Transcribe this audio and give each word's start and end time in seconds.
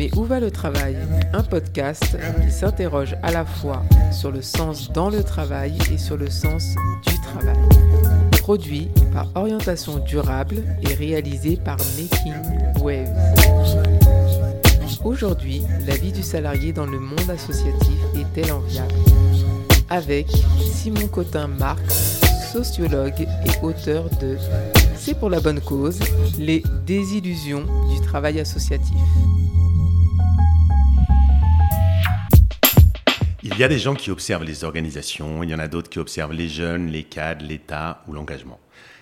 Mais 0.00 0.08
où 0.16 0.24
va 0.24 0.40
le 0.40 0.50
travail? 0.50 0.96
Un 1.34 1.42
podcast 1.42 2.16
qui 2.42 2.50
s'interroge 2.50 3.16
à 3.22 3.32
la 3.32 3.44
fois 3.44 3.82
sur 4.12 4.30
le 4.30 4.40
sens 4.40 4.90
dans 4.90 5.10
le 5.10 5.22
travail 5.22 5.76
et 5.92 5.98
sur 5.98 6.16
le 6.16 6.30
sens 6.30 6.74
du 7.06 7.20
travail. 7.20 7.58
Produit 8.38 8.88
par 9.12 9.26
Orientation 9.34 9.98
Durable 9.98 10.64
et 10.80 10.94
réalisé 10.94 11.58
par 11.62 11.76
Making 11.98 12.32
Waves. 12.80 13.14
Aujourd'hui, 15.04 15.60
la 15.86 15.96
vie 15.98 16.12
du 16.12 16.22
salarié 16.22 16.72
dans 16.72 16.86
le 16.86 16.98
monde 16.98 17.28
associatif 17.28 17.98
est-elle 18.14 18.52
enviable? 18.52 18.94
Avec 19.90 20.28
Simon 20.72 21.08
Cotin-Marx, 21.08 22.22
sociologue 22.54 23.20
et 23.20 23.62
auteur 23.62 24.04
de 24.18 24.38
C'est 24.96 25.18
pour 25.18 25.28
la 25.28 25.40
bonne 25.40 25.60
cause, 25.60 25.98
les 26.38 26.62
désillusions 26.86 27.66
du 27.92 28.00
travail 28.00 28.40
associatif. 28.40 28.96
Il 33.52 33.58
y 33.58 33.64
a 33.64 33.68
des 33.68 33.80
gens 33.80 33.94
qui 33.94 34.12
observent 34.12 34.44
les 34.44 34.62
organisations, 34.62 35.42
il 35.42 35.50
y 35.50 35.54
en 35.54 35.58
a 35.58 35.66
d'autres 35.66 35.90
qui 35.90 35.98
observent 35.98 36.32
les 36.32 36.48
jeunes, 36.48 36.86
les 36.86 37.02
cadres, 37.02 37.44
l'État 37.44 38.02
ou 38.06 38.12
l'engagement. 38.12 38.60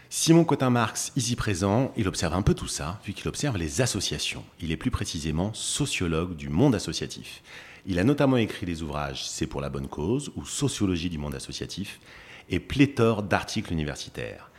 Simon 0.09 0.45
Cotin-Marx, 0.45 1.13
ici 1.17 1.37
présent, 1.37 1.93
il 1.99 2.09
observe 2.09 2.33
un 2.33 2.41
peu 2.41 2.55
tout 2.55 2.67
ça, 2.67 2.99
vu 3.05 3.13
qu'il 3.13 3.29
observe 3.29 3.59
les 3.59 3.83
associations. 3.83 4.43
Il 4.61 4.73
est 4.73 4.79
plus 4.79 4.91
précisément 4.91 5.53
sociologue 5.53 6.35
du 6.35 6.49
monde 6.49 6.75
associatif. 6.75 7.43
Il 7.87 7.99
a 7.99 8.05
notamment 8.05 8.39
écrit 8.39 8.65
les 8.65 8.83
ouvrages 8.83 9.29
C'est 9.29 9.47
pour 9.47 9.61
la 9.61 9.69
bonne 9.69 9.87
cause 9.87 10.33
ou 10.35 10.47
Sociologie 10.47 11.11
du 11.11 11.19
monde 11.19 11.35
associatif 11.35 12.01
et 12.49 12.59
pléthore 12.59 13.23
d'articles 13.23 13.73
universitaires. 13.73 14.51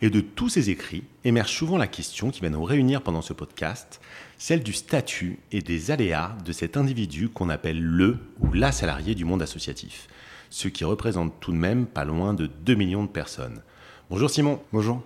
Et 0.00 0.08
de 0.08 0.20
tous 0.20 0.48
ces 0.48 0.70
écrits 0.70 1.04
émerge 1.22 1.52
souvent 1.52 1.76
la 1.76 1.86
question 1.86 2.30
qui 2.30 2.40
va 2.40 2.48
nous 2.48 2.64
réunir 2.64 3.02
pendant 3.02 3.22
ce 3.22 3.34
podcast, 3.34 4.00
celle 4.38 4.62
du 4.62 4.72
statut 4.72 5.38
et 5.52 5.60
des 5.60 5.90
aléas 5.90 6.36
de 6.44 6.52
cet 6.52 6.76
individu 6.76 7.28
qu'on 7.28 7.50
appelle 7.50 7.82
le 7.82 8.18
ou 8.40 8.52
la 8.52 8.72
salarié 8.72 9.14
du 9.14 9.24
monde 9.24 9.42
associatif, 9.42 10.08
ce 10.50 10.68
qui 10.68 10.84
représente 10.84 11.38
tout 11.40 11.52
de 11.52 11.56
même 11.56 11.86
pas 11.86 12.04
loin 12.04 12.34
de 12.34 12.46
2 12.46 12.74
millions 12.74 13.04
de 13.04 13.08
personnes. 13.08 13.62
Bonjour 14.10 14.30
Simon. 14.30 14.60
Bonjour. 14.72 15.02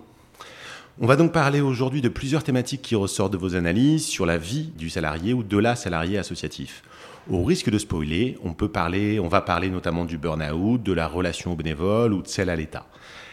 On 1.01 1.07
va 1.07 1.15
donc 1.15 1.31
parler 1.31 1.61
aujourd'hui 1.61 2.01
de 2.01 2.09
plusieurs 2.09 2.43
thématiques 2.43 2.81
qui 2.81 2.95
ressortent 2.95 3.31
de 3.31 3.37
vos 3.37 3.55
analyses 3.55 4.05
sur 4.05 4.25
la 4.25 4.37
vie 4.37 4.71
du 4.77 4.89
salarié 4.89 5.33
ou 5.33 5.43
de 5.43 5.57
la 5.57 5.77
salarié 5.77 6.17
associatif. 6.17 6.83
Au 7.29 7.43
risque 7.43 7.69
de 7.69 7.77
spoiler, 7.77 8.37
on 8.43 8.53
peut 8.53 8.67
parler, 8.67 9.19
on 9.19 9.27
va 9.27 9.41
parler 9.41 9.69
notamment 9.69 10.03
du 10.03 10.17
burn-out, 10.17 10.81
de 10.83 10.93
la 10.93 11.07
relation 11.07 11.53
au 11.53 11.55
bénévole 11.55 12.11
ou 12.11 12.21
de 12.21 12.27
celle 12.27 12.49
à 12.49 12.55
l'État. 12.55 12.87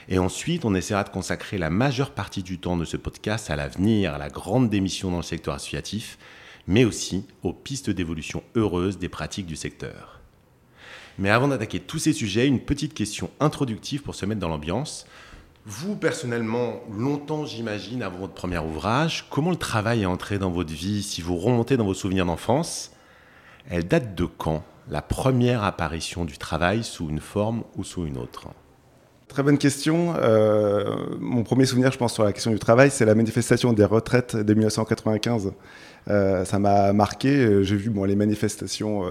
Et 0.09 0.19
ensuite, 0.19 0.65
on 0.65 0.75
essaiera 0.75 1.03
de 1.03 1.09
consacrer 1.09 1.59
la 1.59 1.71
majeure 1.71 2.13
partie 2.13 2.45
du 2.45 2.59
temps 2.59 2.77
de 2.77 2.85
ce 2.85 2.97
podcast 2.97 3.51
à 3.51 3.57
l'avenir, 3.57 4.15
à 4.15 4.19
la 4.19 4.29
grande 4.29 4.71
démission 4.71 5.11
dans 5.11 5.17
le 5.17 5.23
secteur 5.25 5.55
associatif, 5.55 6.17
mais 6.69 6.85
aussi 6.85 7.27
aux 7.43 7.53
pistes 7.53 7.91
d'évolution 7.91 8.45
heureuses 8.55 8.99
des 8.99 9.09
pratiques 9.09 9.47
du 9.47 9.57
secteur. 9.57 10.21
Mais 11.19 11.31
avant 11.31 11.49
d'attaquer 11.49 11.81
tous 11.81 11.99
ces 11.99 12.13
sujets, 12.13 12.47
une 12.47 12.61
petite 12.61 12.95
question 12.95 13.31
introductive 13.41 14.03
pour 14.03 14.15
se 14.15 14.27
mettre 14.27 14.41
dans 14.41 14.49
l'ambiance. 14.49 15.07
Vous, 15.65 15.97
personnellement, 15.97 16.83
longtemps, 16.93 17.45
j'imagine, 17.45 18.03
avant 18.03 18.19
votre 18.19 18.35
premier 18.35 18.59
ouvrage, 18.59 19.27
comment 19.31 19.51
le 19.51 19.57
travail 19.57 20.03
est 20.03 20.07
entré 20.07 20.39
dans 20.39 20.51
votre 20.51 20.73
vie? 20.73 21.03
Si 21.03 21.21
vous 21.21 21.37
remontez 21.37 21.77
dans 21.77 21.87
vos 21.87 21.95
souvenirs 21.95 22.27
d'enfance, 22.27 22.93
elle 23.69 23.89
date 23.89 24.15
de 24.15 24.27
quand 24.27 24.63
la 24.89 25.03
première 25.03 25.65
apparition 25.65 26.25
du 26.25 26.39
travail 26.39 26.85
sous 26.85 27.09
une 27.09 27.21
forme 27.21 27.65
ou 27.75 27.83
sous 27.83 28.07
une 28.07 28.19
autre? 28.19 28.49
Très 29.37 29.43
bonne 29.43 29.59
question. 29.59 30.15
Euh, 30.17 30.97
mon 31.21 31.43
premier 31.43 31.67
souvenir, 31.67 31.93
je 31.93 31.99
pense, 31.99 32.15
sur 32.15 32.25
la 32.25 32.33
question 32.33 32.51
du 32.53 32.59
travail, 32.59 32.91
c'est 32.91 33.05
la 33.05 33.15
manifestation 33.15 33.75
des 33.75 33.85
retraites 33.85 34.35
de 34.35 34.55
1995. 34.55 35.53
Euh, 36.09 36.47
ça 36.47 36.59
m'a 36.59 36.95
marqué. 36.95 37.63
J'ai 37.63 37.77
vu 37.77 37.91
bon, 37.91 38.05
les 38.05 38.17
manifestations 38.17 39.05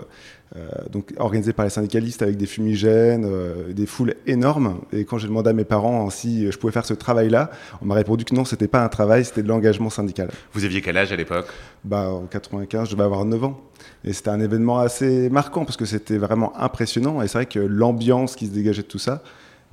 euh, 0.55 0.67
donc, 0.89 1.13
organisées 1.19 1.53
par 1.53 1.63
les 1.63 1.69
syndicalistes 1.69 2.23
avec 2.23 2.37
des 2.37 2.47
fumigènes, 2.47 3.29
des 3.69 3.85
foules 3.85 4.15
énormes. 4.25 4.81
Et 4.91 5.05
quand 5.05 5.19
j'ai 5.19 5.27
demandé 5.27 5.51
à 5.51 5.53
mes 5.53 5.63
parents 5.63 6.09
si 6.09 6.51
je 6.51 6.57
pouvais 6.57 6.73
faire 6.73 6.87
ce 6.87 6.95
travail-là, 6.95 7.51
on 7.83 7.85
m'a 7.85 7.93
répondu 7.93 8.25
que 8.25 8.33
non, 8.33 8.45
c'était 8.45 8.67
pas 8.67 8.83
un 8.83 8.89
travail, 8.89 9.25
c'était 9.25 9.43
de 9.43 9.47
l'engagement 9.47 9.91
syndical. 9.91 10.31
Vous 10.53 10.65
aviez 10.65 10.81
quel 10.81 10.97
âge 10.97 11.11
à 11.11 11.15
l'époque? 11.15 11.45
Bah, 11.83 12.09
En 12.09 12.25
95, 12.25 12.89
je 12.89 12.93
devais 12.95 13.03
avoir 13.03 13.25
9 13.25 13.43
ans. 13.43 13.61
Et 14.03 14.11
c'était 14.11 14.31
un 14.31 14.39
événement 14.39 14.79
assez 14.79 15.29
marquant 15.29 15.65
parce 15.65 15.77
que 15.77 15.85
c'était 15.85 16.17
vraiment 16.17 16.57
impressionnant. 16.57 17.21
Et 17.21 17.27
c'est 17.27 17.37
vrai 17.37 17.45
que 17.45 17.59
l'ambiance 17.59 18.35
qui 18.35 18.47
se 18.47 18.51
dégageait 18.51 18.81
de 18.81 18.87
tout 18.87 18.97
ça, 18.97 19.21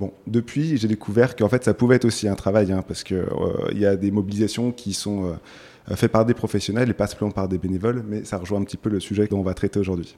Bon, 0.03 0.11
depuis, 0.27 0.75
j'ai 0.75 0.89
découvert 0.89 1.33
qu'en 1.33 1.47
fait, 1.47 1.63
ça 1.63 1.73
pouvait 1.73 1.95
être 1.95 2.03
aussi 2.03 2.27
un 2.27 2.35
travail, 2.35 2.73
hein, 2.73 2.83
parce 2.85 3.05
qu'il 3.05 3.15
euh, 3.15 3.69
il 3.71 3.79
y 3.79 3.85
a 3.85 3.95
des 3.95 4.11
mobilisations 4.11 4.73
qui 4.73 4.91
sont 4.91 5.27
euh, 5.27 5.95
faites 5.95 6.11
par 6.11 6.25
des 6.25 6.33
professionnels 6.33 6.89
et 6.89 6.93
pas 6.93 7.07
simplement 7.07 7.31
par 7.31 7.47
des 7.47 7.57
bénévoles, 7.57 8.03
mais 8.05 8.25
ça 8.25 8.35
rejoint 8.35 8.59
un 8.59 8.65
petit 8.65 8.75
peu 8.75 8.89
le 8.89 8.99
sujet 8.99 9.27
dont 9.27 9.39
on 9.39 9.43
va 9.43 9.53
traiter 9.53 9.79
aujourd'hui. 9.79 10.17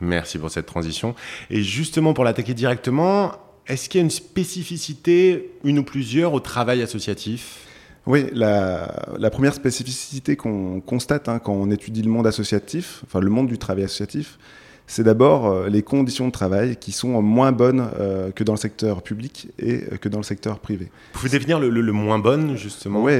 Merci 0.00 0.38
pour 0.38 0.52
cette 0.52 0.66
transition. 0.66 1.16
Et 1.50 1.64
justement, 1.64 2.14
pour 2.14 2.22
l'attaquer 2.22 2.54
directement, 2.54 3.32
est-ce 3.66 3.88
qu'il 3.88 3.98
y 3.98 4.02
a 4.02 4.04
une 4.04 4.10
spécificité, 4.10 5.50
une 5.64 5.80
ou 5.80 5.82
plusieurs, 5.82 6.32
au 6.32 6.38
travail 6.38 6.80
associatif? 6.80 7.66
Oui, 8.06 8.26
la, 8.34 9.16
la, 9.18 9.30
première 9.30 9.54
spécificité 9.54 10.36
qu'on 10.36 10.80
constate 10.80 11.28
hein, 11.28 11.40
quand 11.40 11.54
on 11.54 11.72
étudie 11.72 12.02
le 12.02 12.10
monde 12.10 12.28
associatif, 12.28 13.02
enfin 13.04 13.18
le 13.18 13.30
monde 13.30 13.48
du 13.48 13.58
travail 13.58 13.82
associatif, 13.82 14.38
c'est 14.86 15.02
d'abord 15.02 15.46
euh, 15.46 15.68
les 15.68 15.82
conditions 15.82 16.26
de 16.26 16.32
travail 16.32 16.76
qui 16.76 16.92
sont 16.92 17.22
moins 17.22 17.52
bonnes 17.52 17.88
euh, 17.98 18.30
que 18.32 18.44
dans 18.44 18.52
le 18.52 18.58
secteur 18.58 19.02
public 19.02 19.48
et 19.58 19.84
euh, 19.92 19.96
que 19.96 20.10
dans 20.10 20.18
le 20.18 20.24
secteur 20.24 20.58
privé. 20.58 20.90
Vous 21.14 21.20
pouvez 21.20 21.30
définir 21.30 21.58
le, 21.58 21.92
moins 21.92 22.18
bonne, 22.18 22.56
justement? 22.56 23.02
Oui, 23.02 23.12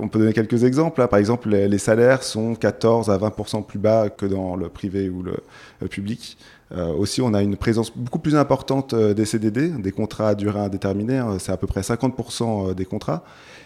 on 0.00 0.08
peut 0.08 0.20
donner 0.20 0.32
quelques 0.32 0.64
exemples. 0.64 1.06
Par 1.08 1.18
exemple, 1.18 1.48
les, 1.48 1.78
salaires 1.78 2.22
sont 2.22 2.54
14 2.54 3.10
à 3.10 3.18
20% 3.18 3.66
plus 3.66 3.78
bas 3.78 4.08
que 4.08 4.26
dans 4.26 4.54
le 4.54 4.68
privé 4.68 5.08
ou 5.08 5.22
le, 5.22 5.34
public. 5.88 6.38
Aussi, 6.98 7.20
on 7.20 7.34
a 7.34 7.42
une 7.42 7.56
présence 7.56 7.94
beaucoup 7.94 8.18
plus 8.18 8.36
importante 8.36 8.94
des 8.94 9.24
CDD, 9.24 9.68
des 9.68 9.92
contrats 9.92 10.28
à 10.28 10.34
durée 10.34 10.60
indéterminée. 10.60 11.18
Hein. 11.18 11.36
c'est 11.38 11.52
à 11.52 11.56
peu 11.56 11.66
près 11.66 11.80
50% 11.80 12.74
des 12.74 12.84
contrats. 12.84 13.24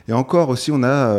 Et 0.09 0.13
encore 0.13 0.49
aussi, 0.49 0.71
on 0.73 0.83
a 0.83 1.15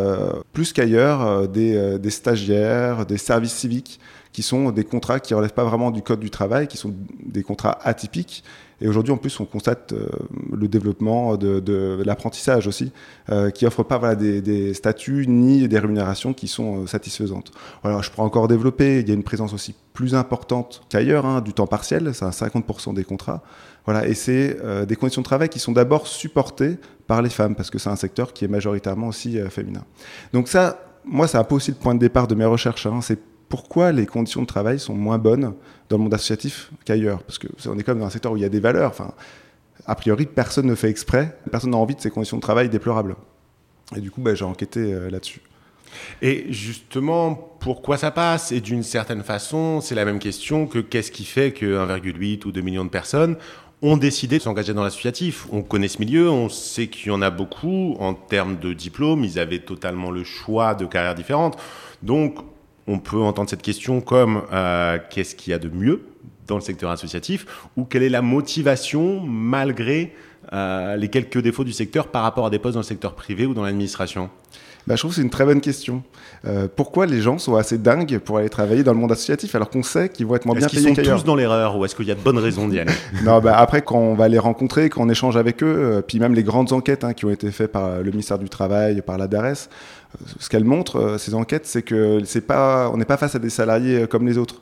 plus 0.54 0.74
qu'ailleurs 0.74 1.48
des, 1.48 1.98
des, 2.00 2.10
stagiaires, 2.10 3.06
des 3.06 3.18
services 3.18 3.54
civiques 3.54 4.00
qui 4.32 4.44
sont 4.44 4.72
des 4.72 4.84
contrats 4.84 5.20
qui 5.20 5.34
ne 5.34 5.38
relèvent 5.38 5.54
pas 5.54 5.64
vraiment 5.64 5.92
du 5.92 6.02
code 6.02 6.20
du 6.20 6.30
travail, 6.30 6.68
qui 6.68 6.78
sont 6.78 6.94
des 7.26 7.44
contrats 7.44 7.80
atypiques. 7.84 8.44
Et 8.80 8.88
aujourd'hui, 8.88 9.12
en 9.12 9.18
plus, 9.18 9.40
on 9.40 9.46
constate 9.46 9.94
euh, 9.94 10.08
le 10.56 10.68
développement 10.68 11.36
de, 11.36 12.02
l'apprentissage 12.06 12.68
aussi, 12.68 12.92
euh, 13.30 13.50
qui 13.50 13.66
offre 13.66 13.84
pas 13.84 13.98
voilà, 13.98 14.16
des, 14.16 14.74
statuts 14.74 15.26
ni 15.28 15.68
des 15.68 15.80
rémunérations 15.80 16.34
qui 16.34 16.48
sont 16.48 16.84
euh, 16.84 16.88
satisfaisantes. 16.88 17.52
Voilà, 17.82 18.02
je 18.02 18.12
pourrais 18.12 18.28
encore 18.28 18.48
développer. 18.48 19.00
Il 19.00 19.08
y 19.08 19.12
a 19.12 19.16
une 19.16 19.24
présence 19.24 19.54
aussi 19.54 19.74
plus 19.94 20.14
importante 20.14 20.84
qu'ailleurs 20.90 21.26
hein, 21.26 21.42
du 21.42 21.54
temps 21.54 21.66
partiel, 21.66 22.12
c'est 22.14 22.26
à 22.26 22.30
50% 22.30 22.94
des 22.94 23.04
contrats. 23.04 23.42
Voilà, 23.86 24.06
et 24.06 24.14
c'est 24.14 24.58
des 24.86 24.98
conditions 24.98 25.22
de 25.22 25.26
travail 25.26 25.48
qui 25.48 25.60
sont 25.60 25.72
d'abord 25.72 26.08
supportées 26.08 26.78
par 27.08 27.22
les 27.22 27.30
femmes, 27.30 27.56
parce 27.56 27.70
que 27.70 27.80
c'est 27.80 27.90
un 27.90 27.96
secteur 27.96 28.34
qui 28.34 28.44
est 28.44 28.50
majoritairement 28.50 29.08
aussi 29.08 29.40
féminin. 29.50 29.86
Donc 30.34 30.50
ça, 30.50 30.78
moi, 31.06 31.26
c'est 31.26 31.38
un 31.38 31.46
peu 31.46 31.56
aussi 31.56 31.72
le 31.72 31.78
point 31.78 31.96
de 31.96 32.00
départ 32.00 32.28
de 32.28 32.36
mes 32.36 32.44
recherches. 32.44 32.86
Hein, 32.86 33.00
pourquoi 33.50 33.92
les 33.92 34.06
conditions 34.06 34.42
de 34.42 34.48
travail 34.48 34.80
sont 34.80 34.94
moins 34.94 35.18
bonnes 35.18 35.54
dans 35.90 35.98
le 35.98 36.04
monde 36.04 36.14
associatif 36.14 36.72
qu'ailleurs 36.86 37.24
Parce 37.24 37.38
que 37.38 37.48
on 37.68 37.78
est 37.78 37.84
comme 37.84 38.00
dans 38.00 38.06
un 38.06 38.10
secteur 38.10 38.32
où 38.32 38.38
il 38.38 38.42
y 38.42 38.46
a 38.46 38.50
des 38.50 38.60
valeurs. 38.60 38.90
Enfin, 38.90 39.14
a 39.86 39.96
priori, 39.96 40.26
personne 40.26 40.66
ne 40.66 40.76
fait 40.76 40.90
exprès, 40.90 41.38
personne 41.50 41.72
n'a 41.72 41.78
envie 41.78 41.96
de 41.96 42.02
ces 42.02 42.10
conditions 42.10 42.38
de 42.38 42.42
travail 42.42 42.70
déplorables. 42.70 43.16
Et 43.96 44.02
du 44.02 44.12
coup, 44.12 44.22
bah, 44.22 44.36
j'ai 44.36 44.46
enquêté 44.46 44.94
euh, 44.94 45.10
là-dessus. 45.10 45.42
Et 46.22 46.52
justement, 46.52 47.36
pourquoi 47.60 47.98
ça 47.98 48.12
passe? 48.12 48.52
Et 48.52 48.60
d'une 48.60 48.84
certaine 48.84 49.24
façon, 49.24 49.80
c'est 49.80 49.96
la 49.96 50.04
même 50.04 50.20
question 50.20 50.68
que 50.68 50.80
qu'est-ce 50.80 51.12
qui 51.12 51.24
fait 51.24 51.54
que 51.54 51.66
1,8 51.66 52.46
ou 52.46 52.52
2 52.52 52.62
millions 52.62 52.84
de 52.84 52.90
personnes 52.90 53.38
ont 53.82 53.96
décidé 53.96 54.40
de 54.40 54.44
s'engager 54.44 54.74
dans 54.74 54.84
l'associatif? 54.84 55.48
On 55.52 55.62
connaît 55.62 55.88
ce 55.88 56.00
milieu, 56.00 56.30
on 56.30 56.50
sait 56.50 56.88
qu'il 56.88 57.08
y 57.08 57.12
en 57.12 57.22
a 57.22 57.30
beaucoup. 57.30 57.96
En 58.00 58.14
termes 58.14 58.58
de 58.58 58.74
diplôme, 58.74 59.24
ils 59.24 59.40
avaient 59.40 59.60
totalement 59.60 60.12
le 60.12 60.26
choix 60.26 60.76
de 60.76 60.86
carrières 60.86 61.16
différentes. 61.16 61.58
Donc, 62.04 62.40
on 62.88 63.00
peut 63.00 63.22
entendre 63.22 63.50
cette 63.50 63.62
question 63.62 64.02
comme 64.02 64.44
euh, 64.52 64.98
qu'est-ce 65.10 65.36
qu'il 65.36 65.52
y 65.52 65.54
a 65.54 65.60
de 65.60 65.70
mieux 65.70 66.04
dans 66.48 66.56
le 66.56 66.62
secteur 66.62 66.90
associatif 66.90 67.46
ou 67.76 67.84
quelle 67.84 68.04
est 68.04 68.10
la 68.10 68.22
motivation 68.22 69.20
malgré 69.20 70.14
euh, 70.54 70.96
les 70.96 71.10
quelques 71.10 71.40
défauts 71.40 71.66
du 71.66 71.74
secteur 71.74 72.08
par 72.08 72.24
rapport 72.24 72.46
à 72.46 72.50
des 72.50 72.60
postes 72.60 72.76
dans 72.76 72.80
le 72.80 72.86
secteur 72.86 73.16
privé 73.16 73.46
ou 73.46 73.54
dans 73.54 73.64
l'administration? 73.64 74.30
Bah, 74.86 74.96
je 74.96 75.02
trouve 75.02 75.12
que 75.12 75.16
c'est 75.16 75.22
une 75.22 75.30
très 75.30 75.44
bonne 75.44 75.60
question. 75.60 76.02
Euh, 76.46 76.70
pourquoi 76.74 77.08
les 77.08 77.20
gens 77.20 77.38
sont 77.38 77.58
assez 77.58 77.78
dingues 77.78 78.20
pour 78.20 78.38
aller 78.38 78.48
travailler 78.48 78.84
dans 78.84 78.94
le 78.94 79.00
monde 79.00 79.12
associatif 79.12 79.54
alors 79.54 79.70
qu'on 79.70 79.84
sait 79.84 80.08
qu'ils 80.08 80.26
vont 80.26 80.36
être 80.36 80.46
moins 80.46 80.56
bien 80.56 80.66
payés 80.70 80.80
Est-ce 80.80 80.94
qu'ils 80.94 81.06
sont 81.06 81.18
tous 81.18 81.26
dans 81.26 81.36
l'erreur 81.36 81.78
ou 81.78 81.84
est-ce 81.84 81.94
qu'il 81.94 82.06
y 82.06 82.12
a 82.12 82.16
de 82.16 82.22
bonnes 82.22 82.38
raisons 82.38 82.70
d'y 82.70 82.80
aller? 82.80 82.94
Non, 83.26 83.42
bah, 83.42 83.58
après, 83.58 83.82
quand 83.82 84.00
on 84.00 84.14
va 84.14 84.30
les 84.30 84.40
rencontrer, 84.40 84.90
quand 84.90 85.02
on 85.02 85.10
échange 85.10 85.36
avec 85.36 85.62
eux, 85.62 86.02
puis 86.08 86.20
même 86.20 86.34
les 86.34 86.44
grandes 86.44 86.72
enquêtes 86.72 87.04
hein, 87.04 87.12
qui 87.12 87.26
ont 87.26 87.32
été 87.32 87.52
faites 87.52 87.74
par 87.74 88.02
le 88.02 88.10
ministère 88.12 88.40
du 88.40 88.48
Travail, 88.48 89.02
par 89.02 89.18
la 89.18 89.28
DARES, 89.28 89.68
ce 90.40 90.50
qu'elles 90.50 90.64
montrent, 90.64 90.98
euh, 90.98 91.18
ces 91.18 91.34
enquêtes, 91.34 91.66
c'est 91.66 91.82
que 91.82 92.20
n'est 92.20 93.06
pas 93.06 93.18
face 93.18 93.36
à 93.36 93.40
des 93.40 93.50
salariés 93.50 94.02
euh, 94.02 94.08
comme 94.08 94.26
les 94.28 94.38
autres. 94.38 94.62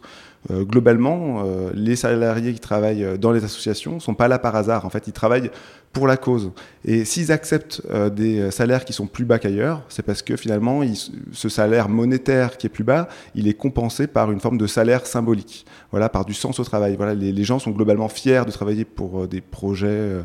globalement, 0.51 1.44
les 1.74 1.95
salariés 1.95 2.53
qui 2.53 2.59
travaillent 2.59 3.18
dans 3.18 3.31
les 3.31 3.44
associations 3.44 4.00
sont 4.00 4.13
pas 4.13 4.27
là 4.27 4.38
par 4.38 4.56
hasard. 4.56 4.86
En 4.86 4.92
fait, 4.92 5.07
ils 5.07 5.12
travaillent 5.12 5.50
pour 5.92 6.06
la 6.06 6.18
cause. 6.18 6.51
Et 6.83 7.03
s'ils 7.03 7.31
acceptent 7.31 7.81
des 8.12 8.51
salaires 8.51 8.86
qui 8.86 8.94
sont 8.94 9.07
plus 9.07 9.25
bas 9.25 9.39
qu'ailleurs, 9.39 9.81
c'est 9.89 10.03
parce 10.03 10.21
que 10.21 10.36
finalement, 10.36 10.83
ce 11.31 11.50
salaire 11.50 11.89
monétaire 11.89 12.57
qui 12.57 12.68
est 12.68 12.69
plus 12.69 12.83
bas, 12.83 13.07
il 13.33 13.48
est 13.48 13.56
compensé 13.56 14.06
par 14.06 14.31
une 14.31 14.39
forme 14.39 14.59
de 14.59 14.68
salaire 14.68 15.07
symbolique, 15.07 15.65
voilà, 15.89 16.09
par 16.09 16.25
du 16.25 16.36
sens 16.36 16.59
au 16.59 16.63
travail. 16.63 16.95
Voilà, 16.95 17.15
les, 17.15 17.31
les 17.31 17.44
gens 17.44 17.57
sont 17.57 17.71
globalement 17.71 18.07
fiers 18.07 18.44
de 18.45 18.51
travailler 18.51 18.86
pour 18.86 19.27
des 19.27 19.41
projets 19.41 19.88
euh, 19.88 20.21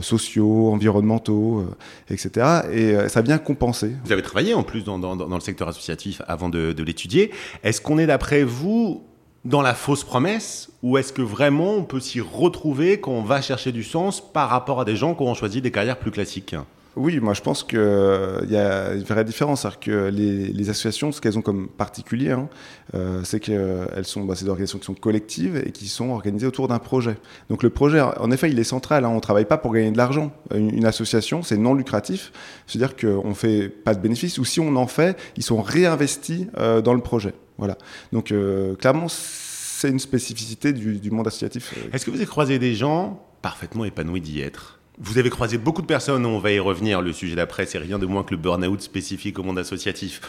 sociaux, 0.00 0.70
environnementaux, 0.72 1.60
euh, 1.60 2.14
etc. 2.14 2.30
Et 2.72 2.94
euh, 2.94 3.08
ça 3.08 3.22
vient 3.22 3.38
compenser. 3.38 3.92
Vous 4.04 4.12
avez 4.12 4.22
travaillé 4.22 4.54
en 4.54 4.62
plus 4.62 4.84
dans, 4.84 4.98
le 4.98 5.40
secteur 5.40 5.68
associatif 5.68 6.22
avant 6.26 6.48
de, 6.48 6.74
l'étudier. 6.82 7.30
Est-ce 7.62 7.80
qu'on 7.80 7.98
est 7.98 8.06
d'après 8.06 8.42
vous 8.42 9.02
dans 9.44 9.62
la 9.62 9.74
fausse 9.74 10.04
promesse 10.04 10.70
ou 10.82 10.98
est-ce 10.98 11.12
que 11.12 11.22
vraiment 11.22 11.74
on 11.74 11.84
peut 11.84 12.00
s'y 12.00 12.20
retrouver 12.20 13.00
quand 13.00 13.12
on 13.12 13.22
va 13.22 13.40
chercher 13.40 13.72
du 13.72 13.84
sens 13.84 14.20
par 14.20 14.50
rapport 14.50 14.80
à 14.80 14.84
des 14.84 14.96
gens 14.96 15.14
qui 15.14 15.22
ont 15.22 15.34
choisi 15.34 15.60
des 15.62 15.70
carrières 15.70 15.98
plus 15.98 16.10
classiques? 16.10 16.54
Oui, 16.96 17.20
moi 17.20 17.34
je 17.34 17.40
pense 17.40 17.62
qu'il 17.62 17.78
euh, 17.78 18.40
y 18.48 18.56
a 18.56 18.94
une 18.94 19.04
vraie 19.04 19.24
différence. 19.24 19.62
C'est-à-dire 19.62 19.80
que 19.80 20.08
les, 20.08 20.70
associations, 20.70 21.12
ce 21.12 21.20
qu'elles 21.20 21.38
ont 21.38 21.42
comme 21.42 21.68
particulier, 21.68 22.32
hein, 22.32 22.48
euh, 22.94 23.22
c'est 23.24 23.38
qu'elles 23.38 24.04
sont 24.04 24.24
bah, 24.24 24.34
des 24.34 24.48
organisations 24.48 24.78
qui 24.78 24.86
sont 24.86 24.94
collectives 24.94 25.62
et 25.64 25.70
qui 25.70 25.86
sont 25.86 26.10
organisées 26.10 26.46
autour 26.46 26.66
d'un 26.66 26.80
projet. 26.80 27.16
Donc 27.48 27.62
le 27.62 27.70
projet, 27.70 28.00
en 28.00 28.30
effet, 28.32 28.50
il 28.50 28.58
est 28.58 28.64
central. 28.64 29.04
Hein. 29.04 29.10
on 29.10 29.16
ne 29.16 29.20
travaille 29.20 29.44
pas 29.44 29.56
pour 29.56 29.72
gagner 29.72 29.92
de 29.92 29.96
l'argent. 29.96 30.32
Une, 30.52 30.84
association, 30.84 31.42
c'est 31.42 31.56
non 31.56 31.74
lucratif. 31.74 32.32
C'est-à-dire 32.66 32.96
qu'on 32.96 33.28
ne 33.28 33.34
fait 33.34 33.68
pas 33.68 33.94
de 33.94 34.00
bénéfices 34.00 34.38
ou 34.38 34.44
si 34.44 34.58
on 34.58 34.74
en 34.74 34.88
fait, 34.88 35.16
ils 35.36 35.44
sont 35.44 35.62
réinvestis 35.62 36.48
euh, 36.58 36.80
dans 36.80 36.94
le 36.94 37.00
projet. 37.00 37.34
Voilà. 37.58 37.76
Donc 38.12 38.32
clairement, 38.78 39.06
c'est 39.08 39.90
une 39.90 39.98
spécificité 39.98 40.72
du, 40.72 40.98
du 40.98 41.10
monde 41.10 41.26
associatif. 41.26 41.74
Est-ce 41.92 42.04
que 42.04 42.10
vous 42.10 42.16
avez 42.16 42.26
croisé 42.26 42.58
des 42.58 42.74
gens 42.74 43.22
parfaitement 43.42 43.84
épanouis 43.84 44.22
d'y 44.22 44.40
être? 44.40 44.79
Vous 45.00 45.18
avez 45.18 45.30
croisé 45.30 45.56
beaucoup 45.56 45.80
de 45.80 45.86
personnes, 45.86 46.26
on 46.26 46.38
va 46.38 46.52
y 46.52 46.58
revenir, 46.58 47.00
le 47.00 47.12
sujet 47.12 47.34
d'après, 47.34 47.64
c'est 47.64 47.78
rien 47.78 47.98
de 47.98 48.06
moins 48.06 48.22
que 48.22 48.32
le 48.32 48.36
burn-out 48.36 48.82
spécifique 48.82 49.38
au 49.38 49.42
monde 49.42 49.58
associatif, 49.58 50.20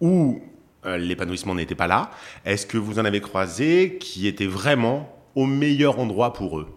où 0.00 0.42
euh, 0.84 0.98
l'épanouissement 0.98 1.54
n'était 1.54 1.76
pas 1.76 1.86
là. 1.86 2.10
Est-ce 2.44 2.66
que 2.66 2.76
vous 2.76 2.98
en 2.98 3.04
avez 3.04 3.20
croisé 3.20 3.98
qui 4.00 4.26
étaient 4.26 4.46
vraiment 4.46 5.16
au 5.36 5.46
meilleur 5.46 6.00
endroit 6.00 6.32
pour 6.32 6.58
eux? 6.58 6.75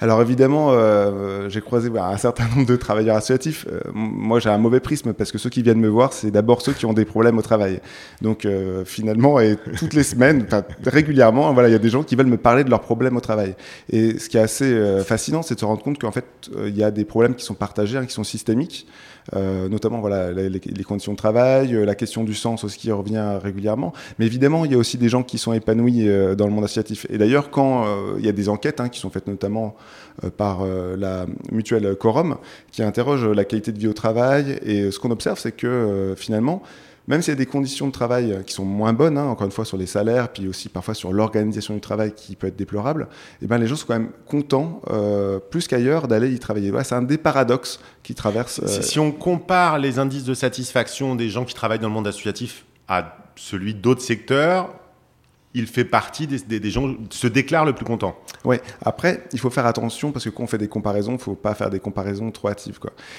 Alors 0.00 0.22
évidemment, 0.22 0.70
euh, 0.72 1.50
j'ai 1.50 1.60
croisé 1.60 1.90
bah, 1.90 2.08
un 2.08 2.16
certain 2.16 2.48
nombre 2.48 2.66
de 2.66 2.76
travailleurs 2.76 3.16
associatifs. 3.16 3.66
Euh, 3.70 3.80
moi, 3.92 4.40
j'ai 4.40 4.48
un 4.48 4.56
mauvais 4.56 4.80
prisme 4.80 5.12
parce 5.12 5.30
que 5.30 5.36
ceux 5.36 5.50
qui 5.50 5.62
viennent 5.62 5.80
me 5.80 5.88
voir, 5.88 6.14
c'est 6.14 6.30
d'abord 6.30 6.62
ceux 6.62 6.72
qui 6.72 6.86
ont 6.86 6.94
des 6.94 7.04
problèmes 7.04 7.36
au 7.36 7.42
travail. 7.42 7.80
Donc 8.22 8.46
euh, 8.46 8.84
finalement, 8.86 9.40
et 9.40 9.56
toutes 9.76 9.92
les 9.92 10.02
semaines, 10.02 10.46
régulièrement, 10.86 11.52
voilà, 11.52 11.68
il 11.68 11.72
y 11.72 11.74
a 11.74 11.78
des 11.78 11.90
gens 11.90 12.02
qui 12.02 12.16
veulent 12.16 12.26
me 12.26 12.38
parler 12.38 12.64
de 12.64 12.70
leurs 12.70 12.80
problèmes 12.80 13.16
au 13.16 13.20
travail. 13.20 13.54
Et 13.90 14.18
ce 14.18 14.30
qui 14.30 14.38
est 14.38 14.40
assez 14.40 14.74
fascinant, 15.04 15.42
c'est 15.42 15.54
de 15.54 15.60
se 15.60 15.64
rendre 15.66 15.82
compte 15.82 15.98
qu'en 15.98 16.12
fait, 16.12 16.24
il 16.64 16.76
y 16.76 16.82
a 16.82 16.90
des 16.90 17.04
problèmes 17.04 17.34
qui 17.34 17.44
sont 17.44 17.54
partagés, 17.54 17.98
hein, 17.98 18.06
qui 18.06 18.14
sont 18.14 18.24
systémiques. 18.24 18.86
Euh, 19.34 19.68
notamment 19.68 20.00
voilà, 20.00 20.32
les, 20.32 20.84
conditions 20.84 21.12
de 21.12 21.16
travail, 21.16 21.74
euh, 21.74 21.84
la 21.84 21.94
question 21.94 22.24
du 22.24 22.34
sens 22.34 22.64
aussi 22.64 22.78
qui 22.78 22.90
revient 22.90 23.38
régulièrement. 23.42 23.92
Mais 24.18 24.26
évidemment, 24.26 24.64
il 24.64 24.72
y 24.72 24.74
a 24.74 24.78
aussi 24.78 24.98
des 24.98 25.08
gens 25.08 25.22
qui 25.22 25.38
sont 25.38 25.52
épanouis 25.52 26.08
euh, 26.08 26.34
dans 26.34 26.46
le 26.46 26.52
monde 26.52 26.64
associatif. 26.64 27.06
Et 27.10 27.18
d'ailleurs, 27.18 27.50
quand 27.50 27.86
il 28.18 28.24
y 28.24 28.28
a 28.28 28.32
des 28.32 28.48
enquêtes 28.48 28.80
hein, 28.80 28.88
qui 28.88 29.00
sont 29.00 29.10
faites 29.10 29.26
notamment 29.26 29.74
par 30.36 30.64
la 30.64 31.26
mutuelle 31.50 31.94
Corum, 31.96 32.36
qui 32.70 32.82
interroge 32.82 33.24
la 33.26 33.44
qualité 33.44 33.72
de 33.72 33.78
vie 33.78 33.88
au 33.88 33.92
travail, 33.92 34.58
et 34.62 34.90
ce 34.90 34.98
qu'on 34.98 35.10
observe, 35.10 35.38
c'est 35.38 35.52
que 35.52 36.14
finalement, 36.16 36.62
même 37.10 37.22
s'il 37.22 37.32
y 37.32 37.36
a 37.36 37.36
des 37.36 37.46
conditions 37.46 37.88
de 37.88 37.92
travail 37.92 38.38
qui 38.46 38.54
sont 38.54 38.64
moins 38.64 38.92
bonnes, 38.92 39.18
hein, 39.18 39.24
encore 39.24 39.44
une 39.44 39.52
fois 39.52 39.64
sur 39.64 39.76
les 39.76 39.86
salaires, 39.86 40.28
puis 40.28 40.46
aussi 40.46 40.68
parfois 40.68 40.94
sur 40.94 41.12
l'organisation 41.12 41.74
du 41.74 41.80
travail 41.80 42.12
qui 42.14 42.36
peut 42.36 42.46
être 42.46 42.56
déplorable, 42.56 43.08
eh 43.42 43.48
ben, 43.48 43.58
les 43.58 43.66
gens 43.66 43.74
sont 43.74 43.86
quand 43.88 43.98
même 43.98 44.12
contents, 44.26 44.80
euh, 44.90 45.40
plus 45.40 45.66
qu'ailleurs, 45.66 46.06
d'aller 46.06 46.32
y 46.32 46.38
travailler. 46.38 46.72
c'est 46.84 46.94
un 46.94 47.02
des 47.02 47.18
paradoxes 47.18 47.80
qui 48.04 48.14
traversent. 48.14 48.64
Si, 48.64 48.84
si, 48.84 48.98
on 49.00 49.10
compare 49.10 49.80
les 49.80 49.98
indices 49.98 50.22
de 50.22 50.34
satisfaction 50.34 51.16
des 51.16 51.30
gens 51.30 51.44
qui 51.44 51.54
travaillent 51.54 51.80
dans 51.80 51.88
le 51.88 51.94
monde 51.94 52.06
associatif 52.06 52.64
à 52.86 53.16
celui 53.34 53.74
d'autres 53.74 54.02
secteurs, 54.02 54.72
il 55.54 55.66
fait 55.66 55.84
partie 55.84 56.26
des, 56.28 56.70
gens 56.70 56.94
qui 57.08 57.18
se 57.18 57.26
déclarent 57.26 57.64
le 57.64 57.72
plus 57.72 57.84
content. 57.84 58.16
Oui, 58.44 58.56
après, 58.82 59.24
il 59.32 59.40
faut 59.40 59.50
faire 59.50 59.66
attention 59.66 60.12
parce 60.12 60.24
que 60.24 60.30
quand 60.30 60.44
on 60.44 60.46
fait 60.46 60.58
des 60.58 60.68
comparaisons, 60.68 61.14
il 61.14 61.18
faut 61.18 61.34
pas 61.34 61.54
faire 61.54 61.70
des 61.70 61.80
comparaisons 61.80 62.30
trop 62.30 62.48
hâtives. 62.48 62.78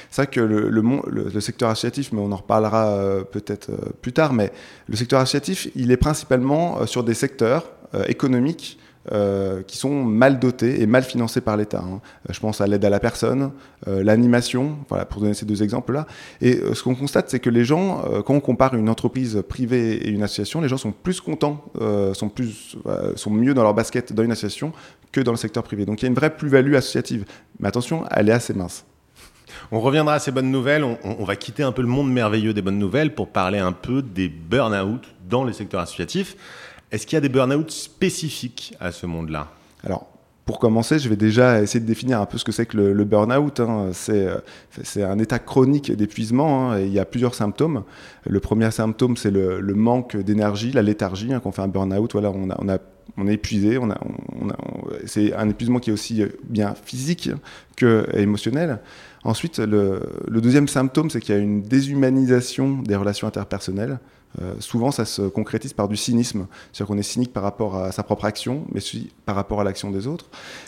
C'est 0.10 0.24
vrai 0.24 0.32
que 0.32 0.40
le, 0.40 0.70
le, 0.70 1.42
secteur 1.42 1.70
associatif, 1.70 2.14
mais 2.14 2.22
on 2.22 2.32
en 2.32 2.38
reparlera 2.38 2.88
euh, 2.94 3.24
peut-être 3.24 3.72
euh, 3.72 3.92
plus 4.02 4.14
tard, 4.14 4.32
mais 4.32 4.54
le 4.88 4.96
secteur 4.96 5.20
associatif, 5.20 5.68
il 5.76 5.92
est 5.92 5.98
principalement 5.98 6.82
euh, 6.82 6.86
sur 6.86 7.04
des 7.04 7.14
secteurs 7.14 7.66
économiques 8.08 8.80
euh, 9.12 9.64
qui 9.64 9.78
sont 9.78 10.04
mal 10.04 10.38
dotés 10.38 10.80
et 10.80 10.86
mal 10.86 11.02
financés 11.02 11.42
par 11.42 11.58
l'État. 11.58 11.84
Hein. 11.84 12.02
Euh, 12.30 12.34
je 12.34 12.40
pense 12.40 12.62
à 12.62 12.68
l'aide 12.68 12.86
à 12.86 12.90
la 12.92 13.00
personne, 13.00 13.52
euh, 13.88 14.04
l'animation, 14.04 14.78
pour 15.10 15.22
donner 15.22 15.34
ces 15.34 15.48
deux 15.48 15.64
exemples-là. 15.64 16.06
Et 16.40 16.60
ce 16.74 16.84
qu'on 16.84 16.94
constate, 16.94 17.28
c'est 17.32 17.40
que 17.40 17.50
les 17.50 17.66
gens, 17.66 18.04
quand 18.24 18.36
on 18.36 18.40
compare 18.40 18.76
une 18.76 18.90
entreprise 18.90 19.42
privée 19.50 19.94
et 19.94 20.10
une 20.10 20.22
association, 20.22 20.62
les 20.62 20.68
gens 20.68 20.78
sont 20.78 20.92
plus 20.92 21.20
contents, 21.20 21.66
sont, 22.14 22.30
plus, 22.30 22.78
sont 23.16 23.32
mieux 23.32 23.56
dans 23.56 23.64
leur 23.64 23.74
basket 23.74 24.14
dans 24.14 24.22
une 24.22 24.32
association 24.32 24.72
que 25.12 25.20
dans 25.20 25.32
le 25.32 25.38
secteur 25.38 25.64
privé. 25.64 25.86
Donc 25.86 26.02
il 26.02 26.04
y 26.04 26.06
a 26.06 26.10
une 26.10 26.16
vraie 26.16 26.36
plus-value 26.36 26.76
associative. 26.76 27.26
Mais 27.60 27.68
attention, 27.68 28.06
elle 28.12 28.30
est 28.30 28.34
assez 28.34 28.54
mince. 28.54 28.86
On 29.72 29.80
reviendra 29.80 30.16
à 30.16 30.20
ces 30.20 30.32
bonnes 30.32 30.52
nouvelles. 30.52 30.84
On, 30.84 30.98
on, 31.04 31.24
va 31.24 31.36
quitter 31.36 31.64
un 31.64 31.72
peu 31.72 31.82
le 31.82 31.88
monde 31.88 32.12
merveilleux 32.12 32.54
des 32.54 32.62
bonnes 32.62 32.80
nouvelles 32.80 33.16
pour 33.16 33.30
parler 33.30 33.60
un 33.60 33.72
peu 33.72 34.02
des 34.02 34.30
burn-out 34.30 35.04
dans 35.28 35.44
les 35.44 35.54
secteurs 35.54 35.82
associatifs. 35.82 36.36
Est-ce 36.92 37.08
qu'il 37.08 37.16
y 37.16 37.18
a 37.18 37.22
des 37.22 37.30
burn-out 37.30 37.72
spécifiques 37.72 38.76
à 38.80 38.92
ce 38.92 39.06
monde-là? 39.06 39.48
Alors, 39.84 40.08
pour 40.46 40.60
commencer, 40.60 41.00
je 41.00 41.08
vais 41.08 41.16
déjà 41.16 41.62
essayer 41.62 41.80
de 41.80 41.86
définir 41.86 42.20
un 42.20 42.26
peu 42.26 42.38
ce 42.38 42.44
que 42.44 42.52
c'est 42.52 42.66
que 42.66 42.76
le, 42.76 43.06
burn-out. 43.06 43.62
Hein. 43.62 43.92
Euh, 44.10 44.40
c'est 44.84 45.04
un 45.04 45.18
état 45.20 45.40
chronique 45.40 45.92
d'épuisement. 45.92 46.72
Hein, 46.72 46.80
il 46.82 46.92
y 46.92 47.00
a 47.00 47.06
plusieurs 47.06 47.36
symptômes. 47.36 47.84
Le 48.28 48.40
premier 48.42 48.70
symptôme, 48.72 49.16
c'est 49.16 49.32
le, 49.32 49.62
manque 49.74 50.18
d'énergie, 50.18 50.74
la 50.74 50.82
léthargie. 50.82 51.32
Hein, 51.32 51.40
quand 51.42 51.50
on 51.50 51.54
fait 51.54 51.62
un 51.62 51.70
burn-out, 51.70 52.12
voilà, 52.12 52.32
on, 52.32 53.28
est 53.28 53.34
épuisé. 53.34 53.80
C'est 55.06 55.34
un 55.34 55.48
épuisement 55.48 55.80
qui 55.80 55.92
est 55.92 55.94
aussi 55.94 56.26
bien 56.44 56.74
physique 56.84 57.30
que 57.78 58.06
émotionnel. 58.14 58.80
Ensuite, 59.24 59.60
le, 59.60 60.02
le 60.28 60.42
deuxième 60.42 60.68
symptôme, 60.68 61.10
c'est 61.10 61.22
qu'il 61.22 61.36
y 61.36 61.38
a 61.38 61.42
une 61.42 61.62
déshumanisation 61.62 62.82
des 62.82 62.98
relations 62.98 63.28
interpersonnelles. 63.28 64.00
Euh, 64.42 64.54
souvent, 64.60 64.92
ça 64.92 65.06
se 65.06 65.24
concrétise 65.24 65.74
par 65.74 65.88
du 65.88 65.98
cynisme. 65.98 66.48
C'est-à-dire 66.72 66.88
qu'on 66.88 66.98
est 66.98 67.04
cynique 67.04 67.34
par 67.34 67.44
rapport 67.44 67.76
à 67.76 67.92
sa 67.92 68.04
propre 68.04 68.26
action, 68.26 68.66
mais 68.72 68.78
aussi 68.78 69.12
par 69.26 69.36
rapport 69.36 69.62
à 69.62 69.64
l'action 69.64 69.92
des 69.92 70.08
autres. 70.08 70.26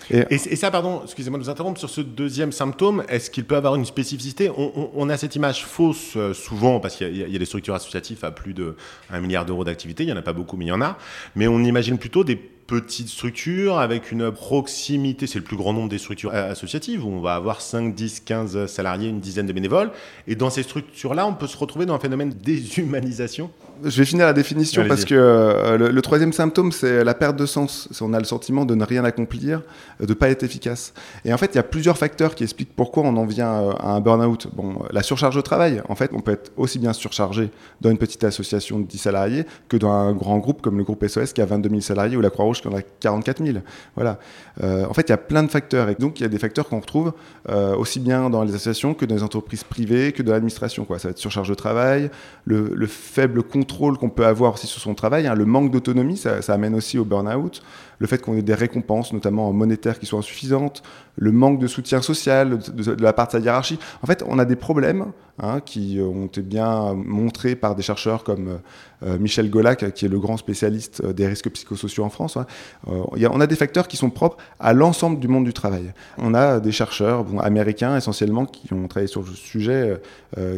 Et, 0.10 0.38
ça, 0.38 0.71
pardon, 0.71 1.01
excusez-moi 1.04 1.39
de 1.39 1.44
vous 1.44 1.50
interrompre, 1.50 1.80
sur 1.80 1.89
ce 1.89 2.01
deuxième 2.01 2.51
symptôme, 2.51 3.04
est-ce 3.07 3.30
qu'il 3.30 3.45
peut 3.45 3.56
avoir 3.56 3.75
une 3.75 3.86
spécificité? 3.86 4.50
On, 4.57 5.10
a 5.10 5.18
cette 5.18 5.36
image 5.36 5.65
fausse 5.65 6.13
euh, 6.15 6.33
souvent, 6.33 6.80
parce 6.80 6.95
qu'il 6.95 7.15
y, 7.15 7.36
a 7.36 7.39
des 7.39 7.45
structures 7.45 7.75
associatives 7.75 8.24
à 8.24 8.31
plus 8.31 8.54
de 8.54 8.75
1 9.10 9.19
milliard 9.19 9.45
d'euros 9.45 9.63
d'activité, 9.63 10.03
il 10.03 10.08
n'y 10.08 10.13
en 10.13 10.17
a 10.17 10.22
pas 10.22 10.34
beaucoup, 10.34 10.58
mais 10.58 10.65
il 10.65 10.70
y 10.70 10.72
en 10.72 10.82
a. 10.82 10.98
Mais 11.36 11.48
on 11.48 11.60
imagine 11.60 11.98
plutôt 11.98 12.24
des 12.24 12.52
petite 12.67 13.08
structure 13.08 13.77
avec 13.77 14.12
une 14.12 14.32
proximité, 14.32 15.27
c'est 15.27 15.39
le 15.39 15.43
plus 15.43 15.58
grand 15.58 15.74
nombre 15.74 15.89
des 15.89 15.98
structures 15.98 16.34
associatives 16.34 17.05
où 17.05 17.10
on 17.10 17.22
va 17.22 17.36
avoir 17.36 17.62
5, 17.62 17.93
10, 17.93 18.22
15 18.22 18.65
salariés, 18.67 19.10
une 19.10 19.20
dizaine 19.20 19.46
de 19.46 19.53
bénévoles. 19.53 19.91
Et 20.27 20.36
dans 20.36 20.50
ces 20.50 20.63
structures-là, 20.63 21.25
on 21.27 21.34
peut 21.34 21.48
se 21.48 21.58
retrouver 21.58 21.86
dans 21.86 21.93
un 21.93 22.00
phénomène 22.00 22.29
de 22.29 22.36
déshumanisation. 22.36 23.50
Je 23.84 23.98
vais 23.98 24.05
finir 24.05 24.25
la 24.25 24.34
définition 24.34 24.86
parce 24.88 25.03
que 25.03 25.15
euh, 25.15 25.77
le, 25.77 26.01
troisième 26.01 26.32
symptôme, 26.32 26.72
c'est 26.72 27.03
la 27.03 27.13
perte 27.13 27.36
de 27.36 27.46
sens. 27.46 27.89
On 28.01 28.13
a 28.13 28.20
le 28.20 28.25
sentiment 28.25 28.65
de 28.65 28.75
ne 28.75 28.86
rien 28.86 29.03
accomplir, 29.03 29.62
de 30.00 30.05
ne 30.05 30.13
pas 30.13 30.29
être 30.29 30.43
efficace. 30.43 30.93
Et 31.25 31.34
en 31.34 31.38
fait, 31.38 31.51
il 31.53 31.55
y 31.55 31.60
a 31.60 31.63
plusieurs 31.63 31.98
facteurs 31.98 32.36
qui 32.36 32.43
expliquent 32.43 32.75
pourquoi 32.75 33.03
on 33.03 33.17
en 33.17 33.25
vient 33.25 33.51
euh, 33.51 33.72
à 33.79 33.89
un 33.89 34.00
burn-out. 34.00 34.48
Bon, 34.53 34.84
la 34.91 35.03
surcharge 35.03 35.36
de 35.36 35.41
travail. 35.41 35.82
En 35.89 35.96
fait, 35.96 36.12
on 36.13 36.22
peut 36.22 36.32
être 36.32 36.51
aussi 36.55 36.79
bien 36.79 36.93
surchargé 36.93 37.50
dans 37.82 37.89
une 37.89 37.98
petite 37.98 38.24
association 38.24 38.79
de 38.79 38.86
10 38.86 38.98
salariés 38.98 39.46
que 39.67 39.77
dans 39.77 39.91
un 39.91 40.13
grand 40.13 40.38
groupe 40.38 40.62
comme 40.62 40.77
le 40.77 40.84
groupe 40.84 41.05
SOS 41.05 41.34
qui 41.34 41.41
a 41.41 41.46
22 41.46 41.70
000 41.70 41.82
salariés 41.82 42.15
ou 42.15 42.22
la 42.22 42.29
Croix-Rouge 42.29 42.52
qu'on 42.62 42.75
a 42.75 42.81
44 42.81 43.43
000. 43.43 43.60
Voilà. 43.95 44.19
Euh, 44.62 44.86
en 44.86 44.93
fait, 44.93 45.03
il 45.03 45.10
y 45.10 45.13
a 45.13 45.17
plein 45.17 45.43
de 45.43 45.50
facteurs. 45.50 45.89
Et 45.89 45.95
donc, 45.95 46.19
il 46.19 46.24
y 46.24 46.25
a 46.25 46.29
des 46.29 46.39
facteurs 46.39 46.67
qu'on 46.69 46.79
retrouve 46.79 47.13
euh, 47.50 47.75
aussi 47.75 48.00
bien 48.00 48.29
dans 48.29 48.43
les 48.43 48.53
associations 48.53 48.93
que 48.93 49.05
dans 49.05 49.15
les 49.15 49.24
entreprises 49.24 49.63
privées, 49.63 50.12
que 50.12 50.24
dans 50.24 50.31
l'administration. 50.31 50.86
Ça 50.98 51.07
va 51.07 51.12
être 51.12 51.17
surcharge 51.17 51.50
de 51.50 51.55
travail, 51.55 52.10
le, 52.45 52.88
faible 52.88 53.43
contrôle 53.43 53.98
qu'on 53.98 54.10
peut 54.10 54.25
avoir 54.25 54.53
aussi 54.53 54.67
sur 54.67 54.81
son 54.81 54.93
travail, 54.93 55.25
hein, 55.27 55.36
le 55.36 55.45
manque 55.45 55.72
d'autonomie, 55.72 56.17
ça, 56.17 56.41
ça, 56.41 56.53
amène 56.53 56.75
aussi 56.75 56.98
au 56.98 57.05
burn-out 57.05 57.63
le 58.03 58.07
fait 58.07 58.22
qu'on 58.22 58.36
ait 58.36 58.41
des 58.41 58.53
récompenses, 58.53 59.13
notamment 59.13 59.53
monétaires, 59.53 59.98
qui 59.98 60.05
soient 60.05 60.19
insuffisantes, 60.19 60.83
le 61.15 61.31
manque 61.31 61.57
de 61.57 61.67
soutien 61.67 62.01
social 62.01 62.60
de, 62.60 63.01
la 63.01 63.13
part 63.13 63.27
de 63.27 63.31
sa 63.31 63.39
hiérarchie. 63.39 63.79
En 64.01 64.07
fait, 64.07 64.25
on 64.27 64.39
a 64.39 64.43
des 64.43 64.57
problèmes 64.57 65.13
hein, 65.39 65.62
qui 65.62 66.01
ont 66.01 66.25
été 66.25 66.41
bien 66.41 66.95
montrés 66.95 67.55
par 67.55 67.75
des 67.75 67.81
chercheurs 67.81 68.25
comme 68.25 68.50
euh, 68.50 68.57
euh, 69.05 69.17
Michel 69.19 69.50
Golac, 69.50 69.93
qui 69.93 70.03
est 70.03 70.10
le 70.10 70.19
grand 70.19 70.36
spécialiste 70.36 71.01
euh, 71.01 71.13
des 71.13 71.25
risques 71.25 71.50
psychosociaux 71.50 72.03
en 72.03 72.10
France. 72.10 72.36
Hein. 72.36 72.45
on 72.86 73.39
a 73.39 73.48
des 73.48 73.55
facteurs 73.55 73.88
qui 73.88 73.95
sont 73.95 74.10
propres 74.10 74.36
à 74.60 74.74
l'ensemble 74.74 75.17
du 75.17 75.29
monde 75.29 75.45
du 75.45 75.53
travail. 75.53 75.93
On 76.17 76.33
a 76.33 76.60
des 76.60 76.74
chercheurs 76.74 77.25
américains 77.41 77.95
essentiellement 77.95 78.45
qui 78.45 78.74
ont 78.74 78.86
travaillé 78.89 79.07
sur 79.07 79.22
le 79.22 79.31
sujet, 79.31 80.01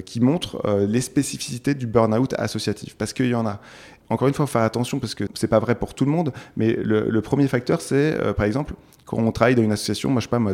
qui 0.06 0.20
montrent 0.20 0.80
les 0.88 1.02
spécificités 1.02 1.75
du 1.75 1.86
burn-out 1.86 2.34
associatif, 2.40 2.96
parce 2.98 3.14
qu'il 3.14 3.28
y 3.28 3.36
en 3.36 3.46
a. 3.46 3.60
encore 4.10 4.28
une 4.28 4.34
fois, 4.34 4.48
faire 4.48 4.62
attention 4.62 5.00
parce 5.00 5.16
que 5.16 5.24
c'est 5.34 5.48
pas 5.48 5.60
vrai 5.60 5.76
pour 5.76 5.94
tout 5.94 6.06
le 6.06 6.12
monde, 6.12 6.32
mais 6.58 6.74
le, 6.74 7.22
premier 7.22 7.48
facteur, 7.48 7.82
c'est 7.82 8.18
par 8.36 8.46
exemple 8.46 8.76
quand 9.06 9.18
on 9.18 9.32
travaille 9.32 9.56
dans 9.56 9.62
une 9.62 9.72
association, 9.72 10.10
moi 10.10 10.20
je 10.20 10.26
sais 10.26 10.30
pas 10.30 10.40
moi, 10.40 10.54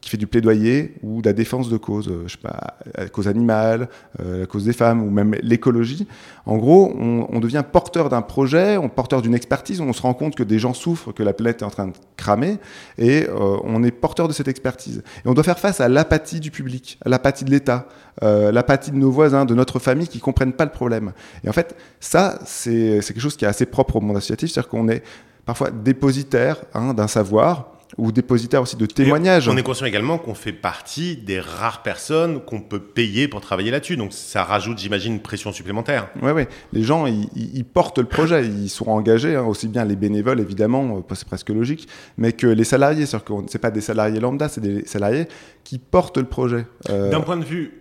qui 0.00 0.10
fait 0.10 0.18
du 0.18 0.26
plaidoyer 0.26 0.94
ou 1.02 1.22
de 1.22 1.28
la 1.28 1.32
défense 1.32 1.70
de 1.70 1.76
cause, 1.78 2.12
je 2.26 2.32
sais 2.32 2.38
pas, 2.38 2.78
la 2.94 3.08
cause 3.08 3.28
animale, 3.28 3.88
la 4.18 4.46
cause 4.46 4.64
des 4.64 4.74
femmes 4.74 5.02
ou 5.02 5.10
même 5.10 5.34
l'écologie. 5.42 6.06
En 6.44 6.58
gros, 6.58 6.92
on, 6.98 7.40
devient 7.40 7.64
porteur 7.70 8.10
d'un 8.10 8.22
projet, 8.22 8.76
on 8.76 8.88
porteur 8.88 9.22
d'une 9.22 9.34
expertise, 9.34 9.80
on 9.80 9.92
se 9.92 10.02
rend 10.02 10.14
compte 10.14 10.34
que 10.34 10.42
des 10.42 10.58
gens 10.58 10.74
souffrent, 10.74 11.12
que 11.12 11.22
la 11.22 11.32
planète 11.32 11.62
est 11.62 11.64
en 11.64 11.70
train 11.70 11.86
de 11.88 11.92
cramer, 12.16 12.58
et 12.98 13.26
on 13.64 13.82
est 13.82 13.90
porteur 13.90 14.28
de 14.28 14.34
cette 14.34 14.48
expertise. 14.48 15.02
Et 15.24 15.28
on 15.28 15.34
doit 15.34 15.44
faire 15.44 15.58
face 15.58 15.80
à 15.80 15.88
l'apathie 15.88 16.40
du 16.40 16.50
public, 16.50 16.98
à 17.04 17.08
l'apathie 17.08 17.44
de 17.44 17.50
l'État, 17.50 17.88
euh, 18.22 18.50
l'apathie 18.50 18.90
de 18.90 18.96
nos 18.96 19.10
voisins, 19.10 19.44
de 19.44 19.54
notre 19.54 19.78
famille 19.78 20.08
qui 20.08 20.18
comprennent 20.18 20.52
pas 20.52 20.64
le 20.64 20.72
problème. 20.72 21.12
Et 21.44 21.48
en 21.48 21.52
fait, 21.52 21.76
ça, 22.00 22.38
c'est 22.44 22.77
quelque 23.06 23.20
chose 23.20 23.36
qui 23.36 23.44
est 23.44 23.48
assez 23.48 23.66
propre 23.66 23.96
au 23.96 24.00
monde 24.00 24.16
associatif, 24.16 24.50
c'est-à-dire 24.50 24.70
qu'on 24.70 24.88
est 24.88 25.02
parfois 25.44 25.70
dépositaire 25.70 26.56
hein, 26.74 26.94
d'un 26.94 27.08
savoir 27.08 27.78
ou 27.96 28.12
dépositaire 28.12 28.60
aussi 28.60 28.76
de 28.76 28.86
témoignages. 28.86 29.48
on 29.48 29.56
est 29.56 29.62
conscient 29.62 29.86
également 29.86 30.18
qu'on 30.18 30.34
fait 30.34 30.52
partie 30.52 31.16
des 31.16 31.40
rares 31.40 31.82
personnes 31.82 32.40
qu'on 32.40 32.60
peut 32.60 32.80
payer 32.80 33.28
pour 33.28 33.40
travailler 33.40 33.70
là-dessus. 33.70 33.96
Donc 33.96 34.12
ça 34.12 34.44
rajoute, 34.44 34.78
j'imagine, 34.78 35.14
une 35.14 35.20
pression 35.20 35.52
supplémentaire. 35.52 36.08
Oui, 36.20 36.32
oui. 36.32 36.42
Les 36.72 36.82
gens, 36.82 37.06
ils, 37.06 37.64
portent 37.64 37.98
le 37.98 38.04
projet, 38.04 38.44
ils 38.46 38.68
sont 38.68 38.88
engagés, 38.88 39.36
hein, 39.36 39.44
aussi 39.44 39.68
bien 39.68 39.84
les 39.84 39.96
bénévoles, 39.96 40.40
évidemment, 40.40 40.98
euh, 40.98 41.14
c'est 41.14 41.26
presque 41.26 41.48
logique, 41.48 41.88
mais 42.18 42.32
que 42.32 42.46
les 42.46 42.64
salariés. 42.64 43.06
C'est-à-dire 43.06 43.24
que 43.24 43.50
ce 43.50 43.58
pas 43.58 43.70
des 43.70 43.80
salariés 43.80 44.20
lambda, 44.20 44.48
c'est 44.48 44.60
des 44.60 44.84
salariés 44.86 45.26
qui 45.64 45.78
portent 45.78 46.18
le 46.18 46.24
projet. 46.24 46.66
Euh, 46.90 47.10
D'un 47.10 47.20
point 47.20 47.36
de 47.36 47.44
vue 47.44 47.77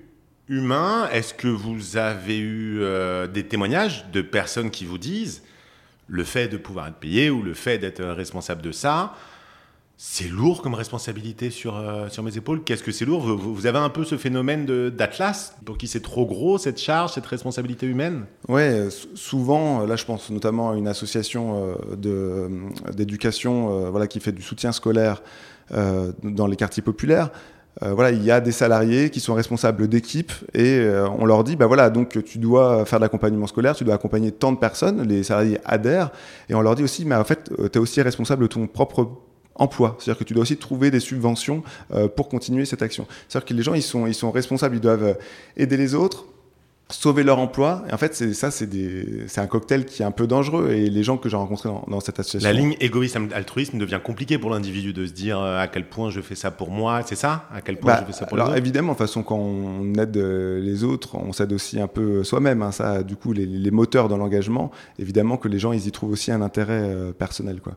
humain, 0.49 1.09
est-ce 1.11 1.33
que 1.33 1.47
vous 1.47 1.97
avez 1.97 2.37
eu 2.37 2.79
euh, 2.81 3.27
des 3.27 3.45
témoignages 3.45 4.05
de 4.11 4.21
personnes 4.21 4.69
qui 4.69 4.85
vous 4.85 4.97
disent 4.97 5.43
le 6.07 6.23
fait 6.23 6.47
de 6.47 6.57
pouvoir 6.57 6.87
être 6.87 6.95
payé 6.95 7.29
ou 7.29 7.43
le 7.43 7.53
fait 7.53 7.77
d'être 7.77 8.03
responsable 8.03 8.61
de 8.61 8.71
ça, 8.71 9.13
c'est 9.97 10.29
lourd 10.29 10.61
comme 10.61 10.75
responsabilité 10.75 11.49
sur, 11.49 11.75
euh, 11.75 12.07
sur 12.07 12.23
mes 12.23 12.37
épaules? 12.37 12.63
Qu'est-ce 12.63 12.83
que 12.83 12.91
c'est 12.91 13.03
lourd? 13.03 13.21
Vous, 13.35 13.65
avez 13.65 13.79
un 13.79 13.89
peu 13.89 14.05
ce 14.05 14.15
phénomène 14.15 14.65
d'Atlas, 14.89 15.57
pour 15.65 15.77
qui 15.77 15.87
c'est 15.87 16.01
trop 16.01 16.25
gros 16.25 16.57
cette 16.57 16.79
charge, 16.79 17.13
cette 17.13 17.25
responsabilité 17.25 17.87
humaine? 17.87 18.25
Oui, 18.47 18.63
souvent, 19.15 19.85
là 19.85 19.95
je 19.95 20.05
pense 20.05 20.29
notamment 20.29 20.71
à 20.71 20.75
une 20.77 20.87
association 20.87 21.75
euh, 22.05 22.47
d'éducation 22.93 23.89
voilà, 23.89 24.07
qui 24.07 24.19
fait 24.19 24.31
du 24.31 24.43
soutien 24.43 24.71
scolaire 24.71 25.21
dans 26.23 26.47
les 26.47 26.55
quartiers 26.55 26.83
populaires. 26.83 27.31
Euh, 27.83 27.93
voilà, 27.93 28.11
il 28.11 28.23
y 28.23 28.31
a 28.31 28.41
des 28.41 28.51
salariés 28.51 29.09
qui 29.09 29.19
sont 29.19 29.33
responsables 29.33 29.87
d'équipe 29.87 30.31
et 30.53 30.79
euh, 30.79 31.07
on 31.19 31.25
leur 31.25 31.43
dit, 31.43 31.55
bah 31.55 31.67
voilà, 31.67 31.89
donc 31.89 32.23
tu 32.23 32.37
dois 32.39 32.85
faire 32.85 32.99
de 32.99 33.03
l'accompagnement 33.03 33.47
scolaire, 33.47 33.75
tu 33.75 33.83
dois 33.83 33.95
accompagner 33.95 34.31
tant 34.31 34.51
de 34.51 34.57
personnes, 34.57 35.07
les 35.07 35.23
salariés 35.23 35.59
adhèrent 35.65 36.11
et 36.49 36.55
on 36.55 36.61
leur 36.61 36.75
dit 36.75 36.83
aussi, 36.83 37.05
mais 37.05 37.15
en 37.15 37.23
fait, 37.23 37.51
euh, 37.59 37.69
tu 37.69 37.77
es 37.77 37.81
aussi 37.81 38.01
responsable 38.01 38.43
de 38.43 38.47
ton 38.47 38.67
propre 38.67 39.09
emploi. 39.55 39.95
C'est-à-dire 39.99 40.19
que 40.19 40.23
tu 40.23 40.33
dois 40.33 40.43
aussi 40.43 40.57
trouver 40.57 40.91
des 40.91 40.99
subventions 40.99 41.63
pour 42.15 42.29
continuer 42.29 42.65
cette 42.65 42.83
action. 42.83 43.07
C'est-à-dire 43.27 43.47
que 43.47 43.53
les 43.55 43.63
gens, 43.63 43.73
ils 43.73 43.81
sont, 43.81 44.05
ils 44.05 44.13
sont 44.13 44.29
responsables, 44.29 44.75
ils 44.75 44.81
doivent 44.81 45.17
aider 45.55 45.77
les 45.77 45.95
autres, 45.95 46.25
sauver 46.89 47.23
leur 47.23 47.39
emploi. 47.39 47.83
Et 47.89 47.93
en 47.93 47.97
fait, 47.97 48.15
c'est 48.15 48.33
ça, 48.33 48.49
c'est 48.49 48.67
un 49.37 49.47
cocktail 49.47 49.85
qui 49.85 50.01
est 50.01 50.05
un 50.05 50.11
peu 50.11 50.25
dangereux. 50.25 50.71
Et 50.71 50.89
les 50.89 51.03
gens 51.03 51.17
que 51.17 51.27
j'ai 51.27 51.35
rencontrés 51.35 51.69
dans, 51.87 51.99
cette 51.99 52.19
association. 52.19 52.47
La 52.47 52.53
ligne 52.53 52.75
égoïsme-altruisme 52.79 53.77
devient 53.77 53.99
compliquée 54.03 54.37
pour 54.37 54.49
l'individu 54.49 54.93
de 54.93 55.05
se 55.05 55.11
dire 55.11 55.39
euh, 55.39 55.59
à 55.59 55.67
quel 55.67 55.87
point 55.87 56.09
je 56.09 56.21
fais 56.21 56.35
ça 56.35 56.51
pour 56.51 56.71
moi. 56.71 57.01
C'est 57.05 57.15
ça? 57.15 57.47
À 57.53 57.61
quel 57.61 57.77
point 57.77 57.93
bah, 57.93 57.99
je 58.01 58.13
fais 58.13 58.19
ça 58.19 58.25
pour 58.25 58.37
alors, 58.37 58.55
évidemment, 58.55 58.93
de 58.93 58.97
toute 58.97 59.05
façon, 59.05 59.23
quand 59.23 59.37
on 59.37 59.93
aide 59.95 60.15
euh, 60.17 60.61
les 60.61 60.83
autres, 60.83 61.15
on 61.15 61.33
s'aide 61.33 61.51
aussi 61.51 61.79
un 61.79 61.87
peu 61.87 62.23
soi-même. 62.23 62.61
Hein. 62.61 62.71
Ça, 62.71 63.03
du 63.03 63.15
coup, 63.15 63.33
les, 63.33 63.71
moteurs 63.71 64.07
dans 64.07 64.17
l'engagement, 64.17 64.71
évidemment 64.97 65.37
que 65.37 65.47
les 65.47 65.59
gens, 65.59 65.73
ils 65.73 65.87
y 65.87 65.91
trouvent 65.91 66.11
aussi 66.11 66.31
un 66.31 66.41
intérêt 66.41 66.81
euh, 66.83 67.11
personnel. 67.11 67.59
Quoi. 67.59 67.73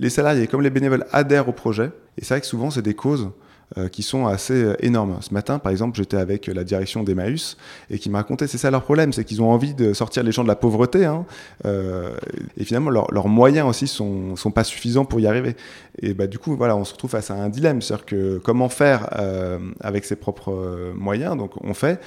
Les 0.00 0.10
salariés, 0.10 0.46
comme 0.46 0.62
les 0.62 0.70
bénévoles, 0.70 1.06
adhèrent 1.12 1.48
au 1.48 1.52
projet. 1.52 1.90
Et 2.16 2.24
c'est 2.24 2.34
vrai 2.34 2.40
que 2.40 2.46
souvent, 2.46 2.70
c'est 2.70 2.82
des 2.82 2.94
causes 2.94 3.30
euh, 3.76 3.88
qui 3.88 4.02
sont 4.02 4.26
assez 4.26 4.54
euh, 4.54 4.76
énormes. 4.80 5.18
Ce 5.20 5.34
matin, 5.34 5.58
par 5.58 5.70
exemple, 5.70 5.98
j'étais 5.98 6.16
avec 6.16 6.46
la 6.46 6.64
direction 6.64 7.02
d'Emmaüs 7.02 7.58
et 7.90 7.98
qui 7.98 8.08
me 8.08 8.16
racontait, 8.16 8.46
c'est 8.46 8.56
ça 8.56 8.70
leur 8.70 8.82
problème, 8.82 9.12
c'est 9.12 9.24
qu'ils 9.24 9.42
ont 9.42 9.50
envie 9.50 9.74
de 9.74 9.92
sortir 9.92 10.22
les 10.22 10.32
gens 10.32 10.42
de 10.42 10.48
la 10.48 10.56
pauvreté 10.56 11.04
hein, 11.04 11.26
euh, 11.66 12.16
et 12.56 12.64
finalement 12.64 12.88
leurs 12.88 13.28
moyens 13.28 13.68
aussi 13.68 13.86
sont, 13.86 14.36
sont 14.36 14.50
pas 14.50 14.64
suffisants 14.64 15.04
pour 15.04 15.20
y 15.20 15.26
arriver. 15.26 15.54
Et 16.00 16.14
bah, 16.14 16.26
du 16.26 16.38
coup, 16.38 16.56
voilà, 16.56 16.76
on 16.76 16.84
se 16.86 16.94
retrouve 16.94 17.10
face 17.10 17.30
à 17.30 17.34
un 17.34 17.50
dilemme, 17.50 17.82
c'est-à-dire 17.82 18.06
que 18.06 18.38
comment 18.38 18.70
faire 18.70 19.10
avec 19.80 20.06
ses 20.06 20.16
propres 20.16 20.92
moyens, 20.94 21.36
donc 21.36 21.62
on 21.62 21.74
fait. 21.74 22.00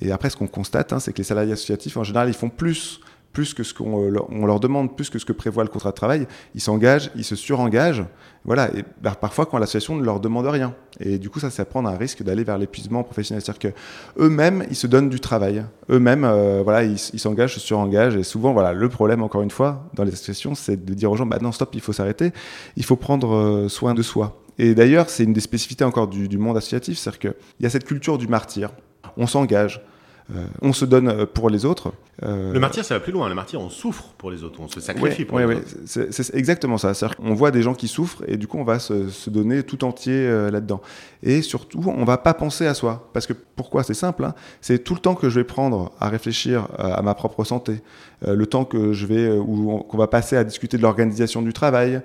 Et 0.00 0.12
après, 0.12 0.30
ce 0.30 0.36
qu'on 0.36 0.46
constate, 0.46 0.94
hein, 0.94 0.98
c'est 0.98 1.12
que 1.12 1.18
les 1.18 1.24
salariés 1.24 1.52
associatifs, 1.52 1.98
en 1.98 2.04
général, 2.04 2.28
ils 2.28 2.34
font 2.34 2.48
plus 2.48 3.00
plus 3.32 3.54
que 3.54 3.62
ce 3.62 3.72
qu'on 3.74 4.46
leur 4.46 4.60
demande, 4.60 4.94
plus 4.94 5.10
que 5.10 5.18
ce 5.18 5.24
que 5.24 5.32
prévoit 5.32 5.64
le 5.64 5.70
contrat 5.70 5.90
de 5.90 5.94
travail, 5.94 6.26
ils 6.54 6.60
s'engagent, 6.60 7.10
ils 7.16 7.24
se 7.24 7.36
surengagent. 7.36 8.04
Voilà, 8.44 8.70
et 8.76 8.82
parfois 9.20 9.46
quand 9.46 9.58
l'association 9.58 9.94
ne 9.94 10.04
leur 10.04 10.18
demande 10.18 10.46
rien. 10.46 10.74
Et 10.98 11.18
du 11.18 11.30
coup, 11.30 11.38
ça, 11.38 11.48
c'est 11.48 11.64
prendre 11.64 11.88
un 11.88 11.96
risque 11.96 12.22
d'aller 12.22 12.42
vers 12.44 12.58
l'épuisement 12.58 13.04
professionnel. 13.04 13.42
C'est-à-dire 13.42 13.72
qu'eux-mêmes, 13.72 14.64
ils 14.68 14.76
se 14.76 14.86
donnent 14.86 15.08
du 15.08 15.20
travail. 15.20 15.64
Eux-mêmes, 15.90 16.24
euh, 16.24 16.62
voilà, 16.64 16.82
ils 16.82 16.98
s'engagent, 16.98 17.54
se 17.54 17.60
surengagent. 17.60 18.16
Et 18.16 18.24
souvent, 18.24 18.52
voilà, 18.52 18.72
le 18.72 18.88
problème, 18.88 19.22
encore 19.22 19.42
une 19.42 19.50
fois, 19.50 19.88
dans 19.94 20.02
les 20.02 20.12
associations, 20.12 20.54
c'est 20.54 20.84
de 20.84 20.94
dire 20.94 21.10
aux 21.10 21.16
gens, 21.16 21.26
bah 21.26 21.38
non, 21.40 21.52
stop, 21.52 21.70
il 21.74 21.80
faut 21.80 21.92
s'arrêter. 21.92 22.32
Il 22.76 22.84
faut 22.84 22.96
prendre 22.96 23.34
euh, 23.34 23.68
soin 23.68 23.94
de 23.94 24.02
soi. 24.02 24.42
Et 24.58 24.74
d'ailleurs, 24.74 25.08
c'est 25.08 25.24
une 25.24 25.32
des 25.32 25.40
spécificités 25.40 25.84
encore 25.84 26.08
du, 26.08 26.28
du 26.28 26.38
monde 26.38 26.56
associatif, 26.56 26.98
c'est-à-dire 26.98 27.20
qu'il 27.20 27.34
y 27.60 27.66
a 27.66 27.70
cette 27.70 27.84
culture 27.84 28.18
du 28.18 28.26
martyr. 28.26 28.70
On 29.16 29.26
s'engage, 29.26 29.82
euh, 30.30 30.44
on 30.60 30.72
se 30.72 30.84
donne 30.84 31.08
euh, 31.08 31.26
pour 31.26 31.50
les 31.50 31.64
autres. 31.64 31.92
Euh, 32.22 32.52
le 32.52 32.60
martyr, 32.60 32.84
ça 32.84 32.94
va 32.94 33.00
plus 33.00 33.12
loin. 33.12 33.28
Le 33.28 33.34
martyr, 33.34 33.60
on 33.60 33.68
souffre 33.68 34.14
pour 34.16 34.30
les 34.30 34.44
autres, 34.44 34.60
on 34.60 34.68
se 34.68 34.80
sacrifie 34.80 35.24
pour 35.24 35.38
les 35.38 35.46
autres. 35.46 35.66
C'est 35.84 36.34
exactement 36.34 36.78
ça. 36.78 36.92
On 37.18 37.34
voit 37.34 37.50
des 37.50 37.62
gens 37.62 37.74
qui 37.74 37.88
souffrent 37.88 38.22
et 38.28 38.36
du 38.36 38.46
coup, 38.46 38.58
on 38.58 38.64
va 38.64 38.78
se, 38.78 39.30
donner 39.30 39.62
tout 39.62 39.84
entier 39.84 40.28
là-dedans. 40.50 40.80
Et 41.22 41.42
surtout, 41.42 41.82
on 41.86 42.04
va 42.04 42.18
pas 42.18 42.34
penser 42.34 42.66
à 42.66 42.74
soi. 42.74 43.08
Parce 43.12 43.26
que 43.26 43.32
pourquoi? 43.32 43.82
C'est 43.82 43.94
simple. 43.94 44.24
Hein. 44.24 44.34
c'est 44.60 44.84
tout 44.84 44.94
le 44.94 45.00
temps 45.00 45.14
que 45.14 45.28
je 45.28 45.40
vais 45.40 45.44
prendre 45.44 45.92
à 45.98 46.08
réfléchir 46.08 46.68
à 46.78 47.02
ma 47.02 47.14
propre 47.14 47.44
santé, 47.44 47.80
le 48.26 48.46
temps 48.46 48.64
que 48.64 48.92
je 48.92 49.06
vais 49.06 49.30
ou 49.30 49.78
qu'on 49.88 49.98
va 49.98 50.06
passer 50.06 50.36
à 50.36 50.44
discuter 50.44 50.76
de 50.76 50.82
l'organisation 50.82 51.42
du 51.42 51.52
travail. 51.52 52.00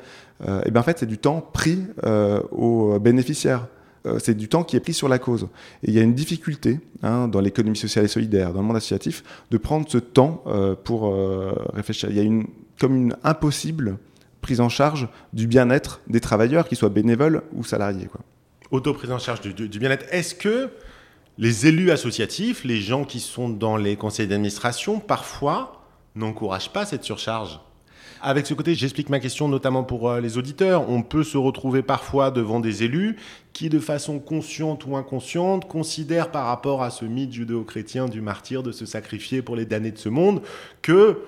et 0.66 0.72
bien 0.72 0.82
en 0.82 0.84
fait, 0.84 1.00
c'est 1.00 1.06
du 1.06 1.18
temps 1.18 1.48
pris 1.54 1.84
aux 2.52 2.98
bénéficiaires. 3.00 3.68
Euh, 4.08 4.20
c'est 4.20 4.36
du 4.36 4.48
temps 4.48 4.64
qui 4.64 4.76
est 4.76 4.80
pris 4.80 4.94
sur 4.94 5.10
la 5.10 5.20
cause. 5.20 5.48
Et 5.84 5.90
il 5.90 5.94
y 5.94 6.00
a 6.00 6.02
une 6.02 6.14
difficulté 6.14 6.80
hein, 7.04 7.28
dans 7.28 7.42
l'économie 7.42 7.78
sociale 7.78 8.06
et 8.06 8.08
solidaire, 8.08 8.54
dans 8.54 8.62
le 8.62 8.68
monde 8.68 8.78
associatif, 8.78 9.24
de 9.52 9.58
prendre 9.58 9.88
ce 9.90 9.98
temps 9.98 10.44
euh, 10.48 10.76
pour 10.76 11.08
euh, 11.08 11.54
réfléchir. 11.74 12.10
Il 12.10 12.18
y 12.18 12.20
a 12.20 12.24
une, 12.24 12.48
comme 12.80 12.96
une 12.96 13.16
impossible 13.24 13.98
prise 14.42 14.62
en 14.62 14.70
charge 14.70 15.08
du 15.34 15.48
bien-être 15.48 16.02
des 16.08 16.22
travailleurs, 16.22 16.68
qu'ils 16.68 16.78
soient 16.78 16.90
bénévoles 16.90 17.44
ou 17.54 17.64
salariés. 17.64 18.08
Auto-prise 18.72 19.12
en 19.12 19.20
charge 19.20 19.42
du 19.42 19.80
bien-être. 19.80 20.06
Est-ce 20.12 20.36
que 20.36 20.70
les 21.38 21.68
élus 21.68 21.92
associatifs, 21.92 22.64
les 22.64 22.82
gens 22.82 23.04
qui 23.04 23.20
sont 23.20 23.50
dans 23.50 23.78
les 23.78 23.96
conseils 23.96 24.28
d'administration, 24.28 25.00
parfois 25.00 25.84
n'encouragent 26.16 26.72
pas 26.72 26.86
cette 26.86 27.04
surcharge? 27.04 27.60
Avec 28.22 28.48
ce 28.48 28.54
côté, 28.54 28.76
j'explique 28.76 29.10
ma 29.10 29.20
question 29.20 29.48
notamment 29.48 29.84
pour 29.84 30.10
euh, 30.10 30.20
les 30.20 30.38
auditeurs. 30.38 30.90
On 30.90 31.02
peut 31.02 31.24
se 31.24 31.38
retrouver 31.38 31.82
parfois 31.82 32.32
devant 32.32 32.60
des 32.60 32.84
élus 32.84 33.18
qui, 33.54 33.70
de 33.70 33.80
façon 33.80 34.20
consciente 34.20 34.86
ou 34.86 34.96
inconsciente, 34.98 35.68
considèrent 35.68 36.32
par 36.32 36.46
rapport 36.46 36.84
à 36.84 36.90
ce 36.90 37.06
mythe 37.06 37.34
judéo-chrétien 37.34 38.08
du 38.08 38.22
martyr 38.22 38.64
de 38.64 38.72
se 38.72 38.86
sacrifier 38.86 39.42
pour 39.42 39.56
les 39.56 39.66
damnés 39.66 39.92
de 39.92 39.98
ce 39.98 40.10
monde 40.10 40.42
que 40.82 41.20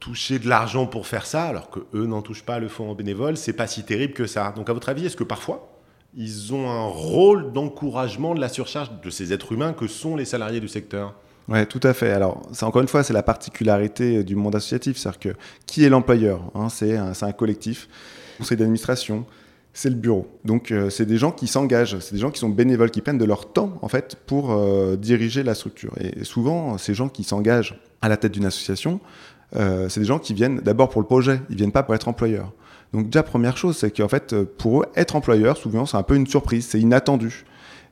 toucher 0.00 0.38
de 0.38 0.48
l'argent 0.48 0.86
pour 0.86 1.06
faire 1.06 1.26
ça, 1.26 1.44
alors 1.44 1.70
que 1.70 1.80
eux 1.94 2.06
n'en 2.06 2.22
touchent 2.22 2.44
pas 2.44 2.58
le 2.58 2.68
fonds 2.68 2.90
en 2.90 2.94
bénévole, 2.94 3.36
c'est 3.36 3.52
pas 3.52 3.66
si 3.66 3.82
terrible 3.82 4.12
que 4.12 4.26
ça. 4.26 4.52
Donc 4.54 4.68
à 4.70 4.72
votre 4.72 4.88
avis, 4.88 5.06
est-ce 5.06 5.16
que 5.16 5.24
parfois 5.24 5.72
ils 6.14 6.54
ont 6.54 6.70
un 6.70 6.86
rôle 6.86 7.52
d'encouragement 7.52 8.34
de 8.34 8.40
la 8.40 8.48
surcharge 8.48 8.90
de 9.02 9.10
ces 9.10 9.32
êtres 9.32 9.52
humains 9.52 9.72
que 9.72 9.86
sont 9.86 10.16
les 10.16 10.24
salariés 10.24 10.60
du 10.60 10.68
secteur? 10.68 11.14
Oui, 11.48 11.64
tout 11.66 11.80
à 11.84 11.92
fait. 11.92 12.10
Alors, 12.10 12.42
encore 12.62 12.82
une 12.82 12.88
fois, 12.88 13.04
c'est 13.04 13.12
la 13.12 13.22
particularité 13.22 14.24
du 14.24 14.34
monde 14.34 14.56
associatif. 14.56 14.96
C'est-à-dire 14.96 15.20
que 15.20 15.28
qui 15.66 15.84
est 15.84 15.88
l'employeur 15.88 16.40
hein 16.54 16.68
C'est 16.68 16.96
un, 16.96 17.12
un, 17.20 17.32
collectif, 17.32 17.88
conseil 18.38 18.56
d'administration, 18.56 19.24
c'est 19.76 19.90
le 19.90 19.94
bureau. 19.94 20.26
Donc, 20.44 20.72
euh, 20.72 20.88
c'est 20.88 21.04
des 21.04 21.18
gens 21.18 21.30
qui 21.30 21.46
s'engagent, 21.46 21.98
c'est 22.00 22.14
des 22.14 22.20
gens 22.20 22.30
qui 22.30 22.40
sont 22.40 22.48
bénévoles, 22.48 22.90
qui 22.90 23.02
prennent 23.02 23.18
de 23.18 23.24
leur 23.26 23.52
temps, 23.52 23.74
en 23.82 23.88
fait, 23.88 24.16
pour 24.26 24.52
euh, 24.52 24.96
diriger 24.96 25.42
la 25.42 25.54
structure. 25.54 25.92
Et, 26.00 26.24
souvent, 26.24 26.78
ces 26.78 26.94
gens 26.94 27.10
qui 27.10 27.24
s'engagent 27.24 27.78
à 28.00 28.08
la 28.08 28.16
tête 28.16 28.32
d'une 28.32 28.46
association, 28.46 29.00
euh, 29.54 29.90
c'est 29.90 30.00
des 30.00 30.06
gens 30.06 30.18
qui 30.18 30.32
viennent 30.32 30.60
d'abord 30.60 30.88
pour 30.88 31.02
le 31.02 31.06
projet, 31.06 31.42
ils 31.50 31.56
viennent 31.56 31.72
pas 31.72 31.82
pour 31.82 31.94
être 31.94 32.08
employeurs. 32.08 32.52
Donc, 32.94 33.10
déjà, 33.10 33.22
première 33.22 33.58
chose, 33.58 33.76
c'est 33.76 33.94
qu'en 33.94 34.08
fait, 34.08 34.34
pour 34.42 34.80
eux, 34.80 34.86
être 34.96 35.14
employeur, 35.14 35.58
souvent, 35.58 35.84
c'est 35.84 35.98
un 35.98 36.02
peu 36.02 36.16
une 36.16 36.26
surprise, 36.26 36.66
c'est 36.66 36.80
inattendu. 36.80 37.44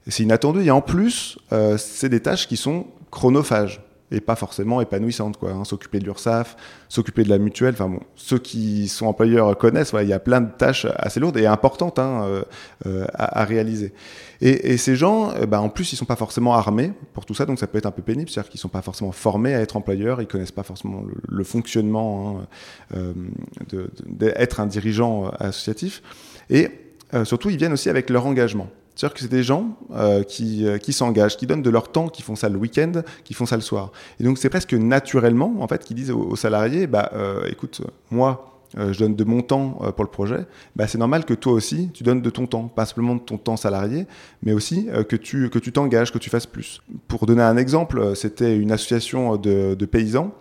C'est 0.09 0.23
inattendu 0.23 0.63
et 0.63 0.71
en 0.71 0.81
plus, 0.83 1.39
c'est 1.79 2.11
des 2.11 2.21
tâches 2.21 2.47
qui 2.47 2.59
sont 2.59 2.87
chronophages. 3.15 3.81
et 4.11 4.21
pas 4.21 4.37
forcément 4.37 4.81
épanouissante. 4.81 5.39
Quoi, 5.39 5.53
hein. 5.53 5.65
S'occuper 5.65 5.99
de 5.99 6.05
l'URSSAF, 6.05 6.57
s'occuper 6.89 7.25
de 7.25 7.31
la 7.31 7.39
mutuelle, 7.39 7.73
enfin 7.73 7.89
bon, 7.89 8.01
ceux 8.15 8.39
qui 8.39 8.87
sont 8.87 9.07
employeurs 9.07 9.57
connaissent, 9.57 9.93
il 10.01 10.09
y 10.09 10.13
a 10.13 10.19
plein 10.19 10.43
de 10.43 10.51
tâches 10.51 10.87
assez 10.97 11.21
lourdes 11.21 11.39
et 11.39 11.47
importantes 11.47 11.99
hein, 11.99 12.23
euh, 12.25 12.43
euh, 12.87 13.07
à, 13.15 13.45
réaliser. 13.45 13.93
Et, 14.41 14.77
ces 14.77 14.95
gens, 14.95 15.33
bah, 15.49 15.61
en 15.61 15.71
plus, 15.71 15.93
ils 15.93 15.97
sont 15.97 16.05
pas 16.05 16.17
forcément 16.17 16.55
armés 16.55 16.93
pour 17.15 17.25
tout 17.25 17.35
ça, 17.35 17.47
donc 17.47 17.59
ça 17.59 17.67
peut 17.67 17.79
être 17.79 17.87
un 17.87 17.93
peu 17.93 18.03
pénible, 18.03 18.29
c'est-à-dire 18.29 18.51
qu'ils 18.51 18.61
sont 18.61 18.69
pas 18.69 18.83
forcément 18.83 19.11
formés 19.11 19.55
à 19.55 19.61
être 19.61 19.77
employeurs, 19.77 20.21
ils 20.21 20.29
connaissent 20.29 20.53
pas 20.53 20.65
forcément 20.65 21.03
le, 21.27 21.45
fonctionnement 21.45 22.43
hein, 22.95 23.15
d'être 24.07 24.61
un 24.61 24.67
dirigeant 24.67 25.31
associatif. 25.41 26.03
Et 26.51 26.69
surtout, 27.25 27.49
ils 27.49 27.57
viennent 27.57 27.73
aussi 27.73 27.89
avec 27.89 28.11
leur 28.11 28.27
engagement. 28.27 28.69
C'est-à-dire 28.95 29.15
que 29.15 29.21
c'est 29.21 29.31
des 29.31 29.43
gens 29.43 29.77
euh, 29.93 30.23
qui, 30.23 30.67
euh, 30.67 30.79
qui 30.79 30.93
s'engagent, 30.93 31.37
qui 31.37 31.47
donnent 31.47 31.63
de 31.63 31.71
leur 31.71 31.91
temps, 31.91 32.09
qui 32.09 32.23
font 32.23 32.37
ça 32.37 32.49
le 32.49 32.59
week-end, 32.59 32.93
qui 33.25 33.35
font 33.35 33.47
ça 33.47 33.57
le 33.57 33.63
soir. 33.63 33.91
Et 34.21 34.25
donc 34.25 34.39
c'est 34.39 34.51
presque 34.51 34.75
naturellement, 34.75 35.57
en 35.61 35.69
fait, 35.69 35.85
qu'ils 35.85 35.97
disent 35.97 36.11
aux, 36.11 36.37
salariés, 36.37 36.87
bah, 36.87 37.11
euh, 37.15 37.47
écoute, 37.49 37.83
moi, 38.11 38.51
je 38.77 38.99
donne 38.99 39.15
de 39.15 39.23
mon 39.23 39.41
temps 39.41 39.81
pour 39.95 40.05
le 40.05 40.11
projet, 40.11 40.47
bah, 40.75 40.89
c'est 40.89 40.99
normal 40.99 41.25
que 41.25 41.35
toi 41.35 41.53
aussi, 41.53 41.91
tu 41.95 42.03
donnes 42.03 42.23
de 42.23 42.31
ton 42.31 42.47
temps, 42.47 42.67
pas 42.67 42.85
simplement 42.85 43.15
de 43.15 43.21
ton 43.21 43.39
temps 43.39 43.57
salarié, 43.57 44.09
mais 44.43 44.53
aussi 44.53 44.89
que 45.09 45.15
tu 45.15 45.49
que 45.49 45.61
tu 45.61 45.71
t'engages, 45.71 46.11
que 46.11 46.19
tu 46.19 46.29
fasses 46.29 46.47
plus. 46.47 46.83
Pour 47.07 47.27
donner 47.27 47.43
un 47.43 47.57
exemple, 47.57 48.17
c'était 48.17 48.57
une 48.57 48.73
association 48.73 49.37
de, 49.37 49.77
de 49.79 49.87
paysans 49.87 50.35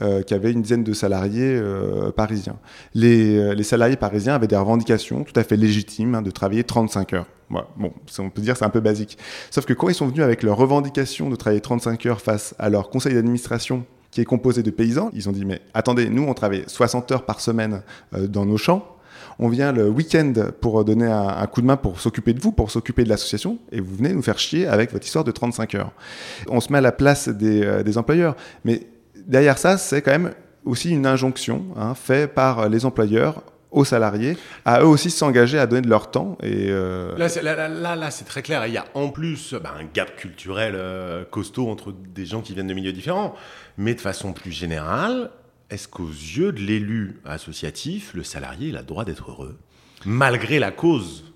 euh, 0.00 0.22
qui 0.22 0.32
avait 0.32 0.52
une 0.52 0.62
dizaine 0.62 0.84
de 0.84 0.92
salariés 0.92 1.56
euh, 1.56 2.12
parisiens. 2.12 2.56
Les, 2.94 3.36
euh, 3.36 3.54
les, 3.54 3.64
salariés 3.64 3.96
parisiens 3.96 4.36
avaient 4.36 4.46
des 4.46 4.56
revendications 4.56 5.24
tout 5.24 5.32
à 5.34 5.42
fait 5.42 5.56
légitimes 5.56 6.14
hein, 6.14 6.22
de 6.22 6.30
travailler 6.30 6.62
35 6.62 7.14
heures. 7.14 7.26
bon, 7.50 7.92
on 8.20 8.30
peut 8.30 8.40
dire 8.40 8.56
c'est 8.56 8.64
un 8.64 8.70
peu 8.70 8.78
basique. 8.78 9.18
Sauf 9.50 9.66
que 9.66 9.72
quand 9.72 9.88
ils 9.88 9.96
sont 9.96 10.06
venus 10.06 10.22
avec 10.22 10.44
leurs 10.44 10.56
revendications 10.56 11.30
de 11.30 11.34
travailler 11.34 11.60
35 11.60 12.06
heures 12.06 12.20
face 12.20 12.54
à 12.60 12.70
leur 12.70 12.90
conseil 12.90 13.14
d'administration 13.14 13.86
qui 14.12 14.20
est 14.20 14.24
composé 14.24 14.62
de 14.62 14.70
paysans, 14.70 15.10
ils 15.14 15.28
ont 15.28 15.32
dit 15.32 15.44
mais 15.44 15.62
attendez, 15.74 16.08
nous 16.08 16.22
on 16.22 16.32
travaille 16.32 16.62
60 16.68 17.10
heures 17.10 17.24
par 17.24 17.40
semaine 17.40 17.82
dans 18.12 18.46
nos 18.46 18.56
champs, 18.56 18.96
on 19.40 19.48
vient 19.48 19.72
le 19.72 19.88
week-end 19.88 20.32
pour 20.60 20.84
donner 20.84 21.06
un, 21.06 21.46
coup 21.48 21.60
de 21.60 21.66
main 21.66 21.76
pour 21.76 21.98
s'occuper 21.98 22.34
de 22.34 22.40
vous, 22.40 22.52
pour 22.52 22.70
s'occuper 22.70 23.02
de 23.02 23.08
l'association, 23.08 23.58
et 23.72 23.80
vous 23.80 23.96
venez 23.96 24.12
nous 24.12 24.22
faire 24.22 24.38
chier 24.38 24.68
avec 24.68 24.92
votre 24.92 25.04
histoire 25.04 25.24
de 25.24 25.32
35 25.32 25.74
heures. 25.74 25.92
On 26.48 26.60
se 26.60 26.72
met 26.72 26.78
à 26.78 26.82
la 26.82 26.92
place 26.92 27.28
des, 27.28 27.82
des 27.82 27.98
employeurs, 27.98 28.36
mais 28.64 28.86
derrière 29.28 29.58
ça, 29.58 29.78
c'est 29.78 30.02
quand 30.02 30.10
même 30.10 30.34
aussi 30.64 30.90
une 30.90 31.06
injonction 31.06 31.66
hein, 31.76 31.94
faite 31.94 32.34
par 32.34 32.68
les 32.68 32.84
employeurs 32.84 33.42
aux 33.70 33.84
salariés, 33.84 34.36
à 34.64 34.80
eux 34.80 34.86
aussi 34.86 35.10
s'engager 35.10 35.58
à 35.58 35.66
donner 35.66 35.82
de 35.82 35.90
leur 35.90 36.10
temps. 36.10 36.38
Euh, 36.42 37.16
là, 37.16 37.96
là, 37.96 38.10
c'est 38.10 38.24
très 38.24 38.42
clair. 38.42 38.66
Il 38.66 38.72
y 38.72 38.78
a 38.78 38.86
en 38.94 39.10
plus 39.10 39.54
bah, 39.54 39.74
un 39.78 39.84
gap 39.84 40.16
culturel 40.16 40.72
euh, 40.74 41.24
costaud 41.24 41.68
entre 41.68 41.92
des 41.92 42.24
gens 42.24 42.40
qui 42.40 42.54
viennent 42.54 42.66
de 42.66 42.74
milieux 42.74 42.92
différents. 42.92 43.34
Mais 43.76 43.94
de 43.94 44.00
façon 44.00 44.32
plus 44.32 44.52
générale, 44.52 45.30
est-ce 45.70 45.86
qu'aux 45.86 46.08
yeux 46.08 46.52
de 46.52 46.60
l'élu 46.60 47.20
associatif, 47.24 48.12
le 48.14 48.24
salarié 48.24 48.74
a 48.74 48.80
le 48.80 48.86
droit 48.86 49.04
d'être 49.04 49.30
heureux 49.30 49.58
Malgré 50.06 50.58
la 50.58 50.70
cause 50.70 51.27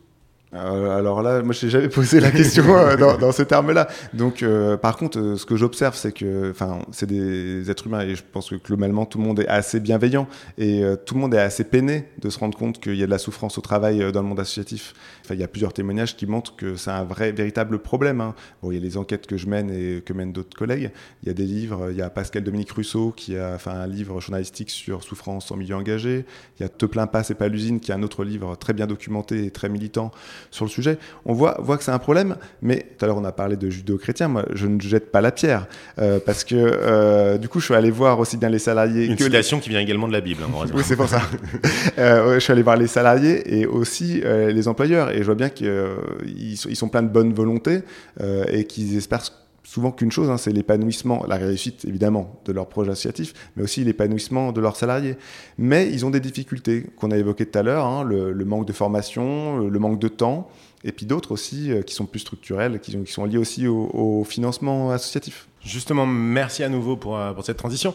euh, 0.55 0.99
alors 0.99 1.23
là, 1.23 1.43
moi, 1.43 1.55
je 1.55 1.65
n'ai 1.65 1.73
jamais 1.73 1.89
posé 1.89 2.21
la 2.21 2.31
question 2.31 2.77
euh, 2.77 2.97
dans, 3.19 3.33
ces 3.33 3.47
termes-là. 3.47 3.89
Donc, 4.13 4.43
euh, 4.43 4.77
par 4.77 4.97
contre, 4.97 5.37
ce 5.37 5.47
que 5.47 5.57
j'observe, 5.57 5.95
c'est 5.97 6.13
que, 6.13 6.51
enfin, 6.51 6.81
c'est 6.93 7.07
des 7.07 7.71
êtres 7.71 7.87
humains 7.87 8.03
et 8.03 8.15
je 8.15 8.23
pense 8.31 8.51
que 8.51 8.57
globalement, 8.57 9.07
tout 9.07 9.19
le 9.19 9.25
monde 9.25 9.41
est 9.41 9.49
assez 9.49 9.81
bienveillant 9.81 10.29
et 10.59 10.83
tout 11.07 11.15
le 11.15 11.21
monde 11.21 11.35
est 11.35 11.41
assez 11.41 11.65
peiné 11.65 12.09
de 12.21 12.29
se 12.29 12.39
rendre 12.39 12.57
compte 12.57 12.81
qu'il 12.81 12.97
y 12.97 13.03
a 13.03 13.07
de 13.07 13.11
la 13.11 13.19
souffrance 13.19 13.57
au 13.57 13.61
travail 13.61 14.13
dans 14.13 14.21
le 14.21 14.29
monde 14.29 14.41
associatif. 14.41 14.95
Enfin, 15.25 15.35
il 15.35 15.41
y 15.41 15.45
a 15.45 15.49
plusieurs 15.49 15.73
témoignages 15.73 16.17
qui 16.17 16.27
montrent 16.27 16.55
que 16.57 16.77
c'est 16.77 16.91
un 16.91 17.05
vrai, 17.05 17.33
véritable 17.33 17.79
problème. 17.79 18.21
Hein. 18.21 18.35
Bon, 18.63 18.71
il 18.71 18.75
y 18.75 18.79
a 18.79 18.83
les 18.83 18.97
enquêtes 18.97 19.27
que 19.27 19.37
je 19.37 19.47
mène 19.47 19.71
et 19.71 20.03
que 20.03 20.13
mènent 20.13 20.33
d'autres 20.33 20.57
collègues. 20.57 20.91
Il 21.23 21.29
y 21.29 21.31
a 21.31 21.35
des 21.35 21.45
livres. 21.45 21.89
Il 21.91 21.97
y 21.97 22.03
a 22.03 22.11
Pascal 22.11 22.45
Dominique 22.45 22.73
Rousseau 22.73 23.13
qui 23.17 23.37
a 23.37 23.59
fait 23.59 23.71
un 23.71 23.87
livre 23.87 24.21
journalistique 24.21 24.71
sur 24.71 25.03
souffrance 25.03 25.51
en 25.51 25.57
milieu 25.57 25.77
engagé. 25.77 26.27
Il 26.59 26.63
y 26.63 26.67
a 26.67 26.69
Te 26.69 26.87
plains 26.87 27.07
pas, 27.07 27.23
c'est 27.23 27.35
pas 27.35 27.49
l'usine, 27.49 27.81
qui 27.81 27.91
est 27.91 27.95
un 27.95 28.03
autre 28.03 28.25
livre 28.25 28.57
très 28.57 28.73
bien 28.73 28.87
documenté 28.87 29.47
et 29.47 29.51
très 29.51 29.69
militant 29.69 30.11
sur 30.51 30.65
le 30.65 30.71
sujet. 30.71 30.99
On 31.25 31.33
voit, 31.33 31.57
voit 31.61 31.77
que 31.77 31.85
c'est 31.85 31.91
un 31.91 31.99
problème, 31.99 32.37
mais 32.61 32.87
tout 32.99 33.05
à 33.05 33.09
l'heure 33.09 33.19
on 33.19 33.25
a 33.25 33.33
parlé 33.33 33.57
de 33.57 33.71
judo-chrétien, 33.71 34.29
moi 34.29 34.45
je 34.55 34.67
ne 34.67 34.81
jette 34.81 35.11
pas 35.11 35.21
la 35.21 35.33
pierre, 35.33 35.67
euh, 35.99 36.19
parce 36.25 36.45
que 36.45 36.55
euh, 36.57 37.39
du 37.39 37.49
coup 37.49 37.61
je 37.61 37.67
suis 37.67 37.75
allé 37.75 37.91
voir 37.91 38.19
aussi 38.19 38.37
bien 38.37 38.49
les 38.49 38.59
salariés... 38.59 39.07
Une 39.07 39.19
citation 39.19 39.61
qui 39.61 39.69
vient 39.69 39.81
également 39.81 40.09
de 40.09 40.13
la 40.13 40.21
Bible, 40.21 40.43
hein, 40.45 40.67
Oui, 40.75 40.83
c'est 40.85 40.97
pour 40.97 41.09
ça. 41.09 41.23
Euh, 41.99 42.35
je 42.35 42.41
suis 42.41 42.53
allé 42.53 42.63
voir 42.63 42.77
les 42.77 42.87
salariés 42.87 43.59
et 43.59 43.67
aussi 43.67 44.23
les 44.23 44.69
employeurs, 44.69 45.11
et 45.11 45.19
je 45.19 45.25
vois 45.25 45.35
bien 45.35 45.49
qu'ils 45.49 46.57
sont, 46.57 46.69
ils 46.69 46.77
sont 46.77 46.89
pleins 46.89 47.03
de 47.03 47.09
bonne 47.09 47.33
volonté 47.33 47.81
et 48.49 48.65
qu'ils 48.65 48.97
espèrent 48.97 49.23
souvent 49.73 49.91
qu'une 49.91 50.13
chose, 50.13 50.29
hein, 50.29 50.37
c'est 50.37 50.53
l'épanouissement, 50.53 51.25
la 51.27 51.37
réussite 51.37 51.87
évidemment 51.87 52.39
de 52.45 52.53
leur 52.53 52.69
projet 52.69 52.91
associatif, 52.91 53.33
mais 53.57 53.63
aussi 53.63 53.83
l'épanouissement 53.83 54.53
de 54.53 54.61
leurs 54.61 54.77
salariés. 54.77 55.17
Mais 55.57 55.91
ils 55.91 56.05
ont 56.05 56.11
des 56.11 56.21
difficultés 56.21 56.85
qu'on 56.97 57.11
a 57.11 57.17
évoquées 57.17 57.47
tout 57.47 57.59
à 57.59 57.63
l'heure, 57.63 57.87
hein, 57.87 58.05
le, 58.05 58.45
manque 58.45 58.67
de 58.67 58.75
formation, 58.75 59.57
le 59.57 59.79
manque 59.79 59.99
de 59.99 60.09
temps, 60.09 60.51
et 60.85 60.93
puis 60.93 61.07
d'autres 61.07 61.33
aussi 61.33 61.73
euh, 61.73 61.81
qui 61.81 61.95
sont 61.95 62.05
plus 62.05 62.21
structurelles, 62.21 62.81
qui, 62.81 62.99
sont 63.07 63.25
liées 63.25 63.39
aussi 63.39 63.67
au, 63.67 64.25
financement 64.25 64.91
associatif. 64.91 65.49
Justement, 65.65 66.05
merci 66.05 66.63
à 66.63 66.69
nouveau 66.69 66.97
pour, 66.99 67.17
euh, 67.17 67.33
pour 67.33 67.43
cette 67.43 67.57
transition. 67.57 67.95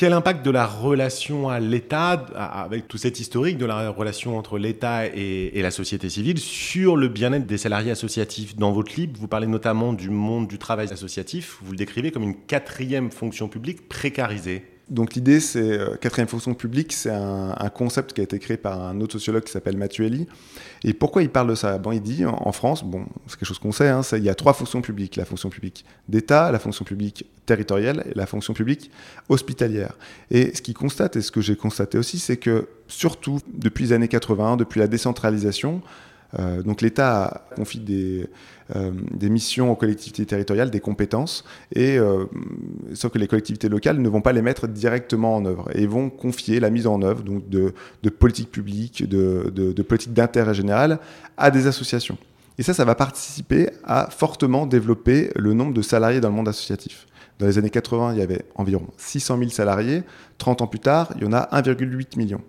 Quel 0.00 0.14
impact 0.14 0.42
de 0.42 0.50
la 0.50 0.66
relation 0.66 1.50
à 1.50 1.60
l'État, 1.60 2.12
avec 2.34 2.88
tout 2.88 2.96
cet 2.96 3.20
historique 3.20 3.58
de 3.58 3.66
la 3.66 3.90
relation 3.90 4.38
entre 4.38 4.56
l'État 4.56 5.04
et, 5.04 5.60
la 5.60 5.70
société 5.70 6.08
civile, 6.08 6.38
sur 6.38 6.96
le 6.96 7.08
bien-être 7.08 7.46
des 7.46 7.58
salariés 7.58 7.90
associatifs 7.90 8.56
Dans 8.56 8.72
votre 8.72 8.96
livre, 8.96 9.12
vous 9.20 9.28
parlez 9.28 9.46
notamment 9.46 9.92
du 9.92 10.08
monde 10.08 10.48
du 10.48 10.56
travail 10.56 10.90
associatif, 10.90 11.58
vous 11.60 11.72
le 11.72 11.76
décrivez 11.76 12.12
comme 12.12 12.22
une 12.22 12.34
quatrième 12.34 13.10
fonction 13.10 13.48
publique 13.48 13.90
précarisée. 13.90 14.64
Donc 14.90 15.14
l'idée, 15.14 15.38
c'est 15.38 15.78
euh, 15.78 15.94
quatrième 15.94 16.26
fonction 16.26 16.52
publique, 16.52 16.92
c'est 16.92 17.10
un, 17.10 17.54
concept 17.72 18.12
qui 18.12 18.20
a 18.20 18.24
été 18.24 18.40
créé 18.40 18.56
par 18.56 18.82
un 18.82 19.00
autre 19.00 19.12
sociologue 19.12 19.44
qui 19.44 19.52
s'appelle 19.52 19.76
Mathieu 19.76 20.04
Elie. 20.04 20.26
Et 20.82 20.92
pourquoi 20.92 21.22
il 21.22 21.30
parle 21.30 21.48
de 21.48 21.54
ça? 21.54 21.78
Bon, 21.78 21.92
il 21.92 22.02
dit 22.02 22.26
en, 22.26 22.50
France, 22.50 22.82
bon, 22.82 23.06
c'est 23.28 23.38
quelque 23.38 23.46
chose 23.46 23.60
qu'on 23.60 23.70
sait, 23.70 23.88
hein, 23.88 24.00
il 24.12 24.24
y 24.24 24.28
a 24.28 24.34
trois 24.34 24.52
fonctions 24.52 24.82
publiques 24.82 25.14
la 25.14 25.24
fonction 25.24 25.48
publique 25.48 25.84
d'État, 26.08 26.50
la 26.50 26.58
fonction 26.58 26.84
publique 26.84 27.24
territoriale 27.46 28.04
et 28.10 28.14
la 28.14 28.26
fonction 28.26 28.52
publique 28.52 28.90
hospitalière. 29.28 29.92
Et 30.32 30.54
ce 30.56 30.60
qu'il 30.60 30.74
constate 30.74 31.14
et 31.14 31.22
ce 31.22 31.30
que 31.30 31.40
j'ai 31.40 31.54
constaté 31.54 31.96
aussi, 31.96 32.18
c'est 32.18 32.36
que 32.36 32.68
surtout 32.88 33.38
depuis 33.52 33.84
les 33.84 33.92
années 33.92 34.08
80, 34.08 34.56
depuis 34.56 34.80
la 34.80 34.88
décentralisation, 34.88 35.82
euh, 36.38 36.62
donc 36.62 36.80
l'État 36.80 37.46
confie 37.56 37.80
des, 37.80 38.28
euh, 38.76 38.92
des, 39.12 39.28
missions 39.28 39.70
aux 39.70 39.76
collectivités 39.76 40.24
territoriales, 40.26 40.70
des 40.70 40.80
compétences, 40.80 41.44
et 41.74 41.98
euh, 41.98 42.26
sauf 42.94 43.12
que 43.12 43.18
les 43.18 43.26
collectivités 43.26 43.68
locales 43.68 43.98
ne 43.98 44.08
vont 44.08 44.20
pas 44.20 44.32
les 44.32 44.42
mettre 44.42 44.68
directement 44.68 45.36
en 45.36 45.44
œuvre 45.44 45.68
et 45.74 45.86
vont 45.86 46.08
confier 46.08 46.60
la 46.60 46.70
mise 46.70 46.86
en 46.86 47.02
œuvre 47.02 47.22
donc 47.22 47.48
de, 47.48 47.74
de 48.02 48.10
politiques 48.10 48.50
publiques, 48.50 49.08
de, 49.08 49.50
de, 49.54 49.72
de 49.72 49.82
politiques 49.82 50.12
d'intérêt 50.12 50.54
général 50.54 51.00
à 51.36 51.50
des 51.50 51.66
associations. 51.66 52.18
Et 52.58 52.62
ça, 52.62 52.74
ça 52.74 52.84
va 52.84 52.94
participer 52.94 53.70
à 53.84 54.08
fortement 54.10 54.66
développer 54.66 55.30
le 55.34 55.54
nombre 55.54 55.72
de 55.72 55.82
salariés 55.82 56.20
dans 56.20 56.28
le 56.28 56.34
monde 56.34 56.48
associatif. 56.48 57.06
Dans 57.38 57.46
les 57.46 57.56
années 57.56 57.70
80, 57.70 58.12
il 58.12 58.18
y 58.18 58.22
avait 58.22 58.44
environ 58.54 58.86
600 58.98 59.38
000 59.38 59.50
salariés. 59.50 60.02
30 60.36 60.60
ans 60.60 60.66
plus 60.66 60.78
tard, 60.78 61.10
il 61.16 61.22
y 61.22 61.26
en 61.26 61.32
a 61.32 61.48
1,8 61.58 62.18
million 62.18 62.42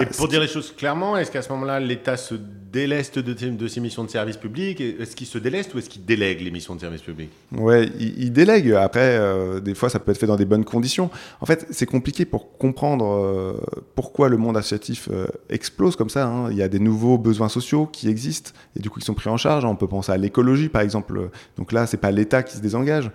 et 0.00 0.06
pour 0.06 0.28
dire 0.28 0.40
les 0.40 0.48
choses 0.48 0.72
clairement, 0.74 1.16
est-ce 1.16 1.30
qu'à 1.30 1.42
ce, 1.42 1.48
moment-là, 1.50 1.80
l'État 1.80 2.16
se 2.16 2.34
déleste 2.76 3.18
de, 3.18 3.68
ses 3.68 3.80
missions 3.80 4.04
de 4.04 4.10
service 4.10 4.36
public 4.36 4.82
Est-ce 4.82 5.16
qu'il 5.16 5.26
se 5.26 5.38
déleste 5.38 5.74
ou 5.74 5.78
est-ce 5.78 5.88
qu'il 5.88 6.04
délègue 6.04 6.42
les 6.42 6.50
missions 6.50 6.74
de 6.74 6.80
service 6.80 7.00
public 7.00 7.30
Ouais, 7.52 7.88
il, 7.98 8.30
délègue. 8.32 8.72
Après, 8.72 9.16
euh, 9.18 9.60
des 9.60 9.74
fois, 9.74 9.88
ça 9.88 9.98
peut 9.98 10.12
être 10.12 10.18
fait 10.18 10.26
dans 10.26 10.36
des 10.36 10.44
bonnes 10.44 10.64
conditions. 10.64 11.10
En 11.40 11.46
fait, 11.46 11.66
c'est 11.70 11.86
compliqué 11.86 12.26
pour 12.26 12.58
comprendre 12.58 13.06
euh, 13.06 13.54
pourquoi 13.94 14.28
le 14.28 14.36
monde 14.36 14.58
associatif 14.58 15.08
euh, 15.10 15.26
explose 15.48 15.96
comme 15.96 16.10
ça. 16.10 16.26
Hein. 16.26 16.50
Il 16.50 16.58
y 16.58 16.62
a 16.62 16.68
des 16.68 16.78
nouveaux 16.78 17.16
besoins 17.16 17.48
sociaux 17.48 17.86
qui 17.86 18.10
existent 18.10 18.50
et 18.76 18.80
du 18.80 18.90
coup, 18.90 19.00
qui 19.00 19.06
sont 19.06 19.14
pris 19.14 19.30
en 19.30 19.38
charge. 19.38 19.64
On 19.64 19.74
peut 19.74 19.88
penser 19.88 20.12
à 20.12 20.18
l'écologie, 20.18 20.68
par 20.68 20.82
exemple. 20.82 21.30
Donc 21.56 21.72
là, 21.72 21.86
c'est 21.86 21.96
pas 21.96 22.10
l'État 22.10 22.42
qui 22.42 22.56
se 22.56 22.60
désengage. 22.60 23.10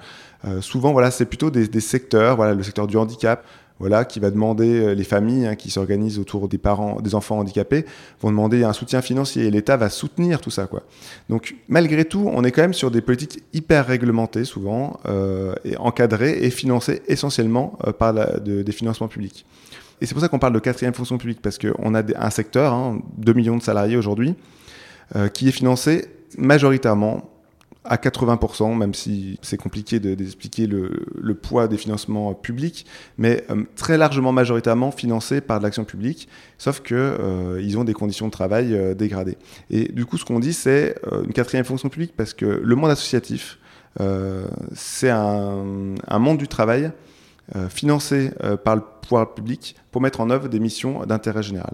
souvent, 0.61 0.91
voilà, 0.91 1.11
c'est 1.11 1.25
plutôt 1.27 1.51
des, 1.51 1.67
des 1.67 1.81
secteurs, 1.81 2.35
voilà, 2.35 2.55
le 2.55 2.63
secteur 2.63 2.87
du 2.87 2.97
handicap, 2.97 3.45
voilà, 3.81 4.05
qui 4.05 4.19
va 4.19 4.29
demander, 4.29 4.79
euh, 4.79 4.93
les 4.93 5.03
familles 5.03 5.47
hein, 5.47 5.55
qui 5.55 5.71
s'organisent 5.71 6.19
autour 6.19 6.47
des 6.47 6.59
parents, 6.59 7.01
des 7.01 7.15
enfants 7.15 7.39
handicapés, 7.39 7.83
vont 8.21 8.29
demander 8.29 8.63
un 8.63 8.73
soutien 8.73 9.01
financier 9.01 9.47
et 9.47 9.51
l'État 9.51 9.75
va 9.75 9.89
soutenir 9.89 10.39
tout 10.39 10.51
ça. 10.51 10.67
Quoi. 10.67 10.83
Donc 11.29 11.55
malgré 11.67 12.05
tout, 12.05 12.29
on 12.31 12.43
est 12.43 12.51
quand 12.51 12.61
même 12.61 12.75
sur 12.75 12.91
des 12.91 13.01
politiques 13.01 13.43
hyper 13.53 13.87
réglementées 13.87 14.45
souvent, 14.45 14.99
euh, 15.07 15.55
encadrées 15.79 16.37
et 16.43 16.51
financées 16.51 17.01
essentiellement 17.07 17.77
euh, 17.87 17.91
par 17.91 18.13
des 18.39 18.71
financements 18.71 19.07
publics. 19.07 19.45
Et 19.99 20.05
c'est 20.05 20.13
pour 20.13 20.21
ça 20.21 20.29
qu'on 20.29 20.39
parle 20.39 20.53
de 20.53 20.59
quatrième 20.59 20.93
fonction 20.93 21.17
publique, 21.17 21.41
parce 21.41 21.57
qu'on 21.57 21.95
a 21.95 22.03
un 22.15 22.29
secteur, 22.29 22.73
hein, 22.73 23.01
2 23.17 23.33
millions 23.33 23.57
de 23.57 23.63
salariés 23.63 23.97
aujourd'hui, 23.97 24.35
qui 25.33 25.49
est 25.49 25.51
financé 25.51 26.07
majoritairement 26.37 27.30
à 27.83 27.95
80%, 27.95 28.77
même 28.77 28.93
si 28.93 29.39
c'est 29.41 29.57
compliqué 29.57 29.99
d'expliquer 29.99 30.67
le, 30.67 31.33
poids 31.33 31.67
des 31.67 31.77
financements 31.77 32.33
publics, 32.33 32.85
mais 33.17 33.43
euh, 33.49 33.63
très 33.75 33.97
largement 33.97 34.31
majoritairement 34.31 34.91
financés 34.91 35.41
par 35.41 35.59
de 35.59 35.63
l'action 35.63 35.83
publique, 35.83 36.27
sauf 36.57 36.81
qu'ils 36.81 36.95
euh, 36.97 37.77
ont 37.77 37.83
des 37.83 37.93
conditions 37.93 38.27
de 38.27 38.31
travail 38.31 38.75
euh, 38.75 38.93
dégradées. 38.93 39.37
Et 39.71 39.91
du 39.91 40.05
coup, 40.05 40.17
ce 40.17 40.25
qu'on 40.25 40.39
dit, 40.39 40.53
c'est 40.53 40.95
une 41.23 41.33
quatrième 41.33 41.65
fonction 41.65 41.89
publique, 41.89 42.13
parce 42.15 42.33
que 42.33 42.45
le 42.45 42.75
monde 42.75 42.91
associatif 42.91 43.57
c'est 44.73 45.09
un, 45.09 45.65
monde 46.19 46.37
du 46.37 46.47
travail 46.47 46.93
financé 47.67 48.31
par 48.63 48.77
le 48.77 48.83
pouvoir 49.01 49.33
public 49.33 49.75
pour 49.91 50.01
mettre 50.01 50.21
en 50.21 50.29
œuvre 50.29 50.47
des 50.47 50.61
missions 50.61 51.05
d'intérêt 51.05 51.43
général. 51.43 51.73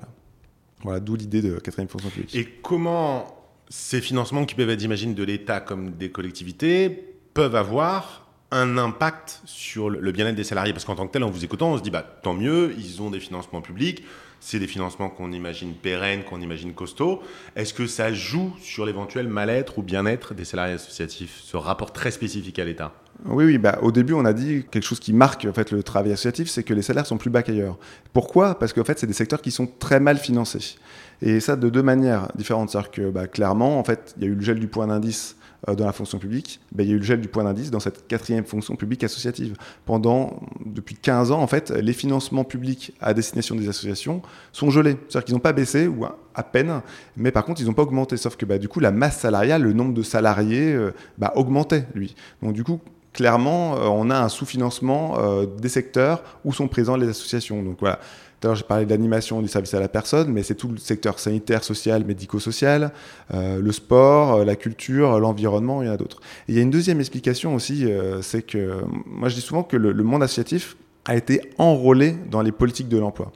Voilà, 0.81 0.99
d'où 0.99 1.15
l'idée 1.15 1.43
de 1.43 1.59
quatrième 1.59 1.89
fonction 1.89 2.09
publique. 2.09 2.35
Et 2.35 2.47
comment 2.63 3.36
ces 3.69 4.01
financements 4.01 4.45
qui 4.45 4.55
peuvent 4.55 4.69
être, 4.69 4.79
j'imagine, 4.79 5.13
de 5.13 5.23
l'État 5.23 5.59
comme 5.59 5.91
des 5.91 6.09
collectivités 6.09 6.89
peuvent 7.33 7.55
avoir 7.55 8.27
un 8.51 8.77
impact 8.77 9.41
sur 9.45 9.89
le 9.89 10.11
bien-être 10.11 10.35
des 10.35 10.43
salariés 10.43 10.73
Parce 10.73 10.85
qu'en 10.85 10.95
tant 10.95 11.07
que 11.07 11.11
tel, 11.11 11.23
en 11.23 11.29
vous 11.29 11.43
écoutant, 11.43 11.71
on 11.71 11.77
se 11.77 11.83
dit, 11.83 11.91
bah, 11.91 12.05
tant 12.23 12.33
mieux, 12.33 12.73
ils 12.77 13.01
ont 13.01 13.09
des 13.09 13.19
financements 13.19 13.61
publics, 13.61 14.03
c'est 14.39 14.59
des 14.59 14.67
financements 14.67 15.09
qu'on 15.09 15.31
imagine 15.31 15.73
pérennes, 15.73 16.23
qu'on 16.23 16.39
imagine 16.39 16.73
costauds. 16.73 17.21
Est-ce 17.55 17.73
que 17.73 17.87
ça 17.87 18.13
joue 18.13 18.55
sur 18.61 18.85
l'éventuel 18.85 19.27
mal-être 19.27 19.79
ou 19.79 19.81
bien-être 19.81 20.33
des 20.33 20.45
salariés 20.45 20.75
associatifs, 20.75 21.41
ce 21.43 21.57
rapport 21.57 21.91
très 21.91 22.11
spécifique 22.11 22.59
à 22.59 22.65
l'État? 22.65 22.93
Oui, 23.25 23.45
oui 23.45 23.57
bah, 23.57 23.79
au 23.81 23.91
début, 23.91 24.13
on 24.13 24.25
a 24.25 24.33
dit 24.33 24.63
quelque 24.69 24.83
chose 24.83 24.99
qui 24.99 25.11
marque 25.11 25.45
en 25.45 25.53
fait, 25.53 25.71
le 25.71 25.83
travail 25.83 26.11
associatif, 26.13 26.49
c'est 26.49 26.63
que 26.63 26.73
les 26.73 26.83
salaires 26.83 27.07
sont 27.07 27.17
plus 27.17 27.31
bas 27.31 27.41
qu'ailleurs. 27.41 27.77
Pourquoi? 28.13 28.57
Parce 28.59 28.73
qu'en 28.73 28.83
fait, 28.83 28.99
c'est 28.99 29.07
des 29.07 29.13
secteurs 29.13 29.41
qui 29.41 29.51
sont 29.51 29.67
très 29.67 29.99
mal 29.99 30.17
financés. 30.17 30.77
Et 31.21 31.39
ça, 31.39 31.55
de 31.55 31.69
deux 31.69 31.83
manières 31.83 32.29
différentes. 32.35 32.69
C'est-à-dire 32.69 32.91
que 32.91 33.09
bah, 33.09 33.27
clairement, 33.27 33.79
en 33.79 33.83
fait, 33.83 34.13
il 34.17 34.23
y 34.23 34.25
a 34.27 34.29
eu 34.29 34.35
le 34.35 34.41
gel 34.41 34.59
du 34.59 34.67
point 34.67 34.87
d'indice 34.87 35.35
euh, 35.67 35.75
dans 35.75 35.85
la 35.85 35.91
fonction 35.91 36.19
publique, 36.19 36.59
bah, 36.71 36.83
il 36.83 36.89
y 36.89 36.91
a 36.91 36.95
eu 36.95 36.99
le 36.99 37.03
gel 37.03 37.19
du 37.19 37.27
point 37.27 37.43
d'indice 37.43 37.71
dans 37.71 37.79
cette 37.79 38.07
quatrième 38.07 38.45
fonction 38.45 38.75
publique 38.75 39.03
associative. 39.03 39.55
Pendant, 39.85 40.39
depuis 40.63 40.95
15 40.95 41.31
ans, 41.31 41.41
en 41.41 41.47
fait, 41.47 41.71
les 41.71 41.93
financements 41.93 42.43
publics 42.43 42.93
à 43.01 43.13
destination 43.13 43.55
des 43.55 43.67
associations 43.67 44.21
sont 44.51 44.69
gelés. 44.69 44.97
C'est-à-dire 45.09 45.25
qu'ils 45.25 45.35
n'ont 45.35 45.39
pas 45.39 45.53
baissé, 45.53 45.87
ou 45.87 46.05
à 46.05 46.43
peine, 46.43 46.81
mais 47.15 47.31
par 47.31 47.43
contre, 47.43 47.61
ils 47.61 47.67
n'ont 47.67 47.73
pas 47.73 47.81
augmenté. 47.81 48.17
Sauf 48.17 48.35
que 48.35 48.45
bah, 48.45 48.59
du 48.59 48.67
coup, 48.67 48.79
la 48.79 48.91
masse 48.91 49.17
salariale, 49.17 49.63
le 49.63 49.73
nombre 49.73 49.93
de 49.93 50.03
salariés 50.03 50.73
euh, 50.73 50.91
augmentait, 51.33 51.87
lui. 51.95 52.15
Donc 52.43 52.53
du 52.53 52.63
coup, 52.63 52.79
clairement, 53.17 53.75
euh, 53.75 53.87
on 53.87 54.11
a 54.11 54.19
un 54.19 54.29
sous-financement 54.29 55.15
euh, 55.17 55.47
des 55.47 55.69
secteurs 55.69 56.21
où 56.45 56.53
sont 56.53 56.67
présents 56.67 56.95
les 56.95 57.09
associations. 57.09 57.63
Donc 57.63 57.77
voilà. 57.79 57.99
Tout 58.39 58.53
j'ai 58.53 58.63
parlé 58.63 58.85
d'animation 58.85 59.41
du 59.41 59.47
service 59.47 59.73
à 59.73 59.79
la 59.79 59.87
personne, 59.87 60.31
mais 60.31 60.43
c'est 60.43 60.53
tout 60.53 60.67
le 60.67 60.77
secteur 60.77 61.17
sanitaire, 61.17 61.63
social, 61.63 62.05
médico-social, 62.05 62.91
euh, 63.33 63.59
le 63.59 63.71
sport, 63.71 64.45
la 64.45 64.55
culture, 64.55 65.19
l'environnement, 65.19 65.81
il 65.81 65.87
y 65.87 65.89
en 65.89 65.93
a 65.93 65.97
d'autres. 65.97 66.19
Il 66.47 66.53
y 66.53 66.59
a 66.59 66.61
une 66.61 66.69
deuxième 66.69 66.99
explication 66.99 67.55
aussi, 67.55 67.87
c'est 68.21 68.43
que 68.43 68.83
moi 69.07 69.29
je 69.29 69.33
dis 69.33 69.41
souvent 69.41 69.63
que 69.63 69.75
le, 69.75 70.03
monde 70.03 70.21
associatif 70.21 70.77
a 71.05 71.15
été 71.15 71.41
enrôlé 71.57 72.15
dans 72.29 72.43
les 72.43 72.51
politiques 72.51 72.89
de 72.89 72.99
l'emploi. 72.99 73.31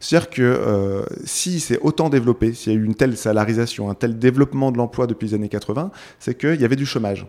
C'est-à-dire 0.00 0.30
que 0.30 1.04
si 1.24 1.60
c'est 1.60 1.78
autant 1.78 2.08
développé, 2.08 2.52
s'il 2.52 2.72
y 2.72 2.76
a 2.76 2.78
eu 2.80 2.84
une 2.84 2.96
telle 2.96 3.16
salarisation, 3.16 3.90
un 3.90 3.94
tel 3.94 4.18
développement 4.18 4.72
de 4.72 4.78
l'emploi 4.78 5.06
depuis 5.06 5.28
les 5.28 5.34
années 5.34 5.48
80, 5.48 5.92
c'est 6.18 6.36
qu'il 6.36 6.60
y 6.60 6.64
avait 6.64 6.74
du 6.74 6.86
chômage. 6.86 7.28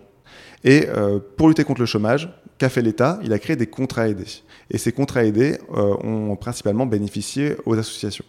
Et 0.64 0.88
euh, 0.88 1.20
pour 1.38 1.48
lutter 1.48 1.64
contre 1.64 1.82
le 1.82 1.86
chômage, 1.86 2.30
qu'a 2.58 2.70
fait 2.70 2.82
l'État? 2.82 3.20
Il 3.24 3.34
a 3.34 3.40
créé 3.40 3.56
des 3.56 3.68
contrats 3.68 4.08
aidés. 4.08 4.44
Et 4.70 4.78
ces 4.78 4.92
contrats 4.92 5.26
aidés 5.26 5.58
euh, 5.76 5.96
ont 6.04 6.36
principalement 6.36 6.86
bénéficié 6.86 7.56
aux 7.66 7.78
associations. 7.78 8.26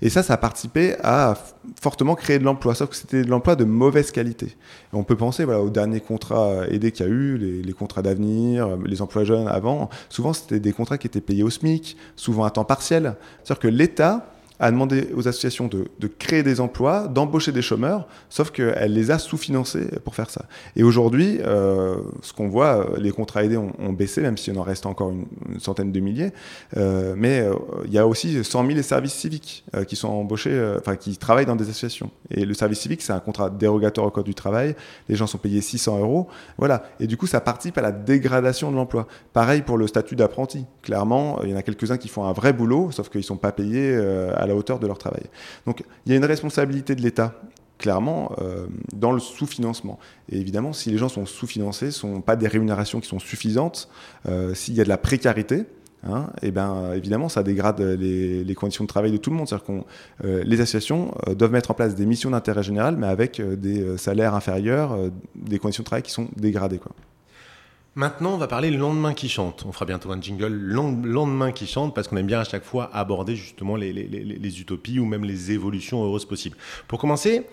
Et 0.00 0.10
ça, 0.10 0.24
ça 0.24 0.34
a 0.34 0.36
participé 0.36 0.96
à 1.02 1.34
fortement 1.80 2.16
créer 2.16 2.40
de 2.40 2.44
l'emploi, 2.44 2.74
sauf 2.74 2.90
que 2.90 2.96
c'était 2.96 3.22
de 3.22 3.30
l'emploi 3.30 3.54
de 3.54 3.64
mauvaise 3.64 4.10
qualité. 4.10 4.56
on 4.92 5.04
peut 5.04 5.16
penser 5.16 5.44
voilà, 5.44 5.60
aux 5.60 5.70
derniers 5.70 6.00
contrats 6.00 6.66
aidés 6.68 6.90
qu'il 6.90 7.06
y 7.06 7.08
a 7.08 7.12
eu, 7.12 7.38
les, 7.38 7.62
les 7.62 7.72
contrats 7.72 8.02
d'avenir, 8.02 8.76
les 8.84 9.00
emplois 9.00 9.22
jeunes 9.22 9.46
avant. 9.46 9.90
Souvent, 10.08 10.32
c'était 10.32 10.58
des 10.58 10.72
contrats 10.72 10.98
qui 10.98 11.06
étaient 11.06 11.20
payés 11.20 11.44
au 11.44 11.50
SMIC, 11.50 11.96
souvent 12.16 12.42
à 12.42 12.50
temps 12.50 12.64
partiel. 12.64 13.14
C'est-à-dire 13.44 13.60
que 13.60 13.68
l'État 13.68 14.26
a 14.62 14.70
demandé 14.70 15.08
aux 15.16 15.26
associations 15.26 15.68
de, 15.68 16.06
créer 16.06 16.44
des 16.44 16.60
emplois, 16.60 17.08
d'embaucher 17.08 17.50
des 17.50 17.62
chômeurs, 17.62 18.06
sauf 18.30 18.52
qu'elle 18.52 18.92
les 18.92 19.10
a 19.10 19.18
sous-financés 19.18 19.88
pour 20.04 20.14
faire 20.14 20.30
ça. 20.30 20.44
Et 20.76 20.84
aujourd'hui, 20.84 21.40
euh, 21.44 21.96
ce 22.22 22.32
qu'on 22.32 22.48
voit, 22.48 22.90
les 22.96 23.10
contrats 23.10 23.42
aidés 23.42 23.56
ont, 23.56 23.92
baissé, 23.92 24.20
même 24.20 24.38
s'il 24.38 24.56
en 24.56 24.62
reste 24.62 24.86
encore 24.86 25.10
une, 25.10 25.26
centaine 25.58 25.90
de 25.90 25.98
milliers, 25.98 26.30
euh, 26.76 27.14
mais 27.16 27.40
euh, 27.40 27.54
il 27.86 27.92
y 27.92 27.98
a 27.98 28.06
aussi 28.06 28.44
100 28.44 28.66
000 28.68 28.82
services 28.82 29.14
civiques 29.14 29.64
qui 29.88 29.96
sont 29.96 30.08
embauchés, 30.08 30.74
enfin 30.78 30.94
qui 30.94 31.16
travaillent 31.16 31.46
dans 31.46 31.56
des 31.56 31.68
associations. 31.68 32.10
Et 32.30 32.44
le 32.44 32.54
service 32.54 32.78
civique, 32.78 33.02
c'est 33.02 33.12
un 33.12 33.20
contrat 33.20 33.50
dérogatoire 33.50 34.06
au 34.06 34.10
code 34.10 34.26
du 34.26 34.34
travail, 34.34 34.76
les 35.08 35.16
gens 35.16 35.26
sont 35.26 35.38
payés 35.38 35.60
600 35.60 35.98
euros, 35.98 36.28
voilà. 36.56 36.84
Et 37.00 37.08
du 37.08 37.16
coup, 37.16 37.26
ça 37.26 37.40
participe 37.40 37.78
à 37.78 37.82
la 37.82 37.90
dégradation 37.90 38.70
de 38.70 38.76
l'emploi. 38.76 39.08
Pareil 39.32 39.62
pour 39.62 39.76
le 39.76 39.88
statut 39.88 40.14
d'apprenti. 40.14 40.66
Clairement, 40.82 41.40
il 41.42 41.50
y 41.50 41.54
en 41.54 41.56
a 41.56 41.62
quelques-uns 41.62 41.98
qui 41.98 42.06
font 42.06 42.24
un 42.24 42.32
vrai 42.32 42.52
boulot, 42.52 42.92
sauf 42.92 43.08
qu'ils 43.08 43.22
ne 43.22 43.24
sont 43.24 43.36
pas 43.36 43.50
payés 43.50 43.96
à 43.96 44.46
la 44.52 44.58
hauteur 44.58 44.78
de 44.78 44.86
leur 44.86 44.98
travail. 44.98 45.24
Donc 45.66 45.82
il 46.06 46.12
y 46.12 46.14
a 46.14 46.18
une 46.18 46.24
responsabilité 46.24 46.94
de 46.94 47.02
l'État 47.02 47.34
clairement 47.78 48.32
euh, 48.40 48.66
dans 48.94 49.12
le 49.12 49.18
sous-financement. 49.18 49.98
Et 50.30 50.38
évidemment, 50.38 50.72
si 50.72 50.90
les 50.90 50.98
gens 50.98 51.08
sont 51.08 51.26
sous-financés, 51.26 51.90
ce 51.90 51.98
sont 52.00 52.20
pas 52.20 52.36
des 52.36 52.46
rémunérations 52.46 53.00
qui 53.00 53.08
sont 53.08 53.18
suffisantes, 53.18 53.88
euh, 54.28 54.54
s'il 54.54 54.74
y 54.74 54.80
a 54.80 54.84
de 54.84 54.88
la 54.88 54.98
précarité, 54.98 55.66
Hein, 56.04 56.30
et 56.42 56.50
ben 56.50 56.94
évidemment 56.96 57.28
ça 57.28 57.44
dégrade 57.44 57.80
les, 57.80 58.54
conditions 58.56 58.82
de 58.82 58.88
travail 58.88 59.12
de 59.12 59.18
tout 59.18 59.30
le 59.30 59.36
monde. 59.36 59.46
C'est-à-dire 59.46 59.66
que 59.66 60.26
euh, 60.26 60.42
les 60.44 60.60
associations 60.60 61.14
doivent 61.38 61.52
mettre 61.52 61.70
en 61.70 61.74
place 61.74 61.94
des 61.94 62.06
missions 62.06 62.30
d'intérêt 62.30 62.64
général, 62.64 62.96
mais 62.96 63.06
avec 63.06 63.40
des 63.40 63.96
salaires 63.98 64.34
inférieurs, 64.34 64.98
des 65.36 65.60
conditions 65.60 65.82
de 65.82 65.86
travail 65.86 66.02
qui 66.02 66.10
sont 66.10 66.26
dégradées. 66.36 66.78
Quoi. 66.78 66.90
Maintenant, 67.94 68.32
on 68.34 68.38
va 68.38 68.48
parler 68.48 68.70
le 68.70 68.78
lendemain 68.78 69.12
qui 69.12 69.28
chante. 69.28 69.64
On 69.68 69.72
fera 69.72 69.84
bientôt 69.84 70.10
un 70.12 70.20
jingle 70.20 70.46
lendemain 70.46 71.52
qui 71.52 71.66
chante 71.66 71.94
parce 71.94 72.08
qu'on 72.08 72.16
aime 72.16 72.26
bien 72.26 72.40
à 72.40 72.44
chaque 72.44 72.64
fois 72.64 72.88
aborder 72.94 73.36
justement 73.36 73.76
les, 73.76 74.60
utopies 74.60 74.98
ou 74.98 75.04
même 75.04 75.24
les 75.24 75.52
évolutions 75.52 76.02
heureuses 76.02 76.24
possibles. 76.24 76.56
Pour 76.88 76.98
commencer, 76.98 77.46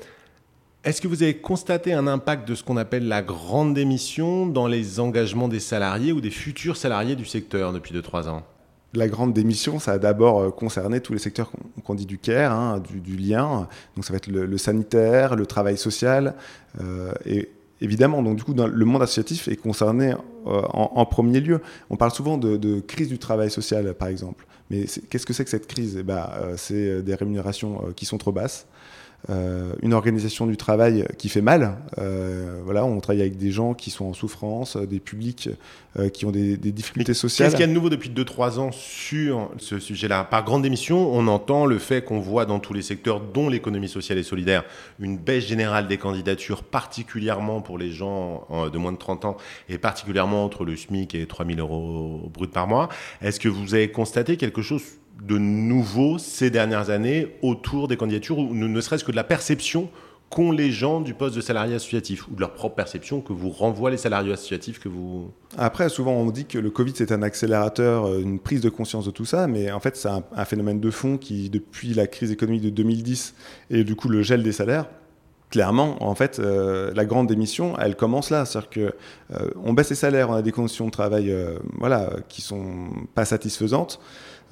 est-ce 0.85 1.01
que 1.01 1.09
vous 1.09 1.23
avez 1.23 1.35
constaté 1.35 1.91
un 1.91 2.07
impact 2.07 2.47
de 2.47 2.55
ce 2.55 2.63
qu'on 2.63 2.77
appelle 2.77 3.09
la 3.09 3.21
grande 3.21 3.73
démission 3.73 4.47
dans 4.47 4.67
les 4.67 5.01
engagements 5.01 5.49
des 5.49 5.59
salariés 5.59 6.13
ou 6.13 6.21
des 6.21 6.31
futurs 6.31 6.77
salariés 6.77 7.17
du 7.17 7.25
secteur 7.25 7.73
depuis 7.73 7.93
2-3 7.93 8.29
ans? 8.29 8.43
La 8.93 9.09
grande 9.09 9.33
démission, 9.33 9.77
ça 9.77 9.91
a 9.91 9.97
d'abord 9.99 10.39
euh, 10.39 10.49
concerné 10.51 11.01
tous 11.01 11.13
les 11.13 11.19
secteurs 11.19 11.51
qu'on 11.83 11.95
dit 11.95 12.07
du 12.07 12.17
care, 12.17 12.53
hein, 12.53 12.79
du, 12.79 13.17
lien. 13.17 13.67
Donc 13.95 14.05
ça 14.05 14.13
va 14.13 14.17
être 14.17 14.27
le, 14.27 14.57
sanitaire, 14.57 15.35
le 15.35 15.45
travail 15.45 15.77
social 15.77 16.33
euh, 16.81 17.11
et 17.25 17.49
évidemment. 17.81 18.21
Donc, 18.21 18.37
du 18.37 18.43
coup, 18.43 18.53
le 18.53 18.85
monde 18.85 19.01
associatif 19.01 19.47
est 19.47 19.55
concerné 19.55 20.13
euh, 20.47 20.61
en, 20.73 21.05
premier 21.05 21.39
lieu. 21.39 21.61
On 21.89 21.97
parle 21.97 22.11
souvent 22.11 22.37
de, 22.37 22.79
crise 22.81 23.09
du 23.09 23.19
travail 23.19 23.49
social, 23.49 23.93
par 23.93 24.07
exemple. 24.07 24.45
Mais 24.69 24.85
qu'est-ce 25.09 25.25
que 25.25 25.33
c'est 25.33 25.43
que 25.43 25.49
cette 25.49 25.67
crise? 25.67 25.97
Eh 25.99 26.03
ben, 26.03 26.29
euh, 26.35 26.53
C'est 26.57 26.89
euh, 26.89 27.01
des 27.01 27.15
rémunérations 27.15 27.91
qui 27.95 28.05
sont 28.05 28.17
trop 28.17 28.31
basses. 28.31 28.67
Euh, 29.29 29.73
une 29.81 29.93
organisation 29.93 30.47
du 30.47 30.55
travail 30.55 31.05
qui 31.17 31.27
fait 31.27 31.41
mal. 31.41 31.77
Euh, 31.97 32.61
voilà, 32.63 32.85
on 32.85 32.99
travaille 33.01 33.21
avec 33.21 33.37
des 33.37 33.51
gens 33.51 33.73
qui 33.73 33.91
sont 33.91 34.05
en 34.05 34.13
souffrance, 34.13 34.77
des 34.77 34.99
publics 34.99 35.49
euh, 35.97 36.09
qui 36.09 36.25
ont 36.25 36.31
des, 36.31 36.55
difficultés 36.57 37.13
sociales. 37.13 37.47
Qu'est-ce 37.47 37.57
qu'il 37.57 37.65
y 37.65 37.65
a 37.65 37.67
de 37.67 37.73
nouveau 37.73 37.89
depuis 37.89 38.09
2-3 38.09 38.59
ans 38.59 38.71
sur 38.71 39.51
ce 39.57 39.77
sujet-là? 39.77 40.23
Par 40.23 40.45
grande 40.45 40.65
émission, 40.65 41.13
on 41.13 41.27
entend 41.27 41.65
le 41.65 41.79
fait 41.79 42.03
qu'on 42.03 42.19
voit 42.19 42.45
dans 42.45 42.59
tous 42.59 42.73
les 42.73 42.81
secteurs, 42.81 43.19
dont 43.19 43.49
l'économie 43.49 43.89
sociale 43.89 44.17
et 44.17 44.23
solidaire, 44.23 44.63
une 44.99 45.17
baisse 45.17 45.45
générale 45.45 45.87
des 45.87 45.97
candidatures, 45.97 46.63
particulièrement 46.63 47.61
pour 47.61 47.77
les 47.77 47.91
gens 47.91 48.47
de 48.71 48.77
moins 48.77 48.93
de 48.93 48.97
30 48.97 49.25
ans, 49.25 49.37
et 49.67 49.77
particulièrement 49.77 50.45
entre 50.45 50.63
le 50.63 50.77
SMIC 50.77 51.13
et 51.15 51.25
3000 51.25 51.59
euros 51.59 52.29
brut 52.33 52.51
par 52.51 52.67
mois. 52.67 52.89
Est-ce 53.21 53.39
que 53.39 53.49
vous 53.49 53.73
avez 53.73 53.91
constaté 53.91 54.37
quelque 54.37 54.61
chose 54.61 54.83
de 55.21 55.37
nouveau 55.37 56.17
ces 56.17 56.49
dernières 56.49 56.89
années 56.89 57.35
autour 57.41 57.87
des 57.87 57.97
candidatures, 57.97 58.37
ou 58.37 58.53
ne 58.53 58.81
serait-ce 58.81 59.03
que 59.03 59.11
de 59.11 59.15
la 59.15 59.23
perception 59.23 59.89
qu'ont 60.29 60.51
les 60.51 60.71
gens 60.71 61.01
du 61.01 61.13
poste 61.13 61.35
de 61.35 61.41
salarié 61.41 61.75
associatif, 61.75 62.27
ou 62.27 62.35
de 62.35 62.39
leur 62.39 62.53
propre 62.53 62.75
perception 62.75 63.19
que 63.21 63.33
vous 63.33 63.49
renvoient 63.49 63.89
les 63.89 63.97
salariés 63.97 64.31
associatifs 64.31 64.79
que 64.79 64.87
vous... 64.87 65.31
Après, 65.57 65.89
souvent 65.89 66.11
on 66.11 66.29
dit 66.29 66.45
que 66.45 66.59
le 66.59 66.69
Covid 66.69 66.93
c'est 66.95 67.11
un 67.11 67.23
accélérateur, 67.23 68.05
euh, 68.05 68.19
une 68.19 68.39
prise 68.39 68.61
de 68.61 68.69
conscience 68.69 69.05
de 69.05 69.11
tout 69.11 69.25
ça, 69.25 69.47
mais 69.47 69.71
en 69.71 69.79
fait 69.79 69.97
c'est 69.97 70.07
un, 70.07 70.45
phénomène 70.45 70.79
de 70.79 70.91
fond 70.91 71.17
qui, 71.17 71.49
depuis 71.49 71.93
la 71.93 72.05
crise 72.07 72.31
économique 72.31 72.61
de 72.61 72.69
2010 72.69 73.33
et 73.71 73.83
du 73.83 73.95
coup 73.95 74.07
le 74.07 74.21
gel 74.21 74.43
des 74.43 74.51
salaires, 74.51 74.85
clairement, 75.49 75.97
en 76.03 76.13
fait, 76.13 76.37
euh, 76.37 76.91
la 76.93 77.05
grande 77.05 77.25
démission, 77.25 77.73
elle 77.79 77.95
commence 77.95 78.29
là. 78.29 78.45
C'est-à-dire 78.45 78.69
que 78.69 78.93
euh, 79.33 79.49
on 79.63 79.73
baisse 79.73 79.89
les 79.89 79.95
salaires, 79.95 80.29
on 80.29 80.33
a 80.33 80.43
des 80.43 80.51
conditions 80.51 80.85
de 80.85 80.91
travail, 80.91 81.35
voilà, 81.79 82.11
qui 82.27 82.41
sont 82.41 82.89
pas 83.15 83.25
satisfaisantes. 83.25 83.99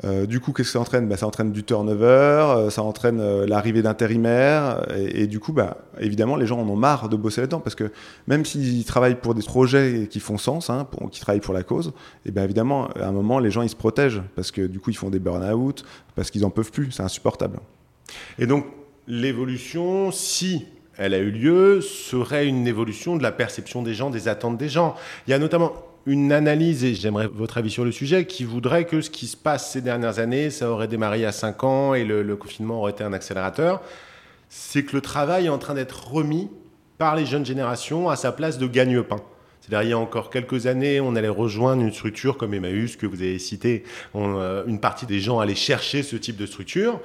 Euh, 0.03 0.25
du 0.25 0.39
coup, 0.39 0.53
qu'est-ce 0.53 0.69
que 0.69 0.73
ça 0.73 0.79
entraîne? 0.79 1.07
Bah, 1.07 1.17
Ça 1.17 1.25
entraîne 1.25 1.51
du 1.51 1.63
turnover, 1.63 2.05
euh, 2.05 2.69
ça 2.69 2.83
entraîne 2.83 3.19
euh, 3.19 3.47
l'arrivée 3.47 3.81
d'intérimaires, 3.81 4.85
et, 4.95 5.27
du 5.27 5.39
coup, 5.39 5.53
bah, 5.53 5.77
évidemment, 5.99 6.35
les 6.35 6.45
gens 6.45 6.59
en 6.59 6.69
ont 6.69 6.75
marre 6.75 7.09
de 7.09 7.15
bosser 7.15 7.41
là-dedans, 7.41 7.59
parce 7.59 7.75
que 7.75 7.91
même 8.27 8.45
s'ils 8.45 8.85
travaillent 8.85 9.19
pour 9.19 9.33
des 9.33 9.41
projets 9.41 10.07
qui 10.09 10.19
font 10.19 10.37
sens, 10.37 10.69
hein, 10.69 10.87
qui 11.11 11.19
travaillent 11.19 11.41
pour 11.41 11.53
la 11.53 11.63
cause, 11.63 11.93
et 12.25 12.31
bien 12.31 12.43
évidemment, 12.43 12.87
à 12.99 13.07
un 13.07 13.11
moment, 13.11 13.39
les 13.39 13.51
gens, 13.51 13.61
ils 13.61 13.69
se 13.69 13.75
protègent, 13.75 14.21
parce 14.35 14.51
que 14.51 14.61
du 14.61 14.79
coup, 14.79 14.91
ils 14.91 14.97
font 14.97 15.09
des 15.09 15.19
burn-out, 15.19 15.83
parce 16.15 16.31
qu'ils 16.31 16.45
en 16.45 16.49
peuvent 16.49 16.71
plus, 16.71 16.91
c'est 16.91 17.03
insupportable. 17.03 17.59
Et 18.39 18.45
donc, 18.45 18.65
l'évolution, 19.07 20.11
si 20.11 20.65
elle 20.97 21.13
a 21.13 21.19
eu 21.19 21.31
lieu, 21.31 21.81
serait 21.81 22.47
une 22.47 22.67
évolution 22.67 23.15
de 23.15 23.23
la 23.23 23.31
perception 23.31 23.83
des 23.83 23.93
gens, 23.93 24.09
des 24.09 24.27
attentes 24.27 24.57
des 24.57 24.69
gens. 24.69 24.95
Il 25.27 25.31
y 25.31 25.33
a 25.33 25.39
notamment 25.39 25.73
une 26.07 26.31
analyse, 26.31 26.85
et 26.85 26.95
j'aimerais 26.95 27.27
votre 27.27 27.57
avis 27.57 27.69
sur 27.69 27.83
le 27.83 27.91
sujet, 27.91 28.25
qui 28.25 28.45
voudrait 28.45 28.85
que 28.85 29.01
ce 29.01 29.09
qui 29.09 29.27
se 29.27 29.35
passe 29.35 29.73
ces 29.73 29.81
dernières 29.81 30.19
années, 30.19 30.49
ça 30.49 30.71
aurait 30.71 30.87
démarré 30.87 31.25
à 31.25 31.33
5 31.33 31.63
ans 31.65 31.93
et 31.93 32.05
le, 32.05 32.35
confinement 32.37 32.79
aurait 32.79 32.93
été 32.93 33.03
un 33.03 33.11
accélérateur, 33.11 33.81
c'est 34.47 34.83
que 34.83 34.95
le 34.95 35.01
travail 35.01 35.47
est 35.47 35.49
en 35.49 35.57
train 35.57 35.73
d'être 35.73 36.07
remis 36.07 36.49
par 36.97 37.17
les 37.17 37.25
jeunes 37.25 37.45
générations 37.45 38.07
à 38.09 38.15
sa 38.15 38.31
place 38.31 38.57
de 38.57 38.67
gagne-pain. 38.67 39.17
C'est-à-dire, 39.59 39.85
il 39.85 39.89
y 39.89 39.93
a 39.93 39.99
encore 39.99 40.29
quelques 40.29 40.65
années, 40.65 41.01
on 41.01 41.13
allait 41.17 41.27
rejoindre 41.27 41.81
une 41.81 41.91
structure 41.91 42.37
comme 42.37 42.53
Emmaüs, 42.53 42.95
que 42.95 43.05
vous 43.05 43.21
avez 43.21 43.37
cité. 43.37 43.83
Euh, 44.15 44.63
une 44.65 44.79
partie 44.79 45.05
des 45.05 45.19
gens 45.19 45.39
allaient 45.39 45.55
chercher 45.55 46.03
ce 46.03 46.15
type 46.15 46.37
de 46.37 46.45
structure. 46.45 47.01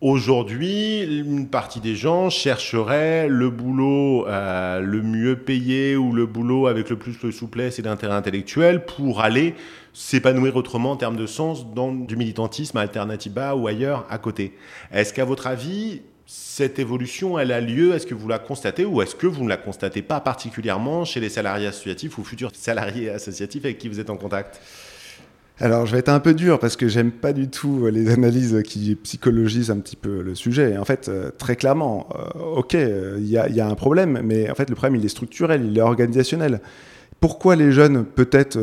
Aujourd'hui, 0.00 1.00
une 1.00 1.48
partie 1.48 1.80
des 1.80 1.96
gens 1.96 2.30
chercheraient 2.30 3.26
le 3.26 3.50
boulot 3.50 4.28
euh, 4.28 4.78
le 4.78 5.02
mieux 5.02 5.34
payé 5.34 5.96
ou 5.96 6.12
le 6.12 6.24
boulot 6.24 6.68
avec 6.68 6.88
le 6.88 6.96
plus 6.96 7.18
de 7.18 7.32
souplesse 7.32 7.80
et 7.80 7.82
d'intérêt 7.82 8.14
intellectuel 8.14 8.86
pour 8.86 9.22
aller 9.22 9.56
s'épanouir 9.92 10.54
autrement 10.54 10.92
en 10.92 10.96
termes 10.96 11.16
de 11.16 11.26
sens 11.26 11.74
dans 11.74 11.92
du 11.92 12.14
militantisme 12.14 12.78
à 12.78 12.82
Alternativa 12.82 13.56
ou 13.56 13.66
ailleurs 13.66 14.06
à 14.08 14.18
côté. 14.18 14.54
Est-ce 14.92 15.12
qu'à 15.12 15.24
votre 15.24 15.48
avis, 15.48 16.02
cette 16.26 16.78
évolution, 16.78 17.36
elle 17.36 17.50
a 17.50 17.60
lieu? 17.60 17.92
Est-ce 17.92 18.06
que 18.06 18.14
vous 18.14 18.28
la 18.28 18.38
constatez 18.38 18.84
ou 18.84 19.02
est-ce 19.02 19.16
que 19.16 19.26
vous 19.26 19.42
ne 19.42 19.48
la 19.48 19.56
constatez 19.56 20.02
pas 20.02 20.20
particulièrement 20.20 21.04
chez 21.04 21.18
les 21.18 21.28
salariés 21.28 21.66
associatifs 21.66 22.18
ou 22.18 22.22
futurs 22.22 22.52
salariés 22.54 23.10
associatifs 23.10 23.64
avec 23.64 23.78
qui 23.78 23.88
vous 23.88 23.98
êtes 23.98 24.10
en 24.10 24.16
contact? 24.16 24.60
Alors, 25.60 25.86
je 25.86 25.92
vais 25.92 25.98
être 25.98 26.08
un 26.08 26.20
peu 26.20 26.34
dur 26.34 26.60
parce 26.60 26.76
que 26.76 26.86
j'aime 26.86 27.10
pas 27.10 27.32
du 27.32 27.48
tout 27.48 27.86
les 27.86 28.10
analyses 28.10 28.62
qui 28.64 28.94
psychologisent 28.94 29.72
un 29.72 29.78
petit 29.78 29.96
peu 29.96 30.22
le 30.22 30.36
sujet. 30.36 30.78
En 30.78 30.84
fait, 30.84 31.08
euh, 31.08 31.30
très 31.36 31.56
clairement, 31.56 32.08
euh, 32.14 32.58
ok, 32.58 32.76
euh, 32.76 33.16
il 33.18 33.26
y, 33.26 33.36
a 33.36 33.68
un 33.68 33.74
problème, 33.74 34.20
mais 34.22 34.48
en 34.48 34.54
fait, 34.54 34.70
le 34.70 34.76
problème, 34.76 35.00
il 35.00 35.04
est 35.04 35.08
structurel, 35.08 35.64
il 35.64 35.76
est 35.76 35.80
organisationnel. 35.80 36.60
Pourquoi 37.18 37.56
les 37.56 37.72
jeunes, 37.72 38.04
peut-être, 38.04 38.56